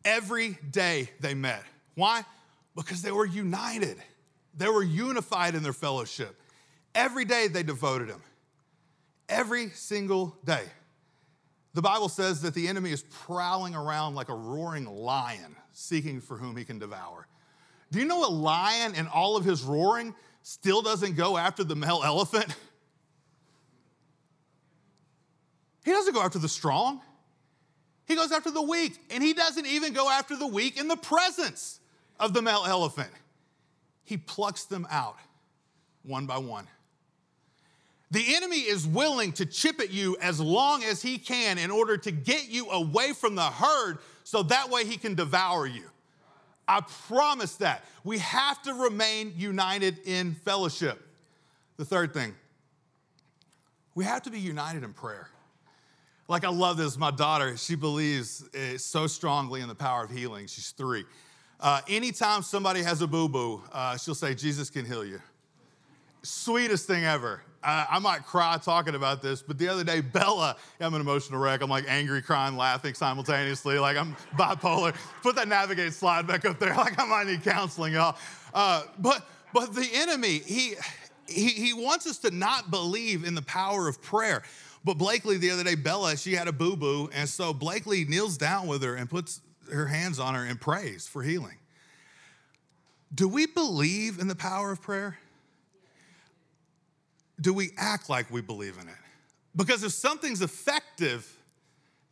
Every 0.03 0.57
day 0.71 1.09
they 1.21 1.33
met. 1.33 1.63
Why? 1.95 2.23
Because 2.75 3.01
they 3.01 3.11
were 3.11 3.25
united. 3.25 3.97
They 4.55 4.67
were 4.67 4.83
unified 4.83 5.55
in 5.55 5.63
their 5.63 5.73
fellowship. 5.73 6.35
Every 6.93 7.25
day 7.25 7.47
they 7.47 7.63
devoted 7.63 8.09
him. 8.09 8.21
Every 9.29 9.69
single 9.69 10.37
day. 10.43 10.63
The 11.77 11.83
Bible 11.83 12.09
says 12.09 12.41
that 12.41 12.55
the 12.55 12.67
enemy 12.67 12.89
is 12.89 13.03
prowling 13.03 13.75
around 13.75 14.15
like 14.15 14.29
a 14.29 14.33
roaring 14.33 14.85
lion, 14.85 15.55
seeking 15.73 16.21
for 16.21 16.35
whom 16.35 16.57
he 16.57 16.65
can 16.65 16.79
devour. 16.79 17.27
Do 17.91 17.99
you 17.99 18.05
know 18.05 18.27
a 18.27 18.33
lion 18.33 18.95
in 18.95 19.05
all 19.05 19.37
of 19.37 19.45
his 19.45 19.61
roaring 19.61 20.15
still 20.41 20.81
doesn't 20.81 21.15
go 21.15 21.37
after 21.37 21.63
the 21.63 21.75
male 21.75 22.01
elephant? 22.03 22.47
He 25.85 25.91
doesn't 25.91 26.15
go 26.15 26.23
after 26.23 26.39
the 26.39 26.49
strong. 26.49 26.99
He 28.07 28.15
goes 28.15 28.31
after 28.31 28.49
the 28.49 28.63
weak. 28.63 28.97
And 29.11 29.21
he 29.21 29.33
doesn't 29.33 29.67
even 29.67 29.93
go 29.93 30.09
after 30.09 30.35
the 30.35 30.47
weak 30.47 30.79
in 30.79 30.87
the 30.87 30.97
presence 30.97 31.79
of 32.19 32.33
the 32.33 32.41
male 32.41 32.63
elephant. 32.67 33.11
He 34.03 34.17
plucks 34.17 34.63
them 34.63 34.87
out 34.89 35.17
one 36.01 36.25
by 36.25 36.39
one. 36.39 36.67
The 38.11 38.35
enemy 38.35 38.59
is 38.59 38.87
willing 38.87 39.33
to 39.33 39.45
chip 39.45 39.81
at 39.81 39.91
you 39.91 40.15
as 40.21 40.39
long 40.39 40.83
as 40.83 41.01
he 41.01 41.17
can 41.17 41.57
in 41.57 41.71
order 41.71 41.97
to 41.97 42.11
get 42.11 42.49
you 42.49 42.69
away 42.69 43.11
from 43.11 43.35
the 43.35 43.43
herd 43.43 43.99
so 44.23 44.43
that 44.43 44.69
way 44.69 44.85
he 44.85 44.97
can 44.97 45.13
devour 45.13 45.67
you. 45.67 45.83
I 46.67 46.81
promise 47.07 47.55
that. 47.55 47.83
We 48.03 48.19
have 48.19 48.61
to 48.63 48.73
remain 48.73 49.33
united 49.37 49.99
in 50.05 50.35
fellowship. 50.35 51.01
The 51.77 51.85
third 51.85 52.13
thing, 52.13 52.33
we 53.93 54.03
have 54.05 54.23
to 54.23 54.29
be 54.29 54.39
united 54.39 54.83
in 54.83 54.93
prayer. 54.93 55.29
Like, 56.27 56.43
I 56.43 56.49
love 56.49 56.75
this. 56.75 56.97
My 56.97 57.11
daughter, 57.11 57.55
she 57.55 57.75
believes 57.75 58.43
eh, 58.53 58.77
so 58.77 59.07
strongly 59.07 59.61
in 59.61 59.67
the 59.67 59.75
power 59.75 60.03
of 60.03 60.11
healing. 60.11 60.47
She's 60.47 60.71
three. 60.71 61.05
Uh, 61.59 61.81
anytime 61.87 62.41
somebody 62.41 62.83
has 62.83 63.01
a 63.01 63.07
boo 63.07 63.29
boo, 63.29 63.61
uh, 63.71 63.97
she'll 63.97 64.15
say, 64.15 64.35
Jesus 64.35 64.69
can 64.69 64.85
heal 64.85 65.05
you. 65.05 65.21
Sweetest 66.27 66.85
thing 66.87 67.05
ever. 67.05 67.41
I 67.63 67.99
might 67.99 68.25
cry 68.25 68.57
talking 68.61 68.95
about 68.95 69.21
this, 69.21 69.41
but 69.41 69.57
the 69.57 69.67
other 69.69 69.83
day, 69.83 70.01
Bella, 70.01 70.57
I'm 70.79 70.93
an 70.93 71.01
emotional 71.01 71.39
wreck. 71.39 71.61
I'm 71.61 71.69
like 71.69 71.85
angry, 71.87 72.21
crying, 72.21 72.55
laughing 72.55 72.93
simultaneously. 72.93 73.79
Like 73.79 73.95
I'm 73.95 74.15
bipolar. 74.37 74.93
Put 75.23 75.35
that 75.37 75.47
navigate 75.47 75.93
slide 75.93 76.27
back 76.27 76.45
up 76.45 76.59
there. 76.59 76.73
Like 76.77 76.99
I 76.99 77.05
might 77.05 77.27
need 77.27 77.43
counseling, 77.43 77.93
y'all. 77.93 78.17
Uh, 78.53 78.83
but 78.99 79.25
but 79.53 79.73
the 79.73 79.87
enemy, 79.93 80.39
he, 80.39 80.75
he 81.27 81.47
he 81.47 81.73
wants 81.73 82.05
us 82.07 82.17
to 82.19 82.31
not 82.31 82.71
believe 82.71 83.25
in 83.25 83.33
the 83.33 83.41
power 83.41 83.87
of 83.87 84.01
prayer. 84.01 84.43
But 84.83 84.97
Blakely, 84.97 85.37
the 85.37 85.51
other 85.51 85.63
day, 85.63 85.75
Bella, 85.75 86.17
she 86.17 86.33
had 86.33 86.47
a 86.49 86.53
boo 86.53 86.75
boo, 86.75 87.09
and 87.13 87.27
so 87.27 87.53
Blakely 87.53 88.03
kneels 88.03 88.37
down 88.37 88.67
with 88.67 88.83
her 88.83 88.95
and 88.95 89.09
puts 89.09 89.41
her 89.71 89.87
hands 89.87 90.19
on 90.19 90.35
her 90.35 90.43
and 90.43 90.59
prays 90.59 91.07
for 91.07 91.23
healing. 91.23 91.57
Do 93.13 93.27
we 93.27 93.45
believe 93.45 94.19
in 94.19 94.27
the 94.27 94.35
power 94.35 94.71
of 94.71 94.81
prayer? 94.81 95.17
Do 97.39 97.53
we 97.53 97.71
act 97.77 98.09
like 98.09 98.31
we 98.31 98.41
believe 98.41 98.77
in 98.81 98.87
it? 98.87 98.95
Because 99.55 99.83
if 99.83 99.91
something's 99.91 100.41
effective, 100.41 101.37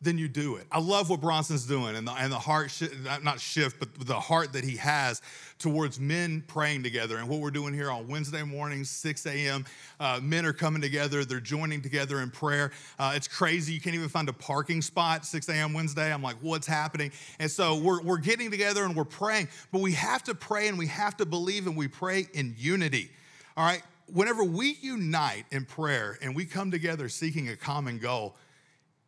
then 0.02 0.18
you 0.18 0.28
do 0.28 0.56
it. 0.58 0.66
I 0.72 0.80
love 0.80 1.10
what 1.10 1.22
Bronson's 1.22 1.66
doing 1.66 1.96
and 1.96 2.08
the, 2.08 2.12
and 2.12 2.32
the 2.32 2.40
heart, 2.40 2.70
sh- 2.70 2.84
not 3.24 3.40
shift, 3.40 3.80
but 3.80 3.90
the 4.06 4.20
heart 4.20 4.54
that 4.54 4.64
he 4.64 4.78
has 4.78 5.22
towards 5.58 6.00
men 6.00 6.44
praying 6.48 6.84
together. 6.84 7.18
And 7.18 7.30
what 7.30 7.40
we're 7.40 7.52
doing 7.52 7.74
here 7.74 7.90
on 7.90 8.08
Wednesday 8.08 8.44
mornings, 8.44 8.90
6 8.90 9.26
a.m., 9.26 9.66
uh, 10.00 10.20
men 10.22 10.46
are 10.46 10.54
coming 10.54 10.82
together, 10.82 11.24
they're 11.24 11.40
joining 11.40 11.82
together 11.82 12.22
in 12.22 12.30
prayer. 12.30 12.72
Uh, 13.00 13.14
it's 13.16 13.28
crazy. 13.28 13.74
You 13.74 13.82
can't 13.82 13.96
even 13.96 14.10
find 14.10 14.28
a 14.28 14.34
parking 14.34 14.82
spot 14.82 15.26
6 15.26 15.50
a.m. 15.50 15.74
Wednesday. 15.74 16.14
I'm 16.14 16.22
like, 16.22 16.38
what's 16.42 16.68
happening? 16.68 17.12
And 17.40 17.50
so 17.50 17.78
we're, 17.78 18.02
we're 18.02 18.18
getting 18.18 18.52
together 18.52 18.84
and 18.84 18.96
we're 18.96 19.06
praying, 19.06 19.48
but 19.72 19.82
we 19.82 19.94
have 19.94 20.24
to 20.24 20.36
pray 20.36 20.68
and 20.68 20.78
we 20.78 20.88
have 20.88 21.18
to 21.18 21.26
believe 21.26 21.68
and 21.68 21.76
we 21.76 21.88
pray 21.88 22.28
in 22.34 22.54
unity. 22.58 23.10
All 23.58 23.66
right, 23.66 23.82
whenever 24.12 24.44
we 24.44 24.78
unite 24.82 25.46
in 25.52 25.65
prayer 25.65 26.18
and 26.22 26.36
we 26.36 26.46
come 26.46 26.72
together 26.72 27.10
seeking 27.10 27.50
a 27.50 27.56
common 27.56 27.98
goal, 28.00 28.36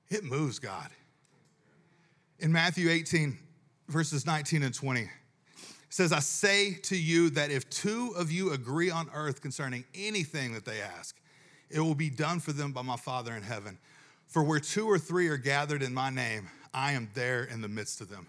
it 0.09 0.23
moves 0.23 0.59
God. 0.59 0.89
In 2.39 2.51
Matthew 2.51 2.89
18, 2.89 3.37
verses 3.87 4.25
19 4.25 4.63
and 4.63 4.73
20, 4.73 5.01
it 5.01 5.09
says, 5.89 6.11
I 6.11 6.19
say 6.19 6.73
to 6.83 6.97
you 6.97 7.29
that 7.31 7.51
if 7.51 7.69
two 7.69 8.13
of 8.17 8.31
you 8.31 8.53
agree 8.53 8.89
on 8.89 9.09
earth 9.13 9.41
concerning 9.41 9.85
anything 9.95 10.53
that 10.53 10.65
they 10.65 10.81
ask, 10.81 11.15
it 11.69 11.79
will 11.79 11.95
be 11.95 12.09
done 12.09 12.39
for 12.39 12.53
them 12.53 12.71
by 12.71 12.81
my 12.81 12.97
Father 12.97 13.33
in 13.33 13.43
heaven. 13.43 13.77
For 14.27 14.43
where 14.43 14.59
two 14.59 14.87
or 14.87 14.99
three 14.99 15.27
are 15.29 15.37
gathered 15.37 15.81
in 15.81 15.93
my 15.93 16.09
name, 16.09 16.49
I 16.73 16.91
am 16.91 17.09
there 17.13 17.43
in 17.43 17.61
the 17.61 17.67
midst 17.67 18.01
of 18.01 18.09
them. 18.09 18.27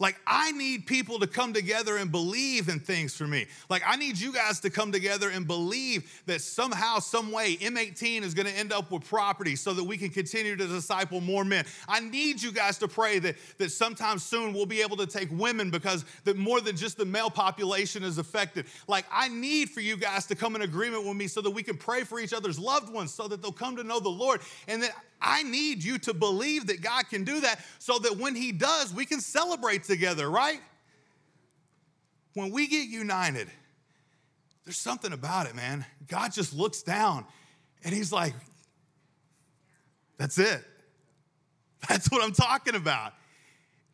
Like, 0.00 0.20
I 0.26 0.52
need 0.52 0.86
people 0.86 1.18
to 1.18 1.26
come 1.26 1.52
together 1.52 1.96
and 1.96 2.12
believe 2.12 2.68
in 2.68 2.78
things 2.78 3.16
for 3.16 3.26
me. 3.26 3.46
Like, 3.68 3.82
I 3.84 3.96
need 3.96 4.16
you 4.16 4.32
guys 4.32 4.60
to 4.60 4.70
come 4.70 4.92
together 4.92 5.30
and 5.30 5.44
believe 5.44 6.22
that 6.26 6.40
somehow, 6.40 7.00
some 7.00 7.32
way, 7.32 7.56
M18 7.56 8.22
is 8.22 8.32
gonna 8.32 8.50
end 8.50 8.72
up 8.72 8.92
with 8.92 9.04
property 9.08 9.56
so 9.56 9.72
that 9.72 9.82
we 9.82 9.96
can 9.96 10.10
continue 10.10 10.54
to 10.54 10.66
disciple 10.68 11.20
more 11.20 11.44
men. 11.44 11.64
I 11.88 11.98
need 11.98 12.40
you 12.40 12.52
guys 12.52 12.78
to 12.78 12.86
pray 12.86 13.18
that, 13.18 13.36
that 13.58 13.72
sometime 13.72 14.20
soon 14.20 14.52
we'll 14.52 14.66
be 14.66 14.82
able 14.82 14.96
to 14.98 15.06
take 15.06 15.28
women 15.32 15.68
because 15.70 16.04
that 16.24 16.36
more 16.36 16.60
than 16.60 16.76
just 16.76 16.96
the 16.96 17.04
male 17.04 17.30
population 17.30 18.04
is 18.04 18.18
affected. 18.18 18.66
Like, 18.86 19.04
I 19.12 19.28
need 19.28 19.70
for 19.70 19.80
you 19.80 19.96
guys 19.96 20.26
to 20.26 20.36
come 20.36 20.54
in 20.54 20.62
agreement 20.62 21.04
with 21.06 21.16
me 21.16 21.26
so 21.26 21.40
that 21.40 21.50
we 21.50 21.64
can 21.64 21.76
pray 21.76 22.04
for 22.04 22.20
each 22.20 22.32
other's 22.32 22.58
loved 22.58 22.92
ones 22.92 23.12
so 23.12 23.26
that 23.26 23.42
they'll 23.42 23.50
come 23.50 23.74
to 23.74 23.82
know 23.82 23.98
the 23.98 24.08
Lord. 24.08 24.42
And 24.68 24.82
that 24.84 24.92
I 25.20 25.42
need 25.42 25.82
you 25.82 25.98
to 25.98 26.14
believe 26.14 26.68
that 26.68 26.80
God 26.80 27.08
can 27.08 27.24
do 27.24 27.40
that 27.40 27.60
so 27.78 27.98
that 27.98 28.16
when 28.16 28.34
He 28.34 28.52
does, 28.52 28.92
we 28.94 29.04
can 29.04 29.20
celebrate 29.20 29.84
together, 29.84 30.30
right? 30.30 30.60
When 32.34 32.50
we 32.50 32.68
get 32.68 32.88
united, 32.88 33.48
there's 34.64 34.78
something 34.78 35.12
about 35.12 35.46
it, 35.46 35.54
man. 35.54 35.84
God 36.06 36.32
just 36.32 36.54
looks 36.54 36.82
down 36.82 37.24
and 37.84 37.94
He's 37.94 38.12
like, 38.12 38.34
that's 40.18 40.38
it. 40.38 40.64
That's 41.88 42.10
what 42.10 42.22
I'm 42.22 42.32
talking 42.32 42.74
about. 42.74 43.14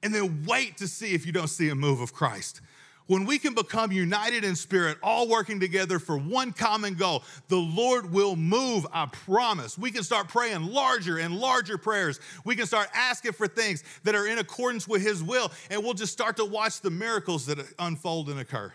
And 0.02 0.14
then 0.14 0.44
wait 0.46 0.78
to 0.78 0.88
see 0.88 1.14
if 1.14 1.26
you 1.26 1.32
don't 1.32 1.48
see 1.48 1.68
a 1.68 1.74
move 1.74 2.00
of 2.00 2.12
Christ 2.12 2.60
when 3.06 3.26
we 3.26 3.38
can 3.38 3.54
become 3.54 3.92
united 3.92 4.44
in 4.44 4.56
spirit, 4.56 4.96
all 5.02 5.28
working 5.28 5.60
together 5.60 5.98
for 5.98 6.16
one 6.16 6.52
common 6.52 6.94
goal, 6.94 7.22
the 7.48 7.56
Lord 7.56 8.10
will 8.10 8.34
move, 8.34 8.86
I 8.92 9.06
promise. 9.06 9.76
We 9.76 9.90
can 9.90 10.02
start 10.02 10.28
praying 10.28 10.62
larger 10.62 11.18
and 11.18 11.36
larger 11.36 11.76
prayers. 11.76 12.18
We 12.44 12.56
can 12.56 12.66
start 12.66 12.88
asking 12.94 13.32
for 13.32 13.46
things 13.46 13.84
that 14.04 14.14
are 14.14 14.26
in 14.26 14.38
accordance 14.38 14.88
with 14.88 15.02
His 15.02 15.22
will, 15.22 15.52
and 15.70 15.82
we'll 15.84 15.94
just 15.94 16.12
start 16.12 16.36
to 16.38 16.44
watch 16.44 16.80
the 16.80 16.90
miracles 16.90 17.46
that 17.46 17.58
unfold 17.78 18.30
and 18.30 18.40
occur. 18.40 18.72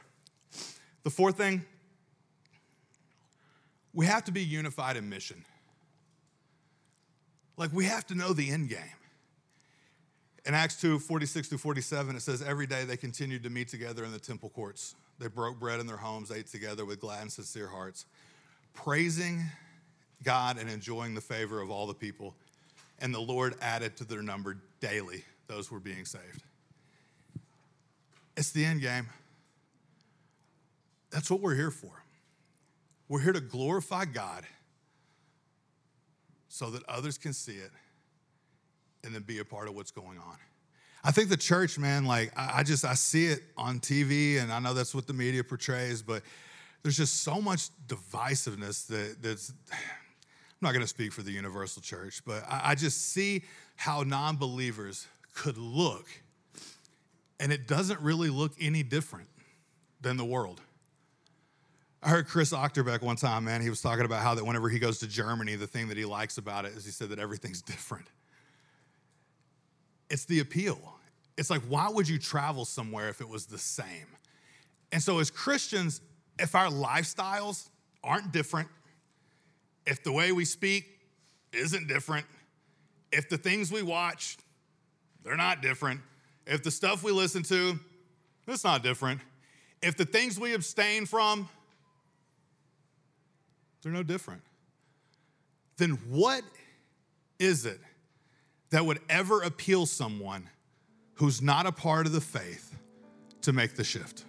The 1.03 1.09
fourth 1.09 1.37
thing, 1.37 1.65
we 3.93 4.05
have 4.05 4.25
to 4.25 4.31
be 4.31 4.43
unified 4.43 4.95
in 4.95 5.09
mission. 5.09 5.43
Like, 7.57 7.73
we 7.73 7.85
have 7.85 8.05
to 8.07 8.15
know 8.15 8.33
the 8.33 8.51
end 8.51 8.69
game. 8.69 8.79
In 10.45 10.53
Acts 10.53 10.79
2 10.79 10.99
46 10.99 11.49
through 11.49 11.57
47, 11.57 12.15
it 12.15 12.21
says, 12.21 12.41
Every 12.41 12.65
day 12.65 12.85
they 12.85 12.97
continued 12.97 13.43
to 13.43 13.49
meet 13.49 13.67
together 13.67 14.05
in 14.05 14.11
the 14.11 14.19
temple 14.19 14.49
courts. 14.49 14.95
They 15.19 15.27
broke 15.27 15.59
bread 15.59 15.79
in 15.79 15.87
their 15.87 15.97
homes, 15.97 16.31
ate 16.31 16.47
together 16.47 16.85
with 16.85 17.01
glad 17.01 17.21
and 17.23 17.31
sincere 17.31 17.67
hearts, 17.67 18.05
praising 18.73 19.43
God 20.23 20.57
and 20.57 20.69
enjoying 20.69 21.13
the 21.13 21.21
favor 21.21 21.61
of 21.61 21.69
all 21.69 21.87
the 21.87 21.93
people. 21.93 22.35
And 22.99 23.13
the 23.13 23.19
Lord 23.19 23.55
added 23.61 23.97
to 23.97 24.05
their 24.05 24.21
number 24.21 24.57
daily 24.79 25.23
those 25.47 25.67
who 25.67 25.75
were 25.75 25.81
being 25.81 26.05
saved. 26.05 26.43
It's 28.37 28.51
the 28.51 28.63
end 28.63 28.81
game. 28.81 29.07
That's 31.11 31.29
what 31.29 31.41
we're 31.41 31.55
here 31.55 31.71
for. 31.71 32.03
We're 33.07 33.21
here 33.21 33.33
to 33.33 33.41
glorify 33.41 34.05
God 34.05 34.45
so 36.47 36.69
that 36.69 36.83
others 36.87 37.17
can 37.17 37.33
see 37.33 37.53
it 37.53 37.71
and 39.03 39.13
then 39.13 39.21
be 39.23 39.39
a 39.39 39.45
part 39.45 39.67
of 39.67 39.75
what's 39.75 39.91
going 39.91 40.17
on. 40.17 40.37
I 41.03 41.11
think 41.11 41.29
the 41.29 41.37
church, 41.37 41.79
man, 41.79 42.05
like 42.05 42.31
I, 42.35 42.63
just 42.63 42.83
I 42.83 42.93
see 42.93 43.27
it 43.27 43.43
on 43.55 43.79
TV, 43.79 44.41
and 44.41 44.51
I 44.51 44.59
know 44.59 44.73
that's 44.73 44.93
what 44.93 45.07
the 45.07 45.13
media 45.13 45.43
portrays, 45.43 46.01
but 46.01 46.23
there's 46.83 46.97
just 46.97 47.23
so 47.23 47.41
much 47.41 47.69
divisiveness 47.87 48.87
that 48.87 49.17
that's. 49.21 49.53
I'm 49.71 50.65
not 50.65 50.73
going 50.73 50.83
to 50.83 50.89
speak 50.89 51.13
for 51.13 51.21
the 51.21 51.31
universal 51.31 51.81
church, 51.81 52.21
but 52.25 52.43
I, 52.49 52.71
I 52.71 52.75
just 52.75 53.13
see 53.13 53.43
how 53.77 54.03
non-believers 54.03 55.07
could 55.33 55.57
look, 55.57 56.05
and 57.39 57.53
it 57.53 57.65
doesn't 57.65 58.01
really 58.01 58.29
look 58.29 58.51
any 58.59 58.83
different 58.83 59.29
than 60.01 60.17
the 60.17 60.25
world. 60.25 60.59
I 62.03 62.09
heard 62.09 62.27
Chris 62.27 62.51
Ochterbeck 62.51 63.01
one 63.01 63.15
time, 63.15 63.45
man. 63.45 63.61
He 63.61 63.69
was 63.69 63.81
talking 63.81 64.05
about 64.05 64.21
how 64.21 64.35
that 64.35 64.45
whenever 64.45 64.69
he 64.69 64.79
goes 64.79 64.99
to 64.99 65.07
Germany, 65.07 65.55
the 65.55 65.67
thing 65.67 65.89
that 65.89 65.97
he 65.97 66.05
likes 66.05 66.37
about 66.37 66.65
it 66.65 66.73
is 66.73 66.83
he 66.83 66.91
said 66.91 67.09
that 67.09 67.19
everything's 67.19 67.61
different. 67.61 68.07
It's 70.09 70.25
the 70.25 70.39
appeal. 70.39 70.79
It's 71.37 71.49
like, 71.49 71.61
why 71.69 71.89
would 71.89 72.07
you 72.09 72.17
travel 72.17 72.65
somewhere 72.65 73.09
if 73.09 73.21
it 73.21 73.29
was 73.29 73.45
the 73.45 73.57
same? 73.57 74.07
And 74.91 75.01
so, 75.01 75.19
as 75.19 75.29
Christians, 75.29 76.01
if 76.37 76.55
our 76.55 76.67
lifestyles 76.67 77.69
aren't 78.03 78.31
different, 78.31 78.67
if 79.85 80.03
the 80.03 80.11
way 80.11 80.31
we 80.31 80.45
speak 80.45 80.85
isn't 81.53 81.87
different, 81.87 82.25
if 83.11 83.29
the 83.29 83.37
things 83.37 83.71
we 83.71 83.81
watch, 83.81 84.37
they're 85.23 85.37
not 85.37 85.61
different, 85.61 86.01
if 86.45 86.63
the 86.63 86.71
stuff 86.71 87.03
we 87.03 87.11
listen 87.11 87.43
to, 87.43 87.79
it's 88.47 88.63
not 88.63 88.83
different, 88.83 89.21
if 89.81 89.95
the 89.95 90.05
things 90.05 90.39
we 90.39 90.53
abstain 90.53 91.05
from, 91.05 91.47
they're 93.81 93.91
no 93.91 94.03
different, 94.03 94.41
then 95.77 95.91
what 96.09 96.43
is 97.37 97.65
it 97.65 97.79
that 98.69 98.85
would 98.85 98.99
ever 99.09 99.41
appeal 99.41 99.85
someone 99.85 100.49
who's 101.15 101.41
not 101.41 101.65
a 101.65 101.71
part 101.71 102.05
of 102.05 102.11
the 102.11 102.21
faith 102.21 102.77
to 103.41 103.53
make 103.53 103.75
the 103.75 103.83
shift. 103.83 104.25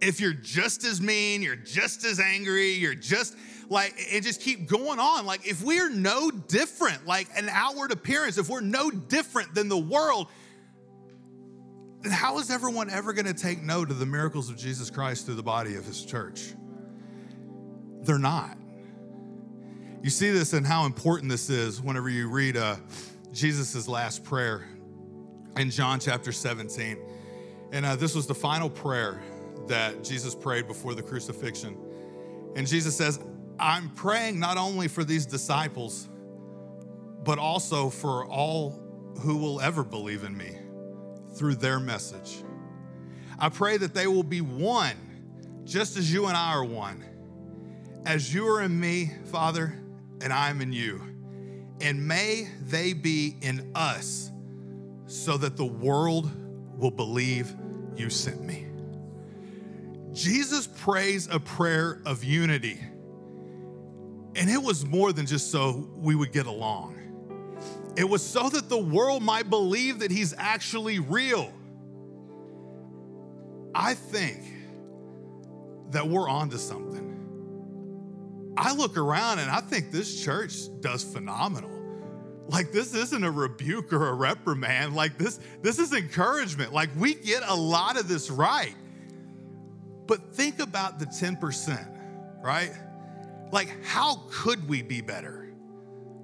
If 0.00 0.20
you're 0.20 0.32
just 0.32 0.84
as 0.84 1.00
mean, 1.00 1.42
you're 1.42 1.56
just 1.56 2.04
as 2.04 2.18
angry, 2.20 2.72
you're 2.72 2.94
just 2.94 3.36
like, 3.68 3.94
and 4.12 4.22
just 4.22 4.40
keep 4.40 4.68
going 4.68 4.98
on. 4.98 5.26
Like, 5.26 5.46
if 5.46 5.62
we're 5.62 5.90
no 5.90 6.30
different, 6.30 7.06
like 7.06 7.28
an 7.36 7.48
outward 7.48 7.92
appearance, 7.92 8.36
if 8.36 8.48
we're 8.48 8.60
no 8.60 8.90
different 8.90 9.54
than 9.54 9.68
the 9.68 9.78
world, 9.78 10.26
then 12.02 12.12
how 12.12 12.38
is 12.38 12.50
everyone 12.50 12.90
ever 12.90 13.12
going 13.12 13.26
to 13.26 13.34
take 13.34 13.62
note 13.62 13.90
of 13.90 14.00
the 14.00 14.06
miracles 14.06 14.50
of 14.50 14.56
Jesus 14.56 14.90
Christ 14.90 15.24
through 15.26 15.36
the 15.36 15.42
body 15.42 15.76
of 15.76 15.84
his 15.84 16.04
church? 16.04 16.52
They're 18.02 18.18
not. 18.18 18.58
You 20.02 20.10
see 20.10 20.30
this 20.30 20.52
and 20.52 20.66
how 20.66 20.84
important 20.84 21.30
this 21.30 21.48
is 21.48 21.80
whenever 21.80 22.08
you 22.08 22.28
read 22.28 22.56
uh, 22.56 22.74
Jesus' 23.32 23.88
last 23.88 24.24
prayer 24.24 24.68
in 25.56 25.70
John 25.70 25.98
chapter 26.00 26.32
17. 26.32 26.98
And 27.72 27.86
uh, 27.86 27.96
this 27.96 28.14
was 28.14 28.26
the 28.26 28.34
final 28.34 28.68
prayer 28.68 29.22
that 29.68 30.04
Jesus 30.04 30.34
prayed 30.34 30.66
before 30.66 30.94
the 30.94 31.02
crucifixion. 31.02 31.76
And 32.56 32.66
Jesus 32.66 32.94
says, 32.94 33.18
I'm 33.58 33.88
praying 33.90 34.38
not 34.38 34.58
only 34.58 34.88
for 34.88 35.02
these 35.02 35.24
disciples, 35.24 36.08
but 37.24 37.38
also 37.38 37.88
for 37.88 38.26
all 38.26 38.78
who 39.22 39.36
will 39.36 39.60
ever 39.60 39.82
believe 39.82 40.24
in 40.24 40.36
me 40.36 40.58
through 41.34 41.54
their 41.54 41.80
message. 41.80 42.42
I 43.38 43.48
pray 43.48 43.78
that 43.78 43.94
they 43.94 44.06
will 44.06 44.24
be 44.24 44.42
one, 44.42 45.62
just 45.64 45.96
as 45.96 46.12
you 46.12 46.26
and 46.26 46.36
I 46.36 46.52
are 46.52 46.64
one. 46.64 47.04
As 48.04 48.34
you 48.34 48.46
are 48.48 48.60
in 48.60 48.78
me, 48.78 49.10
Father, 49.26 49.80
and 50.20 50.32
I'm 50.32 50.60
in 50.60 50.72
you. 50.72 51.12
And 51.82 52.06
may 52.06 52.48
they 52.60 52.92
be 52.92 53.36
in 53.42 53.72
us 53.74 54.30
so 55.06 55.36
that 55.36 55.56
the 55.56 55.64
world 55.64 56.30
will 56.78 56.92
believe 56.92 57.54
you 57.96 58.08
sent 58.08 58.40
me. 58.42 58.66
Jesus 60.12 60.66
prays 60.66 61.28
a 61.28 61.40
prayer 61.40 62.00
of 62.06 62.22
unity. 62.22 62.80
And 64.34 64.48
it 64.48 64.62
was 64.62 64.86
more 64.86 65.12
than 65.12 65.26
just 65.26 65.50
so 65.50 65.90
we 65.96 66.14
would 66.14 66.32
get 66.32 66.46
along. 66.46 66.98
It 67.96 68.08
was 68.08 68.24
so 68.24 68.48
that 68.48 68.68
the 68.68 68.78
world 68.78 69.22
might 69.22 69.50
believe 69.50 69.98
that 69.98 70.10
he's 70.10 70.34
actually 70.38 71.00
real. 71.00 71.52
I 73.74 73.94
think 73.94 74.40
that 75.90 76.06
we're 76.06 76.28
onto 76.28 76.58
something. 76.58 77.11
I 78.56 78.74
look 78.74 78.96
around 78.96 79.38
and 79.38 79.50
I 79.50 79.60
think 79.60 79.90
this 79.90 80.22
church 80.22 80.54
does 80.80 81.02
phenomenal. 81.02 81.70
Like 82.48 82.72
this 82.72 82.94
isn't 82.94 83.24
a 83.24 83.30
rebuke 83.30 83.92
or 83.92 84.08
a 84.08 84.14
reprimand. 84.14 84.94
Like 84.94 85.16
this, 85.16 85.40
this 85.62 85.78
is 85.78 85.92
encouragement. 85.92 86.72
Like 86.72 86.90
we 86.96 87.14
get 87.14 87.42
a 87.46 87.54
lot 87.54 87.98
of 87.98 88.08
this 88.08 88.30
right. 88.30 88.74
But 90.06 90.34
think 90.34 90.60
about 90.60 90.98
the 90.98 91.06
10%, 91.06 92.42
right? 92.42 92.72
Like, 93.52 93.84
how 93.84 94.22
could 94.30 94.68
we 94.68 94.82
be 94.82 95.00
better? 95.00 95.54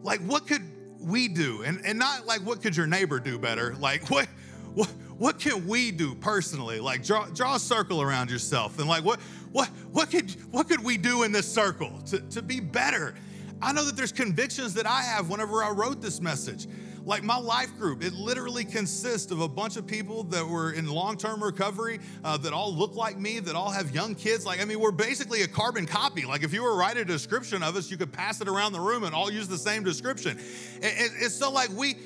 Like, 0.02 0.20
what 0.20 0.46
could 0.46 0.62
we 1.00 1.28
do? 1.28 1.62
And, 1.62 1.80
and 1.84 1.98
not 1.98 2.26
like, 2.26 2.40
what 2.40 2.60
could 2.60 2.76
your 2.76 2.86
neighbor 2.86 3.20
do 3.20 3.38
better? 3.38 3.76
Like, 3.78 4.10
what, 4.10 4.26
what, 4.74 4.90
what 5.18 5.38
can 5.38 5.66
we 5.66 5.90
do 5.90 6.14
personally? 6.14 6.80
Like, 6.80 7.04
draw, 7.04 7.26
draw 7.26 7.56
a 7.56 7.60
circle 7.60 8.00
around 8.00 8.30
yourself 8.30 8.78
and 8.78 8.88
like, 8.88 9.04
what, 9.04 9.20
what, 9.52 9.68
what, 9.92 10.10
could, 10.10 10.30
what 10.50 10.68
could 10.68 10.82
we 10.82 10.96
do 10.96 11.24
in 11.24 11.32
this 11.32 11.50
circle 11.52 12.00
to, 12.06 12.20
to 12.20 12.42
be 12.42 12.60
better? 12.60 13.14
I 13.60 13.72
know 13.72 13.84
that 13.84 13.96
there's 13.96 14.12
convictions 14.12 14.74
that 14.74 14.86
I 14.86 15.02
have 15.02 15.28
whenever 15.28 15.64
I 15.64 15.70
wrote 15.70 16.00
this 16.00 16.20
message. 16.20 16.68
Like 17.04 17.22
my 17.22 17.38
life 17.38 17.74
group, 17.78 18.04
it 18.04 18.12
literally 18.12 18.64
consists 18.64 19.32
of 19.32 19.40
a 19.40 19.48
bunch 19.48 19.78
of 19.78 19.86
people 19.86 20.24
that 20.24 20.46
were 20.46 20.72
in 20.72 20.86
long 20.86 21.16
term 21.16 21.42
recovery 21.42 22.00
uh, 22.22 22.36
that 22.36 22.52
all 22.52 22.72
look 22.72 22.94
like 22.96 23.18
me, 23.18 23.40
that 23.40 23.54
all 23.54 23.70
have 23.70 23.94
young 23.94 24.14
kids. 24.14 24.44
Like, 24.44 24.60
I 24.60 24.66
mean, 24.66 24.78
we're 24.78 24.92
basically 24.92 25.40
a 25.40 25.48
carbon 25.48 25.86
copy. 25.86 26.26
Like, 26.26 26.42
if 26.42 26.52
you 26.52 26.62
were 26.62 26.70
to 26.70 26.76
write 26.76 26.98
a 26.98 27.06
description 27.06 27.62
of 27.62 27.76
us, 27.76 27.90
you 27.90 27.96
could 27.96 28.12
pass 28.12 28.42
it 28.42 28.48
around 28.48 28.72
the 28.72 28.80
room 28.80 29.04
and 29.04 29.14
all 29.14 29.32
use 29.32 29.48
the 29.48 29.56
same 29.56 29.82
description. 29.82 30.38
It's 30.82 31.34
so 31.34 31.50
like 31.50 31.70
we, 31.70 31.96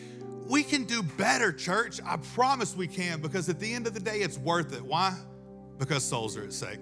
we 0.53 0.63
can 0.63 0.85
do 0.85 1.03
better, 1.03 1.51
church. 1.51 1.99
I 2.05 2.19
promise 2.35 2.77
we 2.77 2.87
can 2.87 3.23
because 3.23 3.49
at 3.49 3.59
the 3.59 3.73
end 3.73 3.87
of 3.87 3.95
the 3.95 4.01
day, 4.01 4.19
it's 4.19 4.37
worth 4.37 4.75
it. 4.75 4.85
Why? 4.85 5.17
Because 5.79 6.05
souls 6.05 6.37
are 6.37 6.45
at 6.45 6.53
stake. 6.53 6.79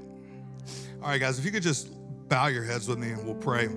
All 1.01 1.09
right, 1.09 1.21
guys, 1.21 1.39
if 1.39 1.45
you 1.45 1.53
could 1.53 1.63
just 1.63 1.89
bow 2.29 2.49
your 2.49 2.65
heads 2.65 2.89
with 2.89 2.99
me 2.99 3.11
and 3.11 3.25
we'll 3.25 3.37
pray 3.37 3.69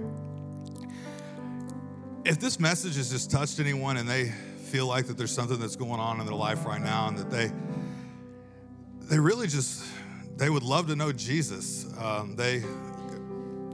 if 2.25 2.39
this 2.39 2.59
message 2.59 2.95
has 2.95 3.11
just 3.11 3.29
touched 3.29 3.59
anyone 3.59 3.97
and 3.97 4.07
they 4.07 4.29
feel 4.65 4.87
like 4.87 5.07
that 5.07 5.17
there's 5.17 5.33
something 5.33 5.59
that's 5.59 5.75
going 5.75 5.99
on 5.99 6.19
in 6.19 6.25
their 6.25 6.35
life 6.35 6.65
right 6.65 6.81
now 6.81 7.07
and 7.07 7.17
that 7.17 7.29
they 7.29 7.51
they 9.09 9.19
really 9.19 9.47
just 9.47 9.83
they 10.37 10.49
would 10.49 10.63
love 10.63 10.87
to 10.87 10.95
know 10.95 11.11
jesus 11.11 11.85
um, 11.99 12.35
they 12.35 12.63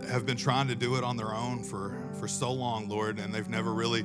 have 0.09 0.25
been 0.25 0.37
trying 0.37 0.67
to 0.67 0.75
do 0.75 0.95
it 0.95 1.03
on 1.03 1.15
their 1.15 1.33
own 1.33 1.63
for 1.63 1.95
for 2.19 2.27
so 2.27 2.51
long 2.51 2.89
lord 2.89 3.19
and 3.19 3.33
they've 3.33 3.49
never 3.49 3.73
really 3.73 4.03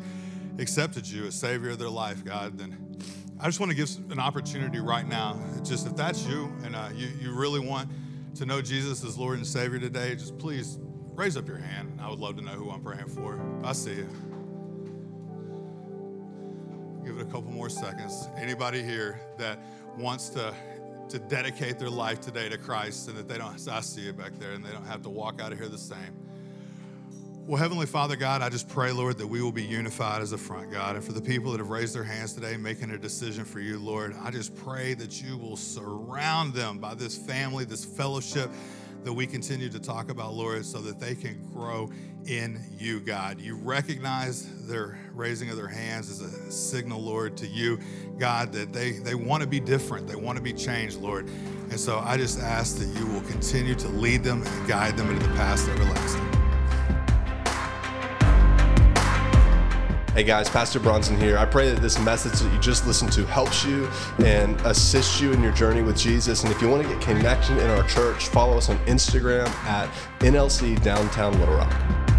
accepted 0.59 1.07
you 1.07 1.27
as 1.27 1.35
savior 1.35 1.71
of 1.71 1.79
their 1.79 1.89
life 1.89 2.25
god 2.25 2.57
then 2.59 2.97
i 3.41 3.47
just 3.47 3.61
want 3.61 3.71
to 3.71 3.77
give 3.77 3.89
an 4.11 4.19
opportunity 4.19 4.79
right 4.79 5.09
now 5.09 5.39
just 5.63 5.87
if 5.87 5.97
that's 5.97 6.27
you 6.27 6.53
and 6.65 6.77
uh, 6.77 6.89
you, 6.95 7.09
you 7.21 7.33
really 7.33 7.61
want 7.61 7.89
to 8.35 8.47
know 8.47 8.63
jesus 8.63 9.05
as 9.05 9.19
lord 9.19 9.37
and 9.37 9.47
savior 9.47 9.79
today 9.79 10.15
just 10.15 10.37
please 10.39 10.79
raise 11.15 11.37
up 11.37 11.47
your 11.47 11.59
hand 11.59 11.99
i 12.01 12.09
would 12.09 12.21
love 12.21 12.37
to 12.37 12.43
know 12.43 12.53
who 12.53 12.71
i'm 12.71 12.83
praying 12.83 13.09
for 13.09 13.41
i 13.65 13.73
see 13.73 13.95
you 13.95 14.09
Give 17.05 17.19
it 17.19 17.23
a 17.23 17.27
couple 17.27 17.51
more 17.51 17.69
seconds. 17.69 18.29
Anybody 18.37 18.83
here 18.83 19.21
that 19.37 19.59
wants 19.99 20.31
to 20.31 20.55
to 21.11 21.19
dedicate 21.19 21.79
their 21.79 21.91
life 21.91 22.19
today 22.23 22.49
to 22.49 22.57
Christ 22.57 23.09
and 23.09 23.19
that 23.19 23.29
they 23.29 23.37
don't 23.37 23.69
I 23.69 23.81
see 23.81 24.01
you 24.01 24.15
back 24.15 24.33
there 24.39 24.53
and 24.53 24.65
they 24.65 24.71
don't 24.71 24.87
have 24.87 25.03
to 25.03 25.11
walk 25.11 25.39
out 25.39 25.53
of 25.53 25.59
here 25.59 25.69
the 25.69 25.77
same. 25.77 26.17
Well, 27.47 27.61
Heavenly 27.61 27.85
Father, 27.85 28.17
God, 28.17 28.41
I 28.41 28.49
just 28.49 28.71
pray, 28.71 28.91
Lord, 28.91 29.19
that 29.19 29.27
we 29.27 29.43
will 29.43 29.53
be 29.53 29.63
unified 29.63 30.23
as 30.23 30.33
a 30.33 30.39
front, 30.39 30.71
God. 30.73 30.97
And 30.97 31.05
for 31.05 31.13
the 31.13 31.21
people 31.21 31.53
that 31.53 31.59
have 31.59 31.69
raised 31.69 31.95
their 31.95 32.03
hands 32.03 32.33
today 32.33 32.57
making 32.57 32.91
a 32.91 32.97
decision 32.97 33.45
for 33.45 33.61
you, 33.61 33.79
Lord, 33.79 34.17
I 34.23 34.31
just 34.31 34.57
pray 34.57 34.95
that 34.95 35.21
you 35.21 35.37
will 35.37 35.59
surround 35.59 36.55
them 36.55 36.79
by 36.79 36.95
this 36.95 37.19
family, 37.19 37.67
this 37.67 37.85
fellowship 37.85 38.51
that 39.03 39.13
we 39.13 39.27
continue 39.27 39.69
to 39.69 39.79
talk 39.79 40.11
about, 40.11 40.33
Lord, 40.33 40.65
so 40.65 40.79
that 40.79 40.99
they 40.99 41.15
can 41.15 41.47
grow 41.53 41.91
in 42.25 42.65
you, 42.79 43.01
God. 43.01 43.39
You 43.39 43.57
recognize 43.57 44.67
their 44.67 44.99
raising 45.13 45.51
of 45.51 45.59
their 45.59 45.69
hands 45.69 46.09
as 46.09 46.23
a 46.23 46.51
signal, 46.51 47.03
Lord, 47.03 47.37
to 47.37 47.47
you, 47.47 47.79
God, 48.17 48.55
that 48.55 48.73
they, 48.73 48.93
they 48.93 49.15
want 49.15 49.43
to 49.43 49.47
be 49.47 49.61
different. 49.61 50.07
They 50.07 50.17
want 50.17 50.39
to 50.39 50.43
be 50.43 50.55
changed, 50.55 50.99
Lord. 50.99 51.29
And 51.69 51.79
so 51.79 51.99
I 51.99 52.17
just 52.17 52.41
ask 52.41 52.79
that 52.79 52.87
you 52.99 53.07
will 53.07 53.23
continue 53.29 53.75
to 53.75 53.89
lead 53.89 54.25
them 54.25 54.43
and 54.43 54.67
guide 54.67 54.97
them 54.97 55.11
into 55.11 55.27
the 55.29 55.35
path 55.35 55.69
everlasting. 55.69 56.34
Hey 60.15 60.23
guys, 60.23 60.49
Pastor 60.49 60.79
Bronson 60.79 61.19
here. 61.19 61.37
I 61.37 61.45
pray 61.45 61.71
that 61.71 61.81
this 61.81 61.99
message 61.99 62.39
that 62.39 62.53
you 62.55 62.61
just 62.61 62.87
listened 62.87 63.11
to 63.15 63.27
helps 63.27 63.65
you 63.65 63.89
and 64.25 64.61
assists 64.61 65.21
you 65.21 65.33
in 65.33 65.43
your 65.43 65.51
journey 65.51 65.83
with 65.83 65.99
Jesus. 65.99 66.45
And 66.45 66.53
if 66.53 66.63
you 66.63 66.69
want 66.69 66.85
to 66.85 66.89
get 66.89 67.03
connected 67.03 67.59
in 67.59 67.69
our 67.69 67.83
church, 67.89 68.29
follow 68.29 68.57
us 68.57 68.69
on 68.69 68.79
Instagram 68.87 69.49
at 69.65 69.89
NLC 70.21 70.81
Downtown 70.85 71.37
Little 71.41 71.57
Rock. 71.57 72.14